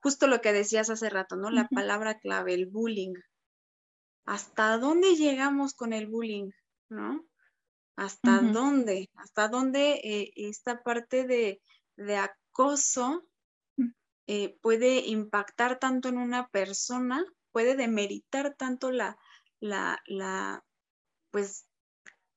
justo 0.00 0.26
lo 0.26 0.40
que 0.40 0.52
decías 0.52 0.90
hace 0.90 1.10
rato, 1.10 1.36
¿no? 1.36 1.50
La 1.50 1.68
palabra 1.68 2.18
clave, 2.18 2.54
el 2.54 2.66
bullying. 2.66 3.14
¿Hasta 4.24 4.78
dónde 4.78 5.16
llegamos 5.16 5.74
con 5.74 5.92
el 5.92 6.06
bullying? 6.06 6.50
¿No? 6.88 7.24
¿Hasta 7.96 8.40
dónde? 8.40 9.10
¿Hasta 9.14 9.48
dónde 9.48 10.00
eh, 10.04 10.32
esta 10.36 10.82
parte 10.82 11.24
de, 11.26 11.60
acoso 12.16 13.24
mm. 13.76 13.90
eh, 14.28 14.58
puede 14.60 15.06
impactar 15.06 15.78
tanto 15.78 16.08
en 16.08 16.18
una 16.18 16.48
persona 16.48 17.24
puede 17.52 17.76
demeritar 17.76 18.54
tanto 18.56 18.90
la, 18.90 19.18
la, 19.60 20.00
la 20.06 20.64
pues, 21.30 21.66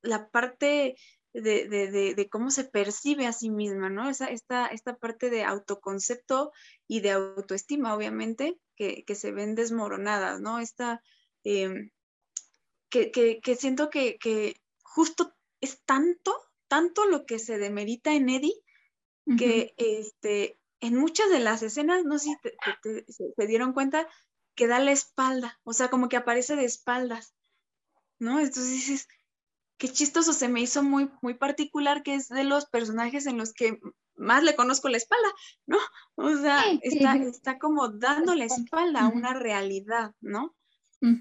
la 0.02 0.30
parte 0.30 0.96
de, 1.34 2.28
cómo 2.30 2.52
se 2.52 2.66
percibe 2.66 3.28
a 3.28 3.34
sí 3.34 3.50
misma, 3.50 3.90
¿no? 3.90 4.10
Esa, 4.10 4.28
esta, 4.28 4.68
esta 4.68 4.98
parte 4.98 5.30
de 5.30 5.44
autoconcepto 5.44 6.52
y 6.88 7.02
de 7.02 7.12
autoestima, 7.12 7.96
obviamente, 7.96 8.58
que, 8.76 9.16
se 9.16 9.32
ven 9.32 9.56
desmoronadas, 9.56 10.42
¿no? 10.42 10.60
Esta, 10.60 11.02
em, 11.44 11.92
que, 12.90 13.56
siento 13.58 13.90
que, 13.90 14.56
justo 14.82 15.34
es 15.62 15.82
tanto, 15.86 16.36
tanto 16.68 17.06
lo 17.06 17.26
que 17.26 17.40
se 17.40 17.58
demerita 17.58 18.14
en 18.14 18.30
Eddie, 18.30 18.62
que 19.38 19.74
este, 19.78 20.60
en 20.82 20.98
muchas 20.98 21.30
de 21.30 21.40
las 21.40 21.62
escenas, 21.62 22.04
no 22.04 22.18
sé 22.18 22.36
si 23.08 23.24
se 23.38 23.48
dieron 23.48 23.72
cuenta, 23.72 24.08
que 24.56 24.68
da 24.68 24.80
la 24.80 24.92
espalda, 24.92 25.60
o 25.64 25.74
sea, 25.74 25.90
como 25.90 26.10
que 26.10 26.18
aparece 26.18 26.56
de 26.56 26.66
espaldas, 26.66 27.34
¿no? 28.20 28.40
Entonces 28.40 28.70
dices, 28.70 29.08
qué 29.78 29.90
chistoso, 29.90 30.34
se 30.34 30.48
me 30.48 30.62
hizo 30.62 30.84
muy, 30.84 31.10
muy 31.22 31.34
particular 31.34 32.04
que 32.04 32.16
es 32.16 32.28
de 32.28 32.44
los 32.44 32.66
personajes 32.68 33.26
en 33.26 33.38
los 33.38 33.54
que 33.54 33.80
más 34.16 34.44
le 34.44 34.56
conozco 34.56 34.90
la 34.90 34.98
espalda, 34.98 35.30
¿no? 35.66 35.78
O 36.16 36.36
sea, 36.38 36.64
está, 36.82 37.16
está 37.16 37.58
como 37.58 37.90
dando 37.90 38.36
la 38.36 38.46
espalda 38.46 39.02
a 39.02 39.08
una 39.08 39.34
realidad, 39.34 40.14
¿no? 40.22 40.56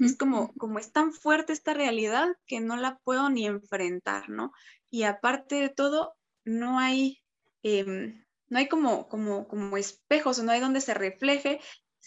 Es 0.00 0.18
como, 0.18 0.52
como 0.58 0.78
es 0.78 0.92
tan 0.92 1.14
fuerte 1.14 1.54
esta 1.54 1.72
realidad 1.72 2.28
que 2.46 2.60
no 2.60 2.76
la 2.76 2.98
puedo 2.98 3.30
ni 3.30 3.46
enfrentar, 3.46 4.28
¿no? 4.28 4.52
Y 4.90 5.04
aparte 5.04 5.54
de 5.54 5.70
todo, 5.70 6.14
no 6.44 6.78
hay, 6.78 7.22
em, 7.62 8.22
no 8.48 8.58
hay 8.58 8.68
como, 8.68 9.08
como, 9.08 9.48
como 9.48 9.78
espejos, 9.78 10.38
o 10.38 10.42
no 10.42 10.52
hay 10.52 10.60
donde 10.60 10.82
se 10.82 10.92
refleje 10.92 11.60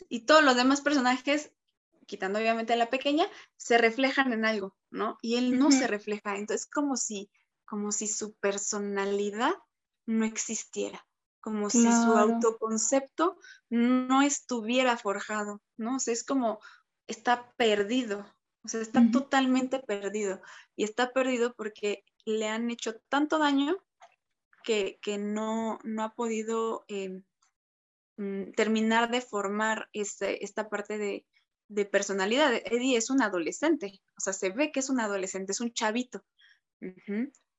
y 0.09 0.21
todos 0.21 0.43
los 0.43 0.55
demás 0.55 0.81
personajes, 0.81 1.51
quitando 2.05 2.39
obviamente 2.39 2.73
a 2.73 2.77
la 2.77 2.89
pequeña, 2.89 3.27
se 3.57 3.77
reflejan 3.77 4.33
en 4.33 4.45
algo, 4.45 4.75
¿no? 4.89 5.17
Y 5.21 5.35
él 5.35 5.57
no 5.57 5.71
se 5.71 5.87
refleja, 5.87 6.37
entonces 6.37 6.67
como 6.67 6.97
si, 6.97 7.31
como 7.65 7.91
si 7.91 8.07
su 8.07 8.33
personalidad 8.35 9.53
no 10.05 10.25
existiera, 10.25 11.05
como 11.39 11.69
si 11.69 11.83
su 11.83 12.13
autoconcepto 12.13 13.37
no 13.69 14.21
estuviera 14.21 14.97
forjado, 14.97 15.61
¿no? 15.77 15.97
O 15.97 15.99
sea, 15.99 16.13
es 16.13 16.23
como 16.23 16.59
está 17.07 17.53
perdido, 17.57 18.25
o 18.63 18.67
sea, 18.67 18.81
está 18.81 19.03
totalmente 19.11 19.79
perdido. 19.79 20.41
Y 20.75 20.85
está 20.85 21.11
perdido 21.11 21.53
porque 21.53 22.05
le 22.25 22.47
han 22.47 22.71
hecho 22.71 22.95
tanto 23.09 23.37
daño 23.37 23.77
que, 24.63 24.99
no, 25.19 25.79
no 25.83 26.03
ha 26.03 26.15
podido 26.15 26.85
em, 26.87 27.23
Mm, 28.17 28.51
terminar 28.51 29.09
de 29.09 29.21
formar 29.21 29.89
este, 29.91 30.43
esta 30.43 30.69
parte 30.69 30.97
de, 30.97 31.25
personalidad. 31.91 32.53
Eddie 32.53 32.97
es 32.97 33.09
un 33.09 33.23
adolescente, 33.23 33.99
o 34.15 34.21
sea, 34.21 34.31
se 34.33 34.51
ve 34.51 34.71
que 34.71 34.79
es 34.79 34.91
un 34.91 34.99
adolescente, 34.99 35.53
es 35.53 35.59
un 35.59 35.73
chavito, 35.73 36.23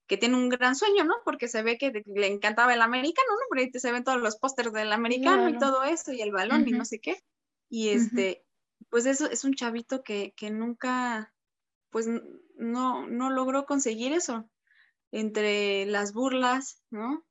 que 0.07 0.17
tiene 0.17 0.37
un 0.37 0.49
gran 0.49 0.77
sueño, 0.77 1.03
¿no? 1.03 1.15
Porque 1.25 1.49
se 1.49 1.65
ve 1.65 1.79
que 1.79 2.05
le 2.07 2.27
encantaba 2.29 2.75
el 2.75 2.83
americano, 2.83 3.29
¿no? 3.33 3.49
Por 3.49 3.59
ahí 3.59 3.73
se 3.73 3.91
ven 3.91 4.05
todos 4.05 4.21
los 4.21 4.37
pósters 4.37 4.73
del 4.73 4.93
americano 4.93 5.49
y 5.49 5.59
todo 5.59 5.83
eso, 5.83 6.13
y 6.13 6.23
el 6.23 6.31
balón 6.31 6.69
y 6.69 6.71
no 6.71 6.85
sé 6.85 7.01
qué. 7.01 7.17
Y 7.69 7.89
este, 7.89 8.45
pues 8.89 9.07
eso 9.07 9.29
es 9.29 9.43
un 9.43 9.55
chavito 9.55 10.05
que, 10.05 10.33
nunca, 10.53 11.35
pues 11.91 12.09
no, 12.57 13.09
no 13.09 13.31
logró 13.31 13.67
conseguir 13.67 14.13
eso. 14.13 14.49
Entre 15.11 15.87
las 15.87 16.13
burlas, 16.13 16.83
¿no? 16.91 17.25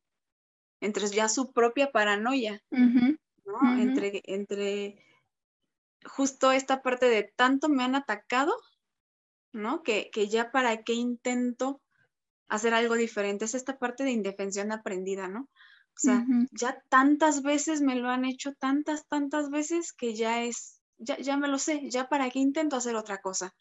Entre 0.83 1.07
ya 1.07 1.29
su 1.29 1.53
propia 1.53 1.91
paranoia, 1.91 2.61
¿no? 2.69 3.79
Entre, 3.79 4.21
entre 4.25 4.97
justo 6.03 6.51
esta 6.51 6.81
parte 6.81 7.07
de 7.07 7.23
tanto 7.23 7.69
me 7.69 7.83
han 7.83 7.95
atacado, 7.95 8.53
¿no? 9.53 9.81
Que, 9.81 10.11
ya 10.29 10.51
para 10.51 10.83
qué 10.83 10.93
intento 10.93 11.81
hacer 12.49 12.73
algo 12.73 12.95
diferente. 12.95 13.45
Es 13.45 13.55
esta 13.55 13.77
parte 13.77 14.03
de 14.03 14.11
indefensión 14.11 14.73
aprendida, 14.73 15.29
¿no? 15.29 15.47
O 15.95 15.99
sea, 15.99 16.25
ya 16.51 16.83
tantas 16.89 17.43
veces 17.43 17.81
me 17.81 17.95
lo 17.95 18.09
han 18.09 18.25
hecho, 18.25 18.53
tantas, 18.55 19.07
tantas 19.07 19.49
veces 19.49 19.93
que 19.93 20.15
ya 20.15 20.43
es, 20.43 20.81
ya, 20.97 21.17
ya 21.17 21.37
me 21.37 21.47
lo 21.47 21.59
sé, 21.59 21.89
ya 21.89 22.09
para 22.09 22.29
qué 22.29 22.39
intento 22.39 22.75
hacer 22.75 22.95
otra 22.95 23.19
cosa. 23.19 23.53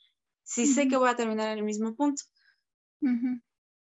Si 0.43 0.67
sé 0.67 0.89
que 0.89 0.97
voy 0.97 1.11
a 1.11 1.17
terminar 1.17 1.53
en 1.53 1.59
el 1.59 1.65
mismo 1.65 1.95
punto. 1.95 2.25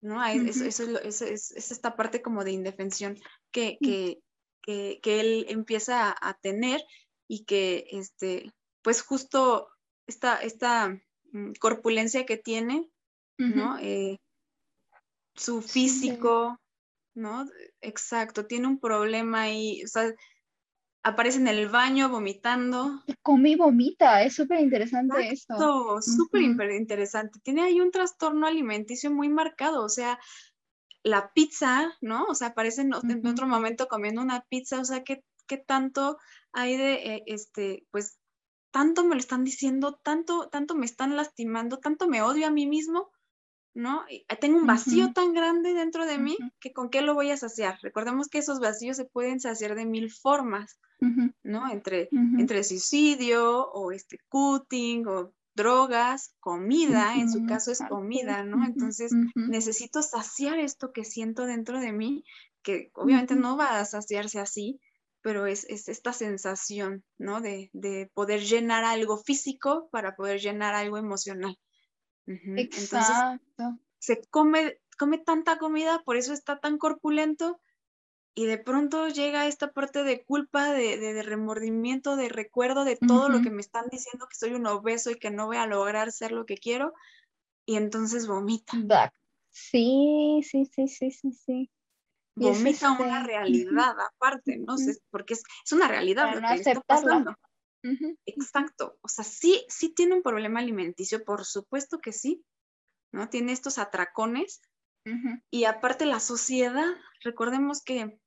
¿No? 0.08 0.26
eso, 0.26 0.66
es, 0.66 1.22
esta 1.22 1.95
parte 1.95 2.22
como 2.22 2.43
de 2.43 2.51
indefensión 2.51 3.20
que, 3.51 3.78
mm. 3.80 5.01
que, 5.01 5.20
él 5.20 5.45
empieza 5.49 6.16
a, 6.20 6.34
tener 6.41 6.82
y 7.28 7.43
que, 7.45 7.86
este, 7.91 8.51
pues 8.82 9.01
justo 9.01 9.68
esta, 10.08 10.38
esta 10.38 10.99
mm, 11.32 11.51
corpulencia 11.60 12.26
que 12.26 12.38
tiene, 12.38 12.89
¿no? 13.38 13.78
Eh, 13.80 14.18
su 15.36 15.62
físico, 15.62 16.60
¿no? 17.14 17.45
Exacto, 17.82 18.47
tiene 18.47 18.68
un 18.68 18.80
problema 18.80 19.41
ahí, 19.41 19.84
o 19.84 19.88
sea, 19.88 20.12
aparece 21.08 21.39
en 21.39 21.47
el 21.47 21.70
baño 21.70 22.10
vomitando. 22.10 23.03
Come 23.22 23.51
y 23.51 23.55
vomita, 23.55 24.24
es 24.24 24.36
súper 24.36 24.60
interesante 24.60 25.30
esto. 25.30 26.01
Súper 26.01 26.72
interesante. 26.72 27.39
Tiene 27.41 27.64
ahí 27.64 27.80
un 27.80 27.91
trastorno 27.91 28.47
alimenticio 28.47 29.12
muy 29.12 29.30
marcado, 29.30 29.84
o 29.84 29.89
sea, 29.89 30.20
la 31.03 31.32
pizza, 31.34 31.93
¿no? 32.01 32.26
O 32.26 32.36
sea, 32.36 32.49
aparece 32.49 32.82
en, 32.82 32.93
otro 32.93 33.47
momento 33.47 33.88
comiendo 33.88 34.22
una 34.22 34.41
pizza, 34.41 34.80
o 34.80 34.86
sea, 34.86 35.03
¿qué, 35.03 35.24
qué 35.47 35.58
tanto 35.58 36.18
hay 36.51 36.78
de, 36.78 36.93
eh, 36.93 37.24
este, 37.28 37.88
pues, 37.91 38.20
tanto 38.72 39.03
me 39.03 39.16
lo 39.16 39.20
están 39.20 39.43
diciendo, 39.43 39.99
tanto, 40.03 40.49
tanto 40.49 40.76
me 40.76 40.86
están 40.86 41.16
lastimando, 41.16 41.80
tanto 41.80 42.08
me 42.08 42.22
odio 42.22 42.47
a 42.47 42.51
mí 42.51 42.68
mismo, 42.68 43.12
¿no? 43.74 44.03
tengo 44.39 44.58
un 44.58 44.66
vacío 44.66 45.14
tan 45.14 45.34
grande 45.34 45.74
dentro 45.74 46.05
de 46.05 46.18
mí 46.18 46.36
que 46.60 46.74
con 46.74 46.89
qué 46.89 47.01
lo 47.01 47.14
voy 47.14 47.30
a 47.30 47.38
saciar. 47.38 47.78
Recordemos 47.84 48.28
que 48.28 48.39
esos 48.39 48.60
vacíos 48.60 48.97
se 48.97 49.05
pueden 49.05 49.39
saciar 49.39 49.76
de 49.76 49.86
mil 49.86 50.12
formas, 50.12 50.80
¿no? 51.43 51.70
Entre, 51.72 52.10
entre 52.12 52.64
suicidio 52.64 53.70
o 53.70 53.91
este 53.91 54.20
cutting 54.30 55.08
o 55.08 55.34
drogas, 55.58 56.36
comida, 56.39 57.16
en 57.16 57.32
su 57.32 57.45
caso 57.45 57.72
es 57.72 57.82
comida, 57.89 58.43
¿no? 58.43 58.64
Entonces 58.66 59.12
necesito 59.36 60.02
saciar 60.02 60.60
esto 60.60 60.91
que 60.93 61.04
siento 61.04 61.45
dentro 61.45 61.80
de 61.80 61.91
mí, 61.91 62.24
que 62.62 62.91
obviamente 62.93 63.36
no 63.36 63.58
va 63.58 63.80
a 63.80 63.86
saciarse 63.86 64.39
así, 64.39 64.80
pero 65.22 65.48
es, 65.48 65.66
esta 65.68 66.14
sensación, 66.14 67.04
¿no? 67.18 67.41
De, 67.41 67.70
de, 67.74 68.10
poder 68.14 68.41
llenar 68.41 68.86
algo 68.86 69.18
físico 69.18 69.89
para 69.91 70.16
poder 70.16 70.39
llenar 70.39 70.76
algo 70.76 70.98
emocional. 70.98 71.58
Exacto. 72.28 73.80
se 74.00 74.22
come, 74.30 74.80
come 74.98 75.18
tanta 75.18 75.58
comida, 75.58 76.04
por 76.06 76.18
eso 76.18 76.34
está 76.34 76.60
tan 76.60 76.78
corpulento 76.78 77.60
y 78.38 78.46
de 78.46 78.60
pronto 78.60 79.08
llega 79.08 79.48
esta 79.48 79.72
parte 79.72 80.04
de 80.04 80.24
culpa, 80.24 80.72
de, 80.72 81.24
remordimiento, 81.24 82.16
de 82.16 82.30
recuerdo 82.30 82.86
de 82.86 82.96
todo 82.96 83.30
lo 83.30 83.42
que 83.42 83.50
me 83.50 83.62
están 83.62 83.88
diciendo 83.92 84.28
que 84.30 84.38
soy 84.38 84.54
un 84.54 84.68
obeso 84.68 85.10
y 85.10 85.16
que 85.16 85.32
no 85.32 85.48
voy 85.48 85.58
a 85.58 85.66
lograr 85.66 86.12
ser 86.12 86.34
lo 86.34 86.46
que 86.46 86.56
quiero, 86.56 86.94
y 87.66 87.78
entonces 87.78 88.28
vomita. 88.28 88.74
Sí, 89.50 90.42
sí, 90.44 90.66
sí, 90.66 90.88
sí, 90.88 91.10
sí, 91.10 91.32
sí. 91.32 91.72
Vomita 92.36 92.92
una 92.92 93.22
este, 93.22 93.28
realidad 93.28 93.96
aparte, 94.00 94.58
¿no? 94.58 94.78
sé, 94.78 95.00
porque 95.10 95.34
es, 95.34 95.44
una 95.72 95.88
realidad 95.88 96.36
lo 96.36 96.48
que 96.48 96.62
está 96.62 96.80
pasando. 96.82 97.36
Exacto. 98.28 99.00
O 99.02 99.08
sea, 99.08 99.24
sí, 99.24 99.66
sí 99.68 99.96
tiene 99.96 100.14
un 100.14 100.22
problema 100.22 100.60
alimenticio, 100.60 101.26
por 101.26 101.44
supuesto 101.44 101.98
que 101.98 102.14
sí, 102.14 102.46
¿no? 103.12 103.30
Tiene 103.30 103.52
estos 103.52 103.80
atracones. 103.80 104.62
Y 105.50 105.64
aparte 105.64 106.06
la 106.06 106.20
sociedad, 106.20 106.94
recordemos 107.24 107.82
que 107.82 108.20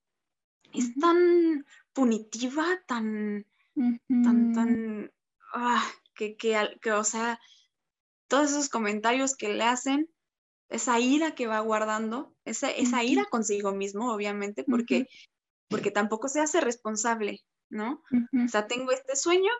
es 0.72 0.94
tan 0.98 1.66
punitiva, 1.92 2.64
tan, 2.86 3.46
tan, 3.74 4.52
tan, 4.52 5.12
ah, 5.54 5.84
que, 6.14 6.36
que, 6.36 6.78
que, 6.80 6.92
o 6.92 7.04
sea, 7.04 7.40
todos 8.28 8.50
esos 8.50 8.68
comentarios 8.68 9.36
que 9.36 9.48
le 9.48 9.64
hacen, 9.64 10.08
esa 10.68 11.00
ira 11.00 11.34
que 11.34 11.46
va 11.46 11.60
guardando, 11.60 12.34
esa, 12.44 12.70
esa 12.70 13.02
ira 13.02 13.24
consigo 13.24 13.72
mismo, 13.72 14.12
obviamente, 14.12 14.64
porque, 14.64 15.08
porque 15.68 15.90
tampoco 15.90 16.28
se 16.28 16.40
hace 16.40 16.60
responsable, 16.60 17.40
¿no? 17.68 18.02
O 18.44 18.48
sea, 18.48 18.66
tengo 18.68 18.92
este 18.92 19.16
sueño, 19.16 19.50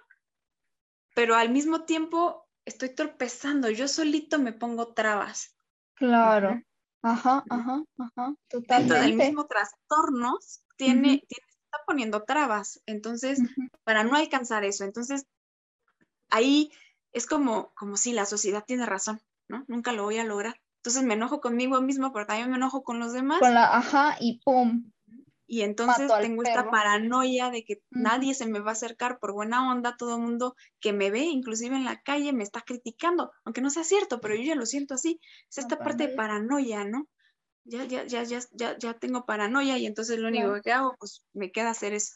pero 1.14 1.34
al 1.34 1.50
mismo 1.50 1.84
tiempo 1.84 2.46
estoy 2.64 2.94
tropezando, 2.94 3.70
yo 3.70 3.88
solito 3.88 4.38
me 4.38 4.52
pongo 4.52 4.94
trabas. 4.94 5.56
Claro. 5.94 6.62
Ajá, 7.02 7.44
ajá, 7.48 7.82
ajá, 7.98 8.34
totalmente. 8.48 8.94
Dentro 8.94 9.00
del 9.00 9.14
mismo 9.16 9.46
trastorno 9.46 10.38
tiene, 10.86 11.24
está 11.28 11.78
poniendo 11.86 12.24
trabas, 12.24 12.82
entonces, 12.86 13.40
para 13.84 14.04
no 14.04 14.16
alcanzar 14.16 14.64
eso, 14.64 14.84
entonces, 14.84 15.26
ahí 16.30 16.70
es 17.12 17.26
como, 17.26 17.72
como 17.74 17.96
si 17.96 18.12
la 18.12 18.26
sociedad 18.26 18.64
tiene 18.66 18.86
razón, 18.86 19.20
¿no? 19.48 19.64
Nunca 19.68 19.92
lo 19.92 20.04
voy 20.04 20.18
a 20.18 20.24
lograr. 20.24 20.60
Entonces 20.76 21.02
me 21.02 21.14
enojo 21.14 21.40
conmigo 21.40 21.80
mismo, 21.82 22.12
pero 22.12 22.26
también 22.26 22.50
me 22.50 22.56
enojo 22.56 22.82
con 22.82 22.98
los 22.98 23.12
demás. 23.12 23.38
Con 23.40 23.52
la, 23.52 23.76
ajá, 23.76 24.16
y 24.18 24.40
pum. 24.42 24.90
Y 25.46 25.62
entonces 25.62 26.10
tengo 26.20 26.44
esta 26.44 26.70
paranoia 26.70 27.50
de 27.50 27.64
que 27.64 27.82
nadie 27.90 28.34
se 28.34 28.46
me 28.46 28.60
va 28.60 28.70
a 28.70 28.72
acercar 28.74 29.18
por 29.18 29.32
buena 29.32 29.68
onda, 29.68 29.96
todo 29.96 30.14
el 30.14 30.22
mundo 30.22 30.54
que 30.78 30.92
me 30.92 31.10
ve, 31.10 31.22
inclusive 31.22 31.74
en 31.74 31.84
la 31.84 32.00
calle, 32.00 32.32
me 32.32 32.44
está 32.44 32.60
criticando, 32.60 33.32
aunque 33.44 33.60
no 33.60 33.68
sea 33.68 33.82
cierto, 33.82 34.20
pero 34.20 34.36
yo 34.36 34.42
ya 34.42 34.54
lo 34.54 34.64
siento 34.64 34.94
así. 34.94 35.20
Es 35.50 35.58
esta 35.58 35.76
parte 35.76 36.06
de 36.06 36.14
paranoia, 36.14 36.84
¿no? 36.84 37.08
Ya, 37.70 37.84
ya, 37.84 38.04
ya, 38.04 38.24
ya, 38.24 38.40
ya, 38.52 38.76
ya 38.78 38.94
tengo 38.94 39.24
paranoia 39.24 39.78
y 39.78 39.86
entonces 39.86 40.18
lo 40.18 40.26
único 40.26 40.60
que 40.60 40.72
hago, 40.72 40.96
pues 40.98 41.24
me 41.32 41.52
queda 41.52 41.70
hacer 41.70 41.92
eso. 41.92 42.12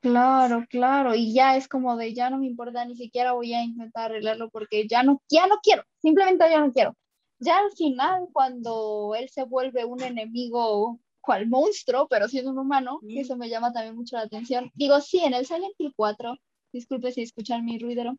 Claro, 0.00 0.64
claro, 0.70 1.16
y 1.16 1.34
ya 1.34 1.56
es 1.56 1.66
como 1.66 1.96
de 1.96 2.14
ya 2.14 2.30
no 2.30 2.38
me 2.38 2.46
importa, 2.46 2.84
ni 2.84 2.94
siquiera 2.94 3.32
voy 3.32 3.52
a 3.52 3.64
intentar 3.64 4.12
arreglarlo 4.12 4.50
porque 4.50 4.86
ya 4.86 5.02
no, 5.02 5.20
ya 5.28 5.48
no 5.48 5.58
quiero, 5.62 5.82
simplemente 6.00 6.48
ya 6.48 6.60
no 6.60 6.72
quiero. 6.72 6.96
Ya 7.40 7.58
al 7.58 7.72
final, 7.72 8.28
cuando 8.32 9.16
él 9.18 9.28
se 9.28 9.42
vuelve 9.42 9.84
un 9.84 10.00
enemigo 10.00 11.00
cual 11.20 11.48
monstruo, 11.48 12.06
pero 12.08 12.28
siendo 12.28 12.52
un 12.52 12.58
humano, 12.58 13.00
eso 13.08 13.36
me 13.36 13.48
llama 13.48 13.72
también 13.72 13.96
mucho 13.96 14.16
la 14.16 14.22
atención. 14.22 14.70
Digo, 14.74 15.00
sí, 15.00 15.18
en 15.24 15.34
el 15.34 15.44
Silent 15.44 15.74
Hill 15.76 15.92
4, 15.96 16.36
disculpe 16.72 17.10
si 17.10 17.22
escuchan 17.22 17.64
mi 17.64 17.80
ruidero, 17.80 18.16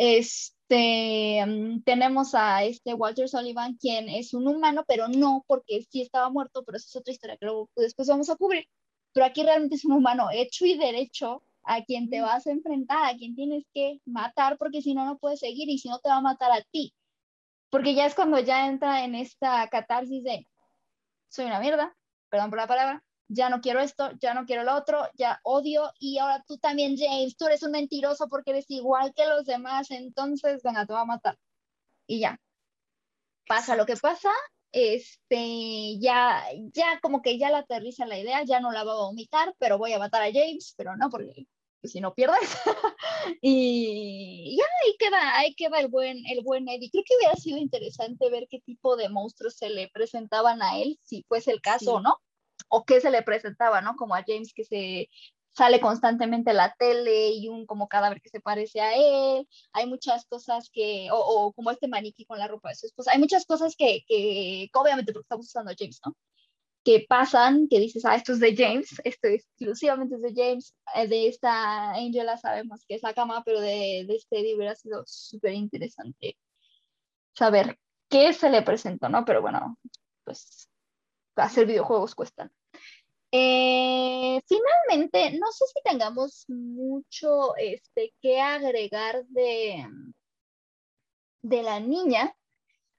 este, 0.00 1.44
mm, 1.46 1.82
tenemos 1.82 2.34
a 2.34 2.64
este 2.64 2.94
Walter 2.94 3.28
Sullivan, 3.28 3.76
quien 3.76 4.08
es 4.08 4.34
un 4.34 4.48
humano, 4.48 4.84
pero 4.88 5.08
no 5.08 5.44
porque 5.46 5.86
sí 5.90 6.02
estaba 6.02 6.30
muerto, 6.30 6.64
pero 6.64 6.76
eso 6.78 6.86
es 6.88 6.96
otra 6.96 7.12
historia 7.12 7.36
que 7.36 7.46
luego 7.46 7.70
después 7.76 8.08
vamos 8.08 8.30
a 8.30 8.36
cubrir 8.36 8.66
pero 9.12 9.26
aquí 9.26 9.42
realmente 9.42 9.76
es 9.76 9.84
un 9.84 9.92
humano 9.92 10.28
hecho 10.32 10.66
y 10.66 10.76
derecho 10.76 11.42
a 11.64 11.82
quien 11.84 12.08
te 12.10 12.20
vas 12.20 12.46
a 12.46 12.52
enfrentar, 12.52 13.04
a 13.04 13.16
quien 13.16 13.34
tienes 13.34 13.64
que 13.72 14.00
matar, 14.06 14.56
porque 14.58 14.82
si 14.82 14.94
no, 14.94 15.04
no 15.04 15.18
puedes 15.18 15.40
seguir 15.40 15.68
y 15.68 15.78
si 15.78 15.88
no, 15.88 15.98
te 15.98 16.08
va 16.08 16.16
a 16.16 16.22
matar 16.22 16.50
a 16.52 16.62
ti. 16.70 16.94
Porque 17.70 17.94
ya 17.94 18.06
es 18.06 18.14
cuando 18.14 18.38
ya 18.40 18.66
entra 18.66 19.04
en 19.04 19.14
esta 19.14 19.68
catarsis 19.68 20.24
de, 20.24 20.48
soy 21.28 21.46
una 21.46 21.60
mierda, 21.60 21.94
perdón 22.28 22.50
por 22.50 22.58
la 22.58 22.66
palabra, 22.66 23.04
ya 23.32 23.48
no 23.48 23.60
quiero 23.60 23.80
esto, 23.80 24.10
ya 24.20 24.34
no 24.34 24.44
quiero 24.44 24.64
lo 24.64 24.74
otro, 24.74 25.08
ya 25.14 25.40
odio 25.44 25.92
y 26.00 26.18
ahora 26.18 26.42
tú 26.46 26.58
también, 26.58 26.96
James, 26.98 27.36
tú 27.36 27.46
eres 27.46 27.62
un 27.62 27.70
mentiroso 27.70 28.28
porque 28.28 28.50
eres 28.50 28.66
igual 28.68 29.14
que 29.14 29.24
los 29.26 29.46
demás, 29.46 29.90
entonces, 29.92 30.62
venga, 30.64 30.84
te 30.84 30.92
va 30.92 31.02
a 31.02 31.04
matar. 31.04 31.38
Y 32.08 32.20
ya. 32.20 32.40
Pasa 33.46 33.76
lo 33.76 33.86
que 33.86 33.96
pasa, 33.96 34.30
este, 34.72 35.98
ya, 36.00 36.44
ya 36.72 36.98
como 37.00 37.22
que 37.22 37.38
ya 37.38 37.50
la 37.50 37.58
aterriza 37.58 38.04
la 38.04 38.18
idea, 38.18 38.42
ya 38.42 38.58
no 38.58 38.72
la 38.72 38.82
va 38.82 38.92
a 38.92 39.06
vomitar, 39.06 39.54
pero 39.58 39.78
voy 39.78 39.92
a 39.92 40.00
matar 40.00 40.22
a 40.22 40.32
James, 40.32 40.74
pero 40.76 40.96
no, 40.96 41.08
porque 41.08 41.46
pues, 41.80 41.92
si 41.92 42.00
no 42.00 42.12
pierdes. 42.14 42.40
y 43.40 44.56
ya 44.56 44.64
ahí 44.84 44.96
queda, 44.98 45.38
ahí 45.38 45.54
queda 45.54 45.78
el 45.78 45.88
buen, 45.88 46.18
el 46.26 46.42
buen 46.42 46.68
Eddie. 46.68 46.90
Creo 46.90 47.04
que 47.06 47.16
hubiera 47.16 47.36
sido 47.36 47.58
interesante 47.58 48.28
ver 48.28 48.48
qué 48.50 48.60
tipo 48.60 48.96
de 48.96 49.08
monstruos 49.08 49.54
se 49.54 49.70
le 49.70 49.88
presentaban 49.88 50.62
a 50.62 50.80
él, 50.80 50.98
si 51.04 51.22
fuese 51.28 51.52
el 51.52 51.60
caso 51.60 51.94
o 51.94 52.00
no, 52.00 52.16
o 52.68 52.84
qué 52.84 53.00
se 53.00 53.10
le 53.10 53.22
presentaba, 53.22 53.80
¿no? 53.80 53.96
Como 53.96 54.14
a 54.14 54.24
James 54.26 54.52
que 54.54 54.64
se 54.64 55.08
sale 55.52 55.80
constantemente 55.80 56.52
la 56.52 56.74
tele 56.78 57.30
y 57.32 57.48
un 57.48 57.66
como 57.66 57.88
cadáver 57.88 58.20
que 58.22 58.30
se 58.30 58.40
parece 58.40 58.80
a 58.80 58.94
él, 58.94 59.48
hay 59.72 59.86
muchas 59.86 60.24
cosas 60.26 60.70
que, 60.72 61.08
o, 61.12 61.52
como 61.52 61.70
este 61.70 61.88
maniquí 61.88 62.24
con 62.24 62.38
la 62.38 62.48
ropa 62.48 62.70
de 62.70 62.76
su 62.76 62.86
esposa, 62.86 63.12
hay 63.12 63.18
muchas 63.18 63.44
cosas 63.46 63.74
que, 63.76 64.04
que, 64.06 64.68
obviamente 64.74 65.12
porque 65.12 65.24
estamos 65.24 65.46
usando 65.46 65.70
a 65.72 65.74
James, 65.78 66.00
¿no? 66.06 66.16
Que 66.84 67.04
pasan, 67.08 67.68
que 67.68 67.78
dices, 67.80 68.04
ah, 68.06 68.14
esto 68.16 68.32
es 68.32 68.40
de 68.40 68.56
James, 68.56 69.00
esto 69.04 69.28
exclusivamente 69.28 70.16
de 70.16 70.32
James, 70.34 70.74
eh, 70.94 71.08
de 71.08 71.28
esta 71.28 71.92
Angela 71.92 72.38
sabemos 72.38 72.84
que 72.86 72.94
es 72.94 73.02
la 73.02 73.14
cama, 73.14 73.42
pero 73.44 73.60
de, 73.60 74.04
de 74.06 74.14
este 74.16 74.54
hubiera 74.54 74.74
sido 74.74 75.02
súper 75.06 75.54
interesante 75.54 76.38
saber 77.34 77.78
qué 78.08 78.32
se 78.32 78.50
le 78.50 78.62
presentó, 78.62 79.08
¿no? 79.08 79.24
Pero 79.24 79.42
bueno, 79.42 79.78
pues 80.24 80.69
hacer 81.36 81.66
videojuegos 81.66 82.14
cuestan. 82.14 82.50
Eh, 83.32 84.40
finalmente, 84.46 85.38
no 85.38 85.52
sé 85.52 85.64
si 85.66 85.80
tengamos 85.84 86.44
mucho 86.48 87.56
este, 87.56 88.12
que 88.20 88.40
agregar 88.40 89.24
de, 89.28 89.86
de 91.42 91.62
la 91.62 91.78
niña, 91.78 92.34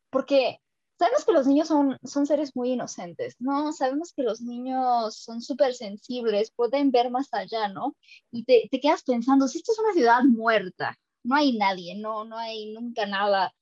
porque 0.09 0.61
sabemos 0.97 1.25
que 1.25 1.33
los 1.33 1.47
niños 1.47 1.67
son, 1.67 1.97
son 2.03 2.25
seres 2.25 2.55
muy 2.55 2.71
inocentes, 2.71 3.35
¿no? 3.39 3.73
Sabemos 3.73 4.13
que 4.13 4.23
los 4.23 4.39
niños 4.41 5.15
son 5.15 5.41
súper 5.41 5.73
sensibles, 5.73 6.51
pueden 6.51 6.91
ver 6.91 7.09
más 7.11 7.27
allá, 7.33 7.67
¿no? 7.67 7.95
Y 8.31 8.45
te, 8.45 8.69
te, 8.71 8.79
quedas 8.79 9.03
pensando, 9.03 9.47
si 9.47 9.57
esto 9.57 9.73
es 9.73 9.79
una 9.79 9.93
ciudad 9.93 10.23
muerta, 10.23 10.97
no 11.23 11.35
hay 11.35 11.57
nadie, 11.57 11.95
no, 11.95 12.23
no 12.23 12.37
hay 12.37 12.71
nunca 12.73 13.05
nada, 13.05 13.53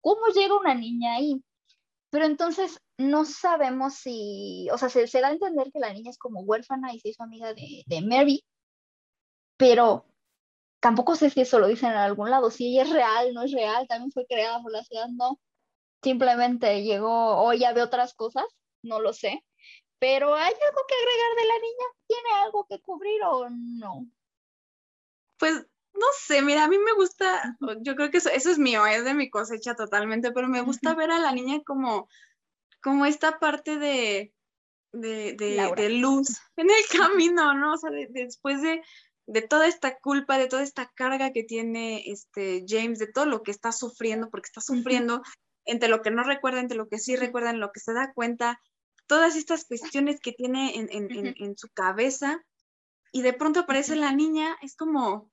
¿cómo 0.00 0.26
llega 0.34 0.58
una 0.58 0.74
niña 0.74 1.14
ahí? 1.14 1.42
Pero 2.10 2.24
entonces 2.24 2.80
no 2.96 3.24
sabemos 3.24 3.94
si, 3.94 4.68
o 4.72 4.78
sea, 4.78 4.88
se, 4.88 5.20
da 5.20 5.28
a 5.28 5.32
entender 5.32 5.70
que 5.72 5.78
la 5.78 5.92
niña 5.92 6.10
es 6.10 6.18
como 6.18 6.40
huérfana 6.40 6.94
y 6.94 7.00
se 7.00 7.10
hizo 7.10 7.22
amiga 7.22 7.52
de, 7.54 7.82
de 7.86 8.00
Mary, 8.00 8.44
pero 9.56 10.06
tampoco 10.80 11.16
sé 11.16 11.30
si 11.30 11.40
eso 11.42 11.58
lo 11.58 11.66
dicen 11.66 11.90
en 11.90 11.98
algún 11.98 12.30
lado, 12.30 12.50
si 12.50 12.68
ella 12.68 12.84
es 12.84 12.90
real, 12.90 13.34
no 13.34 13.42
es 13.42 13.52
real, 13.52 13.86
también 13.88 14.12
fue 14.12 14.26
creada 14.26 14.62
por 14.62 14.72
la 14.72 14.84
ciudad, 14.84 15.08
no, 15.08 15.38
simplemente 16.02 16.82
llegó 16.82 17.44
o 17.44 17.52
ya 17.52 17.72
ve 17.72 17.82
otras 17.82 18.14
cosas, 18.14 18.44
no 18.82 19.00
lo 19.00 19.12
sé, 19.12 19.44
pero 19.98 20.34
¿hay 20.34 20.52
algo 20.52 20.82
que 20.86 20.94
agregar 20.94 21.36
de 21.36 21.48
la 21.48 21.54
niña? 21.54 21.86
¿Tiene 22.06 22.44
algo 22.44 22.66
que 22.66 22.80
cubrir 22.80 23.22
o 23.24 23.48
no? 23.50 24.06
Pues 25.38 25.66
no 25.98 26.06
sé, 26.20 26.42
mira, 26.42 26.64
a 26.64 26.68
mí 26.68 26.78
me 26.78 26.92
gusta, 26.92 27.56
yo 27.80 27.96
creo 27.96 28.10
que 28.10 28.18
eso, 28.18 28.30
es 28.30 28.58
mío, 28.58 28.86
es 28.86 29.04
de 29.04 29.14
mi 29.14 29.30
cosecha 29.30 29.74
totalmente, 29.74 30.32
pero 30.32 30.48
me 30.48 30.60
gusta 30.60 30.94
ver 30.94 31.10
a 31.10 31.18
la 31.18 31.32
niña 31.32 31.60
como, 31.64 32.08
como 32.82 33.06
esta 33.06 33.38
parte 33.38 33.78
de, 33.78 34.32
de, 34.92 35.88
luz 35.90 36.38
en 36.56 36.70
el 36.70 36.98
camino, 36.98 37.54
¿no? 37.54 37.74
O 37.74 37.76
sea, 37.76 37.90
después 37.90 38.62
de, 38.62 38.82
toda 39.48 39.66
esta 39.66 39.98
culpa, 39.98 40.38
de 40.38 40.46
toda 40.46 40.62
esta 40.62 40.90
carga 40.94 41.32
que 41.32 41.44
tiene 41.44 42.04
este 42.06 42.64
James, 42.66 42.98
de 42.98 43.12
todo 43.12 43.26
lo 43.26 43.42
que 43.42 43.50
está 43.50 43.72
sufriendo, 43.72 44.30
porque 44.30 44.46
está 44.46 44.60
sufriendo 44.60 45.22
entre 45.64 45.88
lo 45.88 46.00
que 46.00 46.10
no 46.10 46.22
recuerda, 46.22 46.60
entre 46.60 46.78
lo 46.78 46.88
que 46.88 46.98
sí 46.98 47.16
recuerda, 47.16 47.50
en 47.50 47.60
lo 47.60 47.72
que 47.72 47.80
se 47.80 47.92
da 47.92 48.12
cuenta, 48.14 48.60
todas 49.06 49.36
estas 49.36 49.64
cuestiones 49.64 50.20
que 50.20 50.32
tiene 50.32 50.76
en, 50.76 50.88
en 50.90 51.58
su 51.58 51.68
cabeza, 51.68 52.42
y 53.12 53.22
de 53.22 53.32
pronto 53.32 53.60
aparece 53.60 53.96
la 53.96 54.12
niña, 54.12 54.56
es 54.62 54.76
como, 54.76 55.30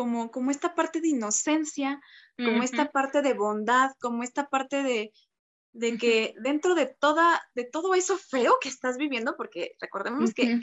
como, 0.00 0.30
como 0.30 0.50
esta 0.50 0.74
parte 0.74 1.02
de 1.02 1.08
inocencia, 1.08 2.00
como 2.38 2.62
esta 2.62 2.90
parte 2.90 3.20
de 3.20 3.34
bondad, 3.34 3.90
como 4.00 4.22
esta 4.22 4.48
parte 4.48 4.82
de, 4.82 5.12
de 5.74 5.98
que 5.98 6.32
dentro 6.42 6.74
de, 6.74 6.86
toda, 6.86 7.42
de 7.54 7.64
todo 7.64 7.94
eso 7.94 8.16
feo 8.16 8.54
que 8.62 8.70
estás 8.70 8.96
viviendo, 8.96 9.36
porque 9.36 9.76
recordemos 9.78 10.32
que 10.32 10.58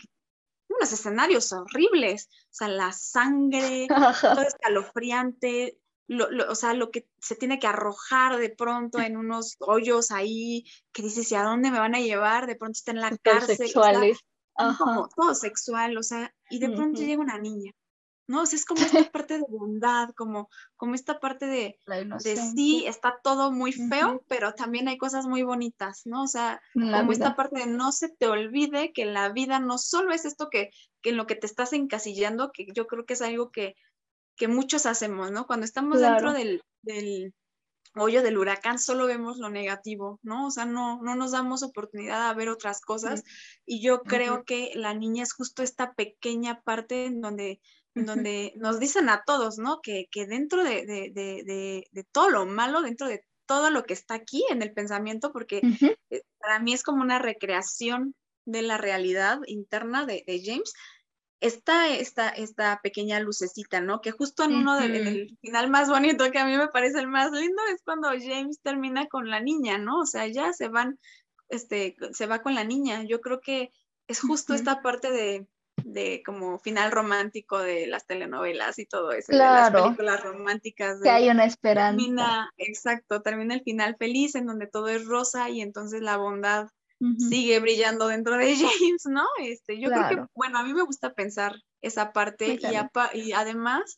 unos 0.69 0.91
escenarios 0.91 1.53
horribles, 1.53 2.29
o 2.45 2.49
sea, 2.49 2.67
la 2.67 2.91
sangre, 2.91 3.85
todo 3.88 4.41
escalofriante, 4.47 5.77
lo, 6.07 6.27
o 6.51 6.55
sea, 6.55 6.73
lo 6.73 6.89
que 6.89 7.07
se 7.21 7.35
tiene 7.35 7.59
que 7.59 7.67
arrojar 7.67 8.38
de 8.38 8.49
pronto 8.49 8.99
en 8.99 9.17
unos 9.17 9.55
hoyos 9.59 10.09
ahí, 10.09 10.65
que 10.91 11.03
dices, 11.03 11.31
¿y 11.31 11.35
a 11.35 11.43
dónde 11.43 11.69
me 11.69 11.77
van 11.77 11.93
a 11.93 11.99
llevar? 11.99 12.47
De 12.47 12.55
pronto 12.55 12.75
está 12.75 12.89
en 12.89 13.01
la 13.01 13.15
cárcel. 13.17 13.55
Sexuales. 13.55 14.17
como 14.79 15.07
todo 15.09 15.35
sexual, 15.35 15.95
o 15.95 16.01
sea, 16.01 16.33
y 16.49 16.57
de 16.57 16.69
pronto 16.69 17.01
llega 17.01 17.21
una 17.21 17.38
niña, 17.38 17.71
¿no? 18.28 18.41
O 18.41 18.45
sea, 18.45 18.57
es 18.57 18.65
como 18.65 18.82
esta 18.82 18.99
parte 19.11 19.38
de 19.39 19.45
bondad, 19.47 20.09
como, 20.15 20.49
como 20.75 20.95
esta 20.95 21.19
parte 21.19 21.47
de, 21.47 21.80
de 21.86 22.38
sí, 22.38 22.86
está 22.86 23.19
todo 23.23 23.51
muy 23.51 23.71
feo, 23.71 24.23
pero 24.28 24.53
también 24.53 24.88
hay 24.88 24.97
cosas 24.97 25.25
muy 25.25 25.43
bonitas, 25.43 26.01
¿no? 26.05 26.23
O 26.23 26.28
sea, 26.28 26.61
como 26.73 27.11
esta 27.11 27.36
parte 27.36 27.59
de 27.59 27.67
no 27.67 27.91
se 27.91 28.09
te 28.09 28.28
olvide 28.28 28.91
que 28.93 29.05
la 29.05 29.30
vida 29.30 29.59
no 29.59 29.78
solo 29.78 30.13
es 30.13 30.25
esto 30.25 30.49
que, 30.49 30.71
que 31.01 31.09
en 31.11 31.17
lo 31.17 31.25
que 31.28 31.36
te 31.36 31.47
estás 31.47 31.73
encasillando, 31.73 32.51
que 32.51 32.67
yo 32.73 32.88
creo 32.88 33.05
que 33.05 33.13
es 33.13 33.21
algo 33.21 33.51
que 33.51 33.75
que 34.38 34.47
muchos 34.47 34.86
hacemos, 34.86 35.32
¿no? 35.32 35.47
Cuando 35.47 35.65
estamos 35.65 35.99
dentro 35.99 36.32
del, 36.32 36.61
del, 36.84 37.34
hoyo 37.95 38.21
del 38.21 38.38
huracán, 38.38 38.80
solo 38.80 39.07
vemos 39.07 39.38
lo 39.38 39.49
negativo, 39.49 40.19
¿no? 40.21 40.47
O 40.47 40.51
sea, 40.51 40.65
no, 40.65 41.01
no 41.01 41.15
nos 41.15 41.32
damos 41.32 41.63
oportunidad 41.63 42.30
a 42.30 42.34
ver 42.34 42.49
otras 42.49 42.82
cosas. 42.82 43.23
Y 43.65 43.82
yo 43.82 44.03
creo 44.03 44.45
que 44.45 44.71
la 44.75 44.93
niña 44.93 45.23
es 45.23 45.34
justo 45.34 45.63
esta 45.63 45.93
pequeña 45.93 46.61
parte 46.61 47.05
en 47.05 47.19
donde, 47.19 47.59
donde 48.05 48.53
nos 48.55 48.79
dicen 48.79 49.09
a 49.09 49.23
todos, 49.25 49.57
¿no? 49.57 49.79
Que, 49.81 50.07
que 50.11 50.25
dentro 50.25 50.63
de, 50.63 50.85
de, 50.85 51.11
de, 51.13 51.83
de, 51.91 52.03
todo 52.11 52.29
lo 52.29 52.45
malo, 52.45 52.81
dentro 52.81 53.07
de 53.07 53.23
todo 53.45 53.69
lo 53.69 53.83
que 53.83 53.93
está 53.93 54.15
aquí 54.15 54.43
en 54.49 54.61
el 54.61 54.73
pensamiento, 54.73 55.31
porque 55.31 55.61
eh, 56.09 56.21
para 56.39 56.59
mí 56.59 56.73
es 56.73 56.83
como 56.83 57.01
una 57.01 57.19
recreación 57.19 58.13
de 58.45 58.61
la 58.61 58.77
realidad 58.77 59.39
interna 59.45 60.05
de, 60.05 60.23
James, 60.43 60.73
está 61.39 61.89
esta, 61.89 62.29
esta 62.29 62.79
pequeña 62.81 63.19
lucecita, 63.19 63.81
¿no? 63.81 64.01
Que 64.01 64.11
justo 64.11 64.43
en 64.43 64.55
uno 64.55 64.77
del 64.77 65.37
final 65.41 65.69
más 65.69 65.89
bonito, 65.89 66.29
que 66.31 66.39
a 66.39 66.45
mí 66.45 66.57
me 66.57 66.69
parece 66.69 66.99
el 66.99 67.07
más 67.07 67.31
lindo, 67.31 67.61
es 67.73 67.81
cuando 67.83 68.09
James 68.09 68.59
termina 68.61 69.07
con 69.07 69.29
la 69.29 69.39
niña, 69.39 69.77
¿no? 69.77 70.01
O 70.01 70.05
sea, 70.05 70.27
ya 70.27 70.53
se 70.53 70.67
van, 70.69 70.97
este, 71.49 71.95
se 72.11 72.25
va 72.25 72.41
con 72.41 72.55
la 72.55 72.63
niña. 72.63 73.03
Yo 73.03 73.21
creo 73.21 73.39
que 73.41 73.71
es 74.07 74.21
justo 74.21 74.53
esta 74.53 74.81
parte 74.81 75.11
de, 75.11 75.47
de, 75.88 76.21
como 76.25 76.59
final 76.59 76.91
romántico 76.91 77.59
de 77.59 77.88
las 77.88 78.05
telenovelas 78.05 78.77
y 78.77 78.85
todo 78.85 79.11
eso, 79.11 79.31
claro. 79.31 79.65
de 79.65 79.81
las 79.81 79.88
películas 79.88 80.23
románticas. 80.23 80.99
que 81.01 81.09
hay 81.09 81.29
una 81.29 81.45
esperanza. 81.45 81.97
Termina, 81.97 82.51
exacto, 82.57 83.21
termina 83.21 83.55
el 83.55 83.61
final 83.61 83.95
feliz 83.97 84.35
en 84.35 84.45
donde 84.45 84.67
todo 84.67 84.89
es 84.89 85.05
rosa 85.05 85.49
y 85.49 85.61
entonces 85.61 86.01
la 86.01 86.17
bondad 86.17 86.67
sigue 87.29 87.59
brillando 87.59 88.07
dentro 88.07 88.38
de 88.38 88.55
James, 88.55 89.03
¿no? 89.05 89.23
Este, 89.39 89.79
yo 89.79 89.89
creo 89.89 90.09
que, 90.09 90.25
bueno, 90.33 90.57
a 90.57 90.63
mí 90.63 90.73
me 90.73 90.83
gusta 90.83 91.13
pensar 91.13 91.55
esa 91.81 92.11
parte 92.11 92.59
y, 92.59 93.19
y, 93.19 93.31
además, 93.33 93.97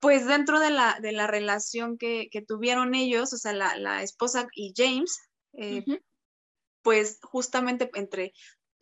pues 0.00 0.26
dentro 0.26 0.58
de 0.58 0.70
la, 0.70 0.98
de 1.00 1.12
la 1.12 1.26
relación 1.26 1.98
que, 1.98 2.28
que, 2.32 2.40
tuvieron 2.40 2.94
ellos, 2.94 3.32
o 3.34 3.36
sea, 3.36 3.52
la, 3.52 3.76
la 3.76 4.02
esposa 4.02 4.48
y 4.54 4.72
James, 4.74 5.20
eh, 5.52 5.84
pues 6.82 7.18
justamente 7.22 7.90
entre 7.94 8.32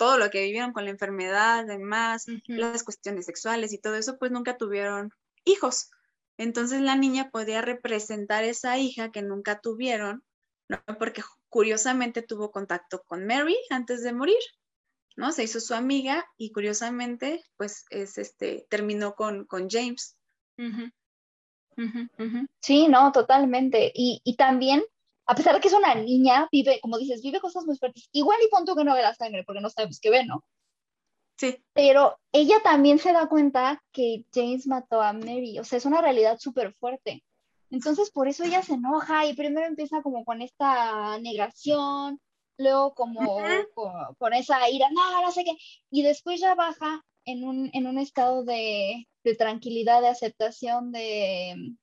todo 0.00 0.16
lo 0.16 0.30
que 0.30 0.44
vivieron 0.44 0.72
con 0.72 0.86
la 0.86 0.90
enfermedad, 0.92 1.58
además, 1.58 2.24
las 2.46 2.84
cuestiones 2.84 3.26
sexuales 3.26 3.74
y 3.74 3.78
todo 3.78 3.96
eso, 3.96 4.16
pues 4.18 4.32
nunca 4.32 4.56
tuvieron 4.56 5.12
hijos. 5.44 5.90
Entonces 6.38 6.80
la 6.80 6.96
niña 6.96 7.28
podía 7.30 7.60
representar 7.60 8.44
esa 8.44 8.78
hija 8.78 9.12
que 9.12 9.20
nunca 9.20 9.60
tuvieron, 9.60 10.24
¿no? 10.68 10.80
Porque 10.98 11.22
curiosamente 11.50 12.22
tuvo 12.22 12.50
contacto 12.50 13.02
con 13.02 13.26
Mary 13.26 13.58
antes 13.68 14.02
de 14.02 14.14
morir, 14.14 14.38
¿no? 15.16 15.32
Se 15.32 15.42
hizo 15.42 15.60
su 15.60 15.74
amiga 15.74 16.24
y 16.38 16.50
curiosamente, 16.50 17.44
pues, 17.58 17.84
es 17.90 18.16
este, 18.16 18.66
terminó 18.70 19.14
con, 19.14 19.44
con 19.44 19.68
James. 19.68 20.16
Sí, 22.62 22.88
no, 22.88 23.12
totalmente. 23.12 23.92
Y, 23.94 24.22
y, 24.24 24.36
también, 24.36 24.82
a 25.30 25.34
pesar 25.36 25.54
de 25.54 25.60
que 25.60 25.68
es 25.68 25.74
una 25.74 25.94
niña, 25.94 26.48
vive, 26.50 26.80
como 26.80 26.98
dices, 26.98 27.22
vive 27.22 27.38
cosas 27.38 27.64
muy 27.64 27.78
fuertes. 27.78 28.08
Igual 28.10 28.38
y 28.44 28.48
punto 28.48 28.74
que 28.74 28.82
no 28.82 28.94
ve 28.94 29.02
la 29.02 29.14
sangre, 29.14 29.44
porque 29.44 29.60
no 29.60 29.70
sabemos 29.70 30.00
qué 30.00 30.10
ve, 30.10 30.24
¿no? 30.26 30.44
Sí. 31.36 31.62
Pero 31.72 32.18
ella 32.32 32.56
también 32.64 32.98
se 32.98 33.12
da 33.12 33.28
cuenta 33.28 33.80
que 33.92 34.24
James 34.34 34.66
mató 34.66 35.00
a 35.00 35.12
Mary. 35.12 35.60
O 35.60 35.64
sea, 35.64 35.78
es 35.78 35.84
una 35.84 36.00
realidad 36.00 36.38
súper 36.40 36.72
fuerte. 36.74 37.22
Entonces 37.70 38.10
por 38.10 38.26
eso 38.26 38.42
ella 38.42 38.60
se 38.62 38.74
enoja 38.74 39.24
y 39.26 39.34
primero 39.34 39.68
empieza 39.68 40.02
como 40.02 40.24
con 40.24 40.42
esta 40.42 41.16
negación, 41.20 42.20
luego 42.58 42.92
como 42.94 43.40
con, 44.18 44.34
esa 44.34 44.68
ira, 44.68 44.88
no, 44.90 45.22
no 45.22 45.30
sé 45.30 45.44
qué, 45.44 45.56
y 45.92 46.02
después 46.02 46.40
ya 46.40 46.56
baja 46.56 47.04
en 47.24 47.44
un, 47.44 47.70
en 47.72 47.86
un 47.86 47.98
estado 47.98 48.42
de, 48.42 49.06
de 49.22 49.36
tranquilidad, 49.36 50.00
de 50.00 50.08
aceptación, 50.08 50.90
de, 50.90 51.76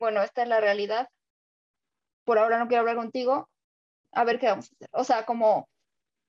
bueno, 0.00 0.20
esta 0.24 0.42
es 0.42 0.48
la 0.48 0.60
realidad, 0.60 1.08
por 2.24 2.38
ahora 2.38 2.58
no 2.58 2.68
quiero 2.68 2.80
hablar 2.80 2.96
contigo, 2.96 3.48
a 4.12 4.24
ver 4.24 4.38
qué 4.38 4.46
vamos 4.46 4.70
a 4.70 4.74
hacer. 4.74 4.88
O 4.92 5.04
sea, 5.04 5.26
como, 5.26 5.68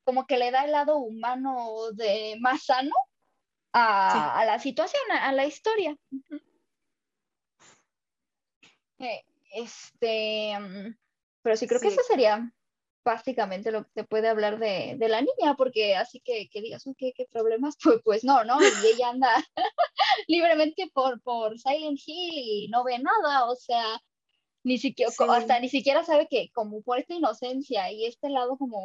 como 0.03 0.25
que 0.25 0.37
le 0.37 0.51
da 0.51 0.65
el 0.65 0.71
lado 0.71 0.97
humano 0.97 1.91
de 1.93 2.37
más 2.39 2.65
sano 2.65 2.93
a, 3.73 4.39
a 4.39 4.45
la 4.45 4.59
situación, 4.59 5.01
a, 5.11 5.31
la 5.33 5.45
historia. 5.45 5.97
Eh, 8.99 9.23
este, 9.53 10.57
mm, 10.59 10.97
pero 11.41 11.57
sí 11.57 11.67
creo 11.67 11.81
que 11.81 11.89
eso 11.89 12.01
sería 12.07 12.51
básicamente 13.05 13.71
lo 13.71 13.83
que 13.83 13.91
se 13.93 14.03
puede 14.03 14.27
hablar 14.27 14.57
de, 14.57 14.95
de 14.97 15.09
la 15.09 15.21
niña, 15.21 15.55
porque 15.55 15.95
así 15.95 16.19
que, 16.21 16.49
que 16.49 16.61
digas, 16.61 16.83
¿qué, 16.97 17.13
¿qué, 17.15 17.27
problemas? 17.31 17.77
Pues, 17.83 18.01
pues 18.03 18.23
no, 18.23 18.43
¿no? 18.43 18.57
Y 18.61 18.87
ella 18.87 19.09
anda 19.09 19.29
libremente 20.27 20.89
por, 20.93 21.21
por 21.21 21.57
Silent 21.59 21.99
Hill 22.05 22.33
y 22.33 22.67
no 22.69 22.83
ve 22.83 22.97
nada, 22.99 23.45
o 23.45 23.55
sea, 23.55 24.01
ni 24.65 24.79
siquiera, 24.79 25.11
hasta 25.29 25.59
ni 25.59 25.69
siquiera 25.69 26.03
sabe 26.03 26.27
que 26.27 26.49
como 26.51 26.81
por 26.81 26.97
esta 26.97 27.13
inocencia 27.13 27.91
y 27.91 28.05
este 28.05 28.29
lado 28.29 28.57
como, 28.57 28.81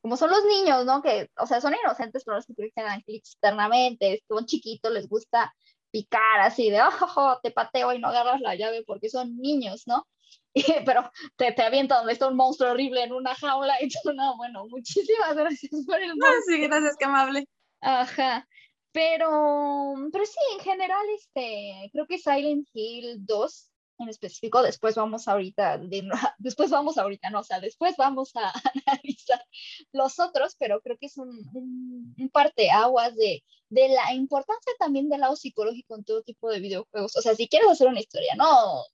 como 0.00 0.16
son 0.16 0.30
los 0.30 0.42
niños, 0.46 0.86
¿no? 0.86 1.02
Que, 1.02 1.28
o 1.36 1.46
sea, 1.46 1.60
son 1.60 1.74
inocentes, 1.74 2.24
pero 2.24 2.36
los 2.36 2.46
que 2.46 2.54
crecen 2.54 2.86
externamente, 3.06 4.24
son 4.26 4.46
chiquitos, 4.46 4.90
les 4.90 5.08
gusta 5.08 5.54
picar 5.90 6.40
así 6.40 6.70
de, 6.70 6.80
oh, 6.82 7.38
te 7.42 7.50
pateo 7.50 7.92
y 7.92 7.98
no 7.98 8.08
agarras 8.08 8.40
la 8.40 8.54
llave 8.54 8.84
porque 8.86 9.10
son 9.10 9.36
niños, 9.36 9.82
¿no? 9.86 10.08
pero 10.86 11.10
te, 11.36 11.52
te 11.52 11.62
avienta 11.62 11.98
donde 11.98 12.14
está 12.14 12.28
un 12.28 12.36
monstruo 12.36 12.70
horrible 12.70 13.02
en 13.02 13.12
una 13.12 13.34
jaula 13.34 13.74
y 13.82 13.88
tú, 14.02 14.14
no, 14.14 14.38
bueno, 14.38 14.66
muchísimas 14.68 15.36
gracias 15.36 15.84
por 15.86 16.00
el 16.00 16.16
monstruo. 16.16 16.42
sí, 16.46 16.58
gracias, 16.62 16.96
qué 16.98 17.04
amable. 17.04 17.46
Ajá. 17.82 18.48
Pero, 18.92 19.94
pero 20.10 20.24
sí, 20.24 20.38
en 20.54 20.60
general, 20.60 21.04
este, 21.16 21.90
creo 21.92 22.06
que 22.06 22.18
Silent 22.18 22.66
Hill 22.72 23.26
2 23.26 23.71
en 23.98 24.08
específico, 24.08 24.62
después 24.62 24.94
vamos 24.94 25.28
ahorita, 25.28 25.80
después 26.38 26.70
vamos 26.70 26.98
ahorita, 26.98 27.30
no, 27.30 27.40
o 27.40 27.44
sea, 27.44 27.60
después 27.60 27.96
vamos 27.96 28.32
a 28.36 28.52
analizar 28.86 29.44
los 29.92 30.18
otros, 30.18 30.56
pero 30.58 30.80
creo 30.80 30.96
que 30.98 31.06
es 31.06 31.16
un, 31.18 31.30
un, 31.52 32.14
un 32.18 32.28
parteaguas 32.30 33.14
de, 33.16 33.44
de 33.68 33.88
la 33.88 34.14
importancia 34.14 34.72
también 34.78 35.08
del 35.08 35.20
lado 35.20 35.36
psicológico 35.36 35.96
en 35.96 36.04
todo 36.04 36.22
tipo 36.22 36.50
de 36.50 36.60
videojuegos. 36.60 37.16
O 37.16 37.22
sea, 37.22 37.34
si 37.34 37.48
quieres 37.48 37.68
hacer 37.70 37.88
una 37.88 38.00
historia, 38.00 38.34
no, 38.36 38.84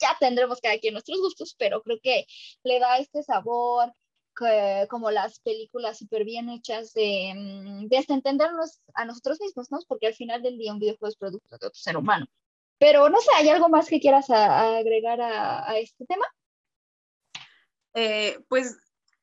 ya 0.00 0.16
tendremos 0.18 0.60
cada 0.60 0.78
quien 0.78 0.94
nuestros 0.94 1.20
gustos, 1.20 1.54
pero 1.58 1.82
creo 1.82 1.98
que 2.02 2.26
le 2.64 2.78
da 2.78 2.98
este 2.98 3.22
sabor, 3.22 3.92
como 4.88 5.10
las 5.10 5.40
películas 5.40 5.98
súper 5.98 6.24
bien 6.24 6.48
hechas 6.48 6.92
de, 6.92 7.32
mm, 7.34 7.88
de 7.88 8.04
entendernos 8.08 8.80
a 8.94 9.04
nosotros 9.04 9.40
mismos, 9.40 9.70
¿no? 9.70 9.78
Porque 9.88 10.06
al 10.06 10.14
final 10.14 10.42
del 10.42 10.58
día 10.58 10.72
un 10.72 10.78
videojuego 10.78 11.08
es 11.08 11.16
producto 11.16 11.58
de 11.58 11.66
otro 11.66 11.80
ser 11.80 11.96
humano. 11.96 12.26
Pero 12.78 13.08
no 13.08 13.20
sé, 13.20 13.30
¿hay 13.36 13.48
algo 13.48 13.68
más 13.68 13.88
que 13.88 14.00
quieras 14.00 14.30
agregar 14.30 15.20
a, 15.20 15.76
este 15.78 16.06
tema? 16.06 16.24
Eh, 17.94 18.38
pues 18.48 18.76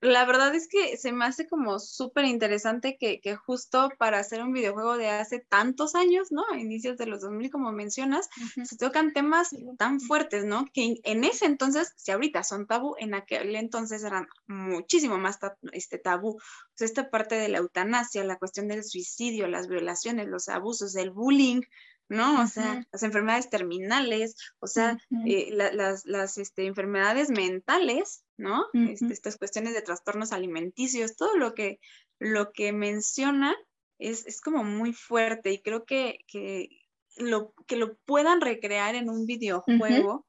la 0.05 0.25
verdad 0.25 0.53
es 0.53 0.67
que 0.67 0.97
se 0.97 1.11
me 1.11 1.25
hace 1.25 1.47
como 1.47 1.79
súper 1.79 2.25
interesante 2.25 2.97
que, 2.99 3.35
justo 3.35 3.89
para 3.97 4.19
hacer 4.19 4.43
un 4.43 4.53
videojuego 4.53 4.97
de 4.97 5.09
hace 5.09 5.39
tantos 5.39 5.95
años, 5.95 6.31
¿no? 6.31 6.43
A 6.51 6.59
inicios 6.59 6.97
de 6.97 7.07
los 7.07 7.21
2000, 7.21 7.49
como 7.49 7.71
mencionas, 7.71 8.29
se 8.63 8.77
tocan 8.77 9.13
temas 9.13 9.49
tan 9.77 9.99
fuertes, 9.99 10.45
¿no? 10.45 10.65
Que 10.73 10.97
en, 11.03 11.23
ese 11.23 11.45
entonces, 11.45 11.93
si 11.97 12.11
ahorita 12.11 12.43
son 12.43 12.67
tabú, 12.67 12.95
en 12.99 13.15
aquel 13.15 13.55
entonces 13.55 14.03
eran 14.03 14.27
muchísimo 14.47 15.17
más 15.17 15.39
este, 15.71 15.97
tabú. 15.97 16.39
Sea, 16.75 16.85
esta 16.85 17.09
parte 17.09 17.35
de 17.35 17.49
la 17.49 17.59
eutanasia, 17.59 18.23
la 18.23 18.37
cuestión 18.37 18.67
del 18.67 18.83
suicidio, 18.83 19.47
las 19.47 19.67
violaciones, 19.67 20.27
los 20.27 20.49
abusos, 20.49 20.95
el 20.95 21.09
bullying, 21.09 21.61
¿no? 22.09 22.43
O 22.43 22.47
sea, 22.47 22.85
las 22.91 23.03
enfermedades 23.03 23.49
terminales, 23.49 24.35
o 24.59 24.67
sea, 24.67 24.97
eh, 25.25 25.49
las, 25.51 26.05
las 26.05 26.37
este, 26.37 26.65
enfermedades 26.65 27.29
mentales, 27.29 28.23
¿no? 28.37 28.65
Este, 28.73 29.11
estas 29.11 29.37
cuestiones 29.37 29.73
de 29.73 29.81
trastornos 29.81 30.31
alimenticios, 30.31 31.15
todo 31.15 31.35
lo 31.35 31.53
que, 31.53 31.79
lo 32.19 32.51
que 32.51 32.73
menciona 32.73 33.55
es, 33.97 34.25
es 34.27 34.41
como 34.41 34.63
muy 34.63 34.93
fuerte 34.93 35.51
y 35.51 35.61
creo 35.61 35.85
que, 35.85 36.19
que, 36.27 36.69
lo, 37.17 37.53
que 37.65 37.77
lo 37.77 37.95
puedan 38.05 38.41
recrear 38.41 38.95
en 38.95 39.09
un 39.09 39.25
videojuego, 39.25 40.25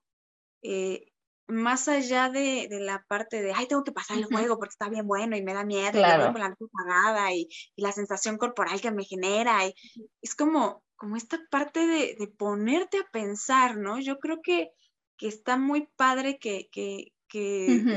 eh, 0.63 1.13
más 1.49 1.87
allá 1.89 2.29
de, 2.29 2.67
de, 2.69 2.81
la 2.81 3.05
parte 3.07 3.41
de, 3.41 3.53
ay, 3.53 3.69
tengo 3.69 3.85
que 3.85 3.93
pasar 3.93 4.17
el 4.17 4.25
juego 4.25 4.59
porque 4.59 4.73
está 4.73 4.89
bien 4.89 5.07
bueno 5.07 5.37
y 5.37 5.43
me 5.43 5.55
da 5.55 5.65
miedo, 5.65 5.99
y, 5.99 6.01
la 6.01 6.19
luz 6.19 6.71
apagada 6.73 7.33
y, 7.33 7.49
y, 7.77 7.83
la 7.83 7.93
sensación 7.93 8.37
corporal 8.37 8.81
que 8.81 8.91
me 8.91 9.05
genera, 9.05 9.65
y, 9.67 9.75
es 10.23 10.35
como 10.35 10.83
como 10.97 11.17
esta 11.17 11.39
parte 11.51 11.87
de, 11.87 12.35
ponerte 12.39 12.99
a 12.99 13.11
pensar, 13.11 13.77
¿no? 13.77 14.01
Yo 14.01 14.19
creo 14.19 14.41
que, 14.43 14.73
está 15.21 15.57
muy 15.57 15.89
padre 15.97 16.39
que, 16.39 17.13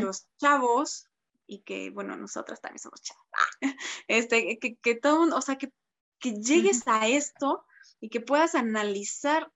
los 0.01 0.27
chavos 0.37 1.07
y 1.47 1.61
que, 1.61 1.89
bueno, 1.89 2.15
nosotras 2.15 2.61
también 2.61 2.79
somos 2.79 3.01
chavos, 3.01 3.25
este, 4.07 4.59
que, 4.59 4.75
que 4.77 4.95
todo, 4.95 5.35
o 5.35 5.41
sea, 5.41 5.57
que, 5.57 5.71
llegues 6.21 6.83
a 6.85 7.07
esto 7.07 7.65
y 8.01 8.09
que 8.09 8.19
puedas 8.19 8.53
analizar 8.53 9.49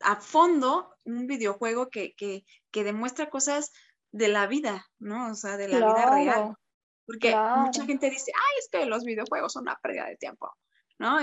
a 0.00 0.16
fondo 0.16 0.94
un 1.04 1.26
videojuego 1.26 1.88
que, 1.90 2.44
demuestra 2.72 3.30
cosas 3.30 3.72
de 4.10 4.28
la 4.28 4.46
vida, 4.46 4.86
¿no? 4.98 5.30
O 5.30 5.34
sea, 5.34 5.56
de 5.56 5.68
la 5.68 5.78
vida 5.78 6.10
real. 6.10 6.56
Porque 7.06 7.34
mucha 7.34 7.84
gente 7.84 8.10
dice, 8.10 8.32
ay, 8.34 8.58
es 8.58 8.68
que 8.70 8.86
los 8.86 9.04
videojuegos 9.04 9.52
son 9.54 9.62
una 9.62 9.78
pérdida 9.82 10.06
de 10.06 10.16
tiempo, 10.16 10.52
¿no? 10.98 11.18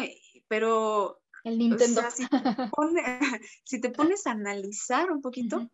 Pero... 0.49 1.21
El 1.45 1.57
Nintendo. 1.57 2.01
si, 3.63 3.79
te 3.79 3.89
pones 3.91 4.27
a 4.27 4.31
analizar 4.31 5.09
un 5.09 5.21
poquito, 5.21 5.69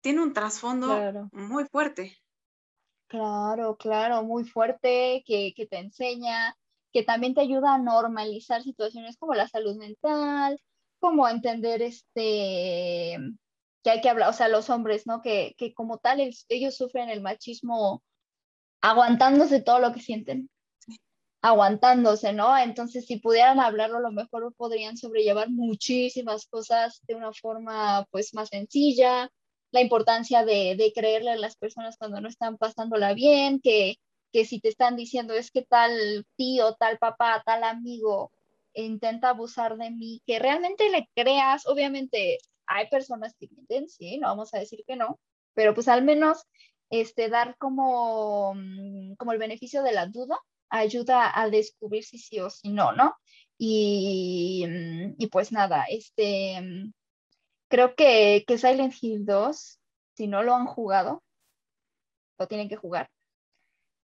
tiene 0.00 0.22
un 0.22 0.32
trasfondo 0.32 1.28
muy 1.30 1.64
fuerte. 1.66 2.18
Claro, 3.06 3.76
claro, 3.76 4.24
muy 4.24 4.44
fuerte, 4.44 5.22
que, 5.24 5.54
que, 5.56 5.66
te 5.66 5.78
enseña, 5.78 6.56
que 6.92 7.04
también 7.04 7.34
te 7.34 7.40
ayuda 7.40 7.74
a 7.74 7.78
normalizar 7.78 8.62
situaciones 8.62 9.16
como 9.16 9.34
la 9.34 9.48
salud 9.48 9.76
mental, 9.76 10.60
como 10.98 11.28
entender 11.28 11.80
este, 11.80 13.16
que 13.82 13.90
hay 13.90 14.00
que 14.00 14.10
hablar, 14.10 14.28
o 14.28 14.32
sea, 14.32 14.48
los 14.48 14.68
hombres, 14.68 15.06
¿no? 15.06 15.22
Que, 15.22 15.54
que 15.56 15.72
como 15.72 15.98
tal 15.98 16.20
ellos 16.20 16.76
sufren 16.76 17.08
el 17.08 17.22
machismo 17.22 18.02
aguantándose 18.80 19.60
todo 19.60 19.78
lo 19.78 19.92
que 19.92 20.00
sienten, 20.00 20.50
aguantándose, 21.42 22.32
¿no? 22.32 22.56
Entonces, 22.58 23.06
si 23.06 23.18
pudieran 23.18 23.60
hablarlo, 23.60 23.98
a 23.98 24.00
lo 24.00 24.12
mejor 24.12 24.52
podrían 24.56 24.96
sobrellevar 24.96 25.50
muchísimas 25.50 26.46
cosas 26.46 27.00
de 27.06 27.14
una 27.14 27.32
forma, 27.32 28.06
pues, 28.10 28.34
más 28.34 28.48
sencilla, 28.48 29.30
la 29.70 29.80
importancia 29.80 30.44
de, 30.44 30.74
de 30.76 30.92
creerle 30.94 31.30
a 31.32 31.36
las 31.36 31.56
personas 31.56 31.96
cuando 31.98 32.20
no 32.20 32.28
están 32.28 32.56
pasándola 32.58 33.14
bien, 33.14 33.60
que, 33.60 33.96
que 34.32 34.44
si 34.44 34.60
te 34.60 34.68
están 34.68 34.96
diciendo 34.96 35.34
es 35.34 35.50
que 35.50 35.62
tal 35.62 36.26
tío, 36.36 36.74
tal 36.74 36.98
papá, 36.98 37.42
tal 37.44 37.64
amigo 37.64 38.32
intenta 38.74 39.30
abusar 39.30 39.76
de 39.76 39.90
mí, 39.90 40.22
que 40.26 40.38
realmente 40.38 40.88
le 40.90 41.08
creas, 41.14 41.66
obviamente 41.66 42.38
hay 42.66 42.88
personas 42.88 43.34
que 43.38 43.48
mienten, 43.48 43.88
sí, 43.88 44.18
no 44.18 44.28
vamos 44.28 44.54
a 44.54 44.58
decir 44.58 44.84
que 44.86 44.96
no, 44.96 45.18
pero 45.54 45.74
pues 45.74 45.88
al 45.88 46.02
menos 46.02 46.44
este, 46.90 47.28
dar 47.28 47.56
como, 47.58 48.54
mm, 48.54 49.14
como 49.16 49.32
el 49.32 49.38
beneficio 49.38 49.82
de 49.82 49.92
la 49.92 50.06
duda 50.06 50.38
ayuda 50.70 51.32
a 51.38 51.48
descubrir 51.50 52.04
si 52.04 52.18
sí 52.18 52.40
o 52.40 52.50
si 52.50 52.70
no, 52.70 52.92
¿no? 52.92 53.14
Y, 53.58 54.64
mm, 54.68 55.14
y 55.18 55.26
pues 55.28 55.52
nada, 55.52 55.84
este, 55.90 56.60
mm, 56.60 56.92
creo 57.68 57.94
que, 57.96 58.44
que 58.46 58.58
Silent 58.58 58.94
Hill 59.00 59.24
2, 59.26 59.80
si 60.16 60.26
no 60.28 60.42
lo 60.42 60.54
han 60.54 60.66
jugado, 60.66 61.22
lo 62.38 62.46
tienen 62.48 62.68
que 62.68 62.76
jugar. 62.76 63.10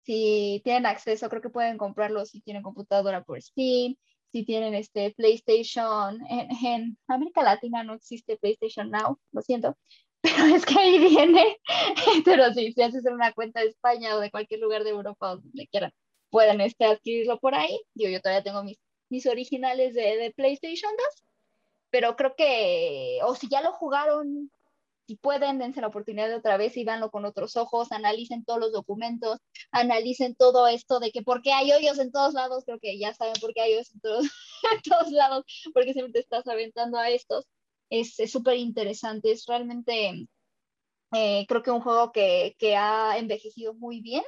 Si 0.03 0.61
tienen 0.63 0.85
acceso, 0.85 1.29
creo 1.29 1.41
que 1.41 1.49
pueden 1.49 1.77
comprarlo 1.77 2.25
si 2.25 2.41
tienen 2.41 2.63
computadora 2.63 3.23
por 3.23 3.41
Steam, 3.41 3.95
si 4.31 4.45
tienen 4.45 4.73
este 4.73 5.13
PlayStation. 5.15 6.19
En, 6.29 6.49
en 6.65 6.97
América 7.07 7.43
Latina 7.43 7.83
no 7.83 7.93
existe 7.95 8.37
PlayStation 8.37 8.89
Now, 8.89 9.19
lo 9.31 9.41
siento, 9.41 9.77
pero 10.21 10.55
es 10.55 10.65
que 10.65 10.79
ahí 10.79 10.99
viene, 10.99 11.57
pero 12.25 12.53
sí, 12.53 12.71
si 12.73 12.81
haces 12.81 13.05
una 13.05 13.33
cuenta 13.33 13.61
de 13.61 13.67
España 13.67 14.15
o 14.15 14.19
de 14.19 14.31
cualquier 14.31 14.59
lugar 14.61 14.83
de 14.83 14.91
Europa 14.91 15.35
donde 15.35 15.67
quieran, 15.67 15.91
pueden 16.29 16.61
este, 16.61 16.85
adquirirlo 16.85 17.39
por 17.39 17.55
ahí. 17.55 17.79
Yo, 17.95 18.09
yo 18.09 18.21
todavía 18.21 18.43
tengo 18.43 18.63
mis, 18.63 18.79
mis 19.09 19.25
originales 19.25 19.93
de, 19.93 20.17
de 20.17 20.31
PlayStation 20.31 20.91
2, 20.95 21.23
pero 21.89 22.15
creo 22.15 22.35
que, 22.35 23.19
o 23.23 23.35
si 23.35 23.47
ya 23.49 23.61
lo 23.61 23.73
jugaron, 23.73 24.51
si 25.07 25.15
pueden, 25.15 25.57
dense 25.57 25.81
la 25.81 25.87
oportunidad 25.87 26.27
de 26.29 26.35
otra 26.35 26.57
vez 26.57 26.77
y 26.77 26.83
vanlo 26.83 27.09
con 27.11 27.25
otros 27.25 27.55
ojos, 27.57 27.91
analicen 27.91 28.45
todos 28.45 28.59
los 28.59 28.71
documentos, 28.71 29.39
analicen 29.71 30.35
todo 30.35 30.67
esto 30.67 30.99
de 30.99 31.11
que 31.11 31.23
por 31.23 31.41
qué 31.41 31.51
hay 31.53 31.71
hoyos 31.73 31.99
en 31.99 32.11
todos 32.11 32.33
lados, 32.33 32.63
creo 32.65 32.79
que 32.79 32.99
ya 32.99 33.13
saben 33.13 33.33
por 33.41 33.53
qué 33.53 33.61
hay 33.61 33.73
hoyos 33.73 33.91
en 33.93 34.01
todos, 34.01 34.23
en 34.73 34.81
todos 34.83 35.11
lados, 35.11 35.45
porque 35.73 35.93
siempre 35.93 36.13
te 36.13 36.19
estás 36.19 36.47
aventando 36.47 36.97
a 36.99 37.09
estos 37.09 37.45
es 37.89 38.15
súper 38.31 38.57
interesante, 38.57 39.31
es 39.31 39.45
realmente 39.47 40.27
eh, 41.13 41.45
creo 41.47 41.63
que 41.63 41.71
un 41.71 41.81
juego 41.81 42.11
que, 42.11 42.55
que, 42.59 42.75
ha 42.75 43.17
envejecido 43.17 43.73
muy 43.73 44.01
bien. 44.01 44.23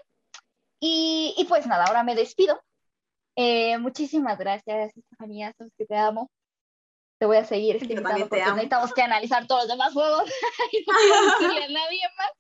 Y, 0.82 1.36
y 1.38 1.45
pues 1.45 1.67
nada, 1.67 1.86
ahora 1.86 2.03
me 2.03 2.15
despido. 2.15 2.61
Eh, 3.36 3.77
muchísimas 3.77 4.38
gracias, 4.38 4.91
Estefanía, 4.97 5.53
sabes 5.57 5.73
que 5.77 5.86
te 5.86 5.95
amo. 5.95 6.29
Te 7.19 7.27
voy 7.27 7.38
a 7.38 7.45
seguir 7.45 7.75
estimando 7.75 8.27
porque 8.27 8.43
necesitamos 8.43 8.93
que 8.93 9.03
analizar 9.03 9.45
todos 9.45 9.61
los 9.61 9.69
demás 9.69 9.93
juegos 9.93 10.23
y 10.71 10.84
no 10.86 11.32
decirle 11.32 11.63
a 11.65 11.69
nadie 11.69 12.01
más. 12.17 12.32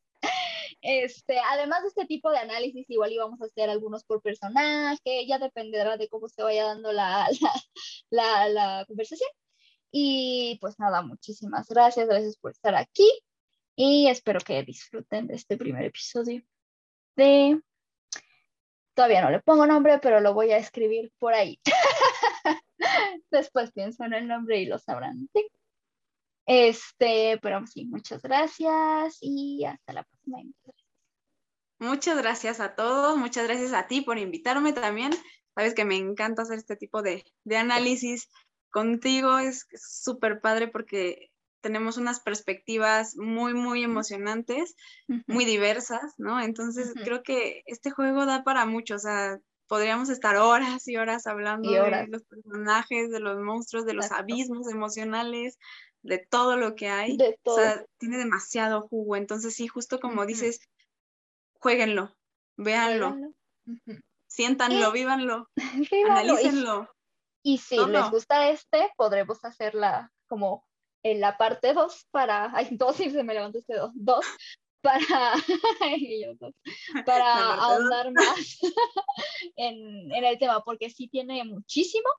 Este, 0.81 1.37
además 1.51 1.83
de 1.83 1.89
este 1.89 2.05
tipo 2.07 2.31
de 2.31 2.39
análisis, 2.39 2.89
igual 2.89 3.11
íbamos 3.11 3.39
a 3.41 3.45
hacer 3.45 3.69
algunos 3.69 4.03
por 4.03 4.23
personaje, 4.23 5.27
ya 5.27 5.37
dependerá 5.37 5.97
de 5.97 6.09
cómo 6.09 6.27
se 6.27 6.41
vaya 6.41 6.65
dando 6.65 6.91
la, 6.91 7.29
la, 8.09 8.49
la, 8.49 8.49
la 8.49 8.85
conversación. 8.87 9.29
Y 9.91 10.57
pues 10.59 10.79
nada, 10.79 11.03
muchísimas 11.03 11.67
gracias, 11.69 12.07
gracias 12.07 12.37
por 12.37 12.51
estar 12.51 12.73
aquí 12.73 13.07
y 13.75 14.07
espero 14.07 14.39
que 14.39 14.63
disfruten 14.63 15.27
de 15.27 15.35
este 15.35 15.57
primer 15.57 15.85
episodio 15.85 16.43
de... 17.15 17.61
Todavía 19.01 19.23
no 19.23 19.31
le 19.31 19.39
pongo 19.39 19.65
nombre, 19.65 19.97
pero 19.97 20.19
lo 20.19 20.35
voy 20.35 20.51
a 20.51 20.57
escribir 20.57 21.11
por 21.17 21.33
ahí. 21.33 21.59
Después 23.31 23.71
pienso 23.71 24.03
en 24.03 24.13
el 24.13 24.27
nombre 24.27 24.59
y 24.59 24.67
lo 24.67 24.77
sabrán. 24.77 25.27
Este, 26.45 27.39
pero 27.41 27.65
sí, 27.65 27.85
muchas 27.85 28.21
gracias 28.21 29.17
y 29.19 29.65
hasta 29.65 29.93
la 29.93 30.03
próxima. 30.03 30.37
Muchas 31.79 32.15
gracias 32.15 32.59
a 32.59 32.75
todos, 32.75 33.17
muchas 33.17 33.47
gracias 33.47 33.73
a 33.73 33.87
ti 33.87 34.01
por 34.01 34.19
invitarme 34.19 34.71
también. 34.71 35.13
Sabes 35.55 35.73
que 35.73 35.83
me 35.83 35.95
encanta 35.95 36.43
hacer 36.43 36.59
este 36.59 36.75
tipo 36.75 37.01
de, 37.01 37.23
de 37.43 37.57
análisis 37.57 38.29
contigo 38.69 39.39
es 39.39 39.65
súper 39.73 40.41
padre 40.41 40.67
porque 40.67 41.30
tenemos 41.61 41.97
unas 41.97 42.19
perspectivas 42.19 43.15
muy, 43.15 43.53
muy 43.53 43.83
emocionantes, 43.83 44.75
muy 45.27 45.45
diversas, 45.45 46.15
¿no? 46.17 46.41
Entonces 46.41 46.93
creo 47.03 47.23
que 47.23 47.63
este 47.65 47.91
juego 47.91 48.25
da 48.25 48.43
para 48.43 48.65
mucho, 48.65 48.95
o 48.95 48.99
sea, 48.99 49.39
podríamos 49.67 50.09
estar 50.09 50.35
horas 50.35 50.87
y 50.87 50.97
horas 50.97 51.27
hablando 51.27 51.71
de 51.71 52.07
los 52.07 52.23
personajes, 52.23 53.09
de 53.09 53.19
los 53.19 53.39
monstruos, 53.39 53.85
de 53.85 53.93
los 53.93 54.11
abismos 54.11 54.69
emocionales, 54.69 55.57
de 56.01 56.17
todo 56.17 56.57
lo 56.57 56.75
que 56.75 56.89
hay. 56.89 57.17
O 57.43 57.55
sea, 57.55 57.85
tiene 57.97 58.17
demasiado 58.17 58.81
jugo. 58.81 59.15
Entonces, 59.15 59.55
sí, 59.55 59.67
justo 59.67 59.99
como 59.99 60.25
dices, 60.25 60.59
jueguenlo, 61.53 62.13
véanlo, 62.57 63.15
siéntanlo, 64.27 64.91
vívanlo, 64.91 65.47
analícenlo. 66.09 66.89
Y 67.43 67.57
si 67.59 67.77
les 67.77 68.11
gusta 68.11 68.49
este, 68.49 68.91
podremos 68.97 69.43
hacerla 69.45 70.11
como 70.27 70.65
en 71.03 71.19
la 71.19 71.37
parte 71.37 71.73
2 71.73 72.07
para, 72.11 72.55
ay, 72.55 72.69
dos 72.71 72.99
y 72.99 73.09
se 73.09 73.23
me 73.23 73.33
levantó 73.33 73.59
este 73.59 73.75
2, 73.75 73.91
dos, 73.93 74.25
para, 74.81 74.99
para 77.05 77.53
ahondar 77.55 78.11
más 78.11 78.59
en, 79.55 80.11
en, 80.11 80.23
el 80.23 80.37
tema, 80.37 80.63
porque 80.63 80.89
sí 80.89 81.07
tiene 81.07 81.43
muchísimo, 81.43 82.09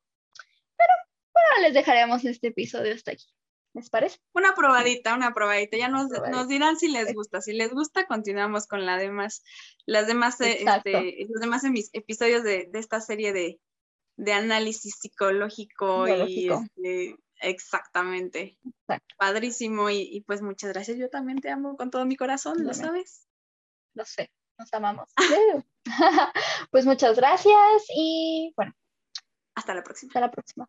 pero 0.76 0.90
bueno, 1.32 1.66
les 1.66 1.74
dejaremos 1.74 2.24
este 2.24 2.48
episodio 2.48 2.94
hasta 2.94 3.12
aquí. 3.12 3.26
¿Les 3.74 3.88
parece? 3.88 4.18
Una 4.34 4.54
probadita, 4.54 5.14
una 5.14 5.32
probadita. 5.32 5.78
Ya 5.78 5.88
nos, 5.88 6.10
nos, 6.10 6.46
dirán 6.46 6.76
si 6.76 6.88
les 6.88 7.14
gusta. 7.14 7.40
Si 7.40 7.54
les 7.54 7.72
gusta, 7.72 8.06
continuamos 8.06 8.66
con 8.66 8.84
la 8.84 8.98
demás, 8.98 9.42
las 9.86 10.06
demás, 10.06 10.38
este, 10.42 11.26
los 11.30 11.40
demás 11.40 11.62
episodios 11.94 12.42
de, 12.42 12.68
de 12.70 12.78
esta 12.78 13.00
serie 13.00 13.32
de, 13.32 13.58
de 14.16 14.32
análisis 14.32 14.96
psicológico 15.00 16.06
y 16.06 16.50
este, 16.50 17.16
exactamente. 17.43 18.59
Padrísimo 19.18 19.90
y, 19.90 20.22
pues 20.26 20.43
muchas 20.43 20.72
gracias. 20.72 20.99
Yo 20.99 21.11
también 21.11 21.40
te 21.40 21.51
amo 21.51 21.76
con 21.76 21.90
todo 21.90 22.07
mi 22.07 22.16
corazón, 22.16 22.64
¿lo 22.64 22.74
sabes? 22.74 23.26
Lo 23.95 24.05
sé, 24.05 24.30
nos 24.59 24.72
amamos. 24.72 25.12
pues 26.70 26.86
muchas 26.86 27.16
gracias 27.16 27.84
y 27.95 28.53
bueno. 28.57 28.72
Hasta 29.55 29.74
la 29.74 29.82
próxima. 29.82 30.11
Hasta 30.11 30.20
la 30.20 30.30
próxima. 30.30 30.68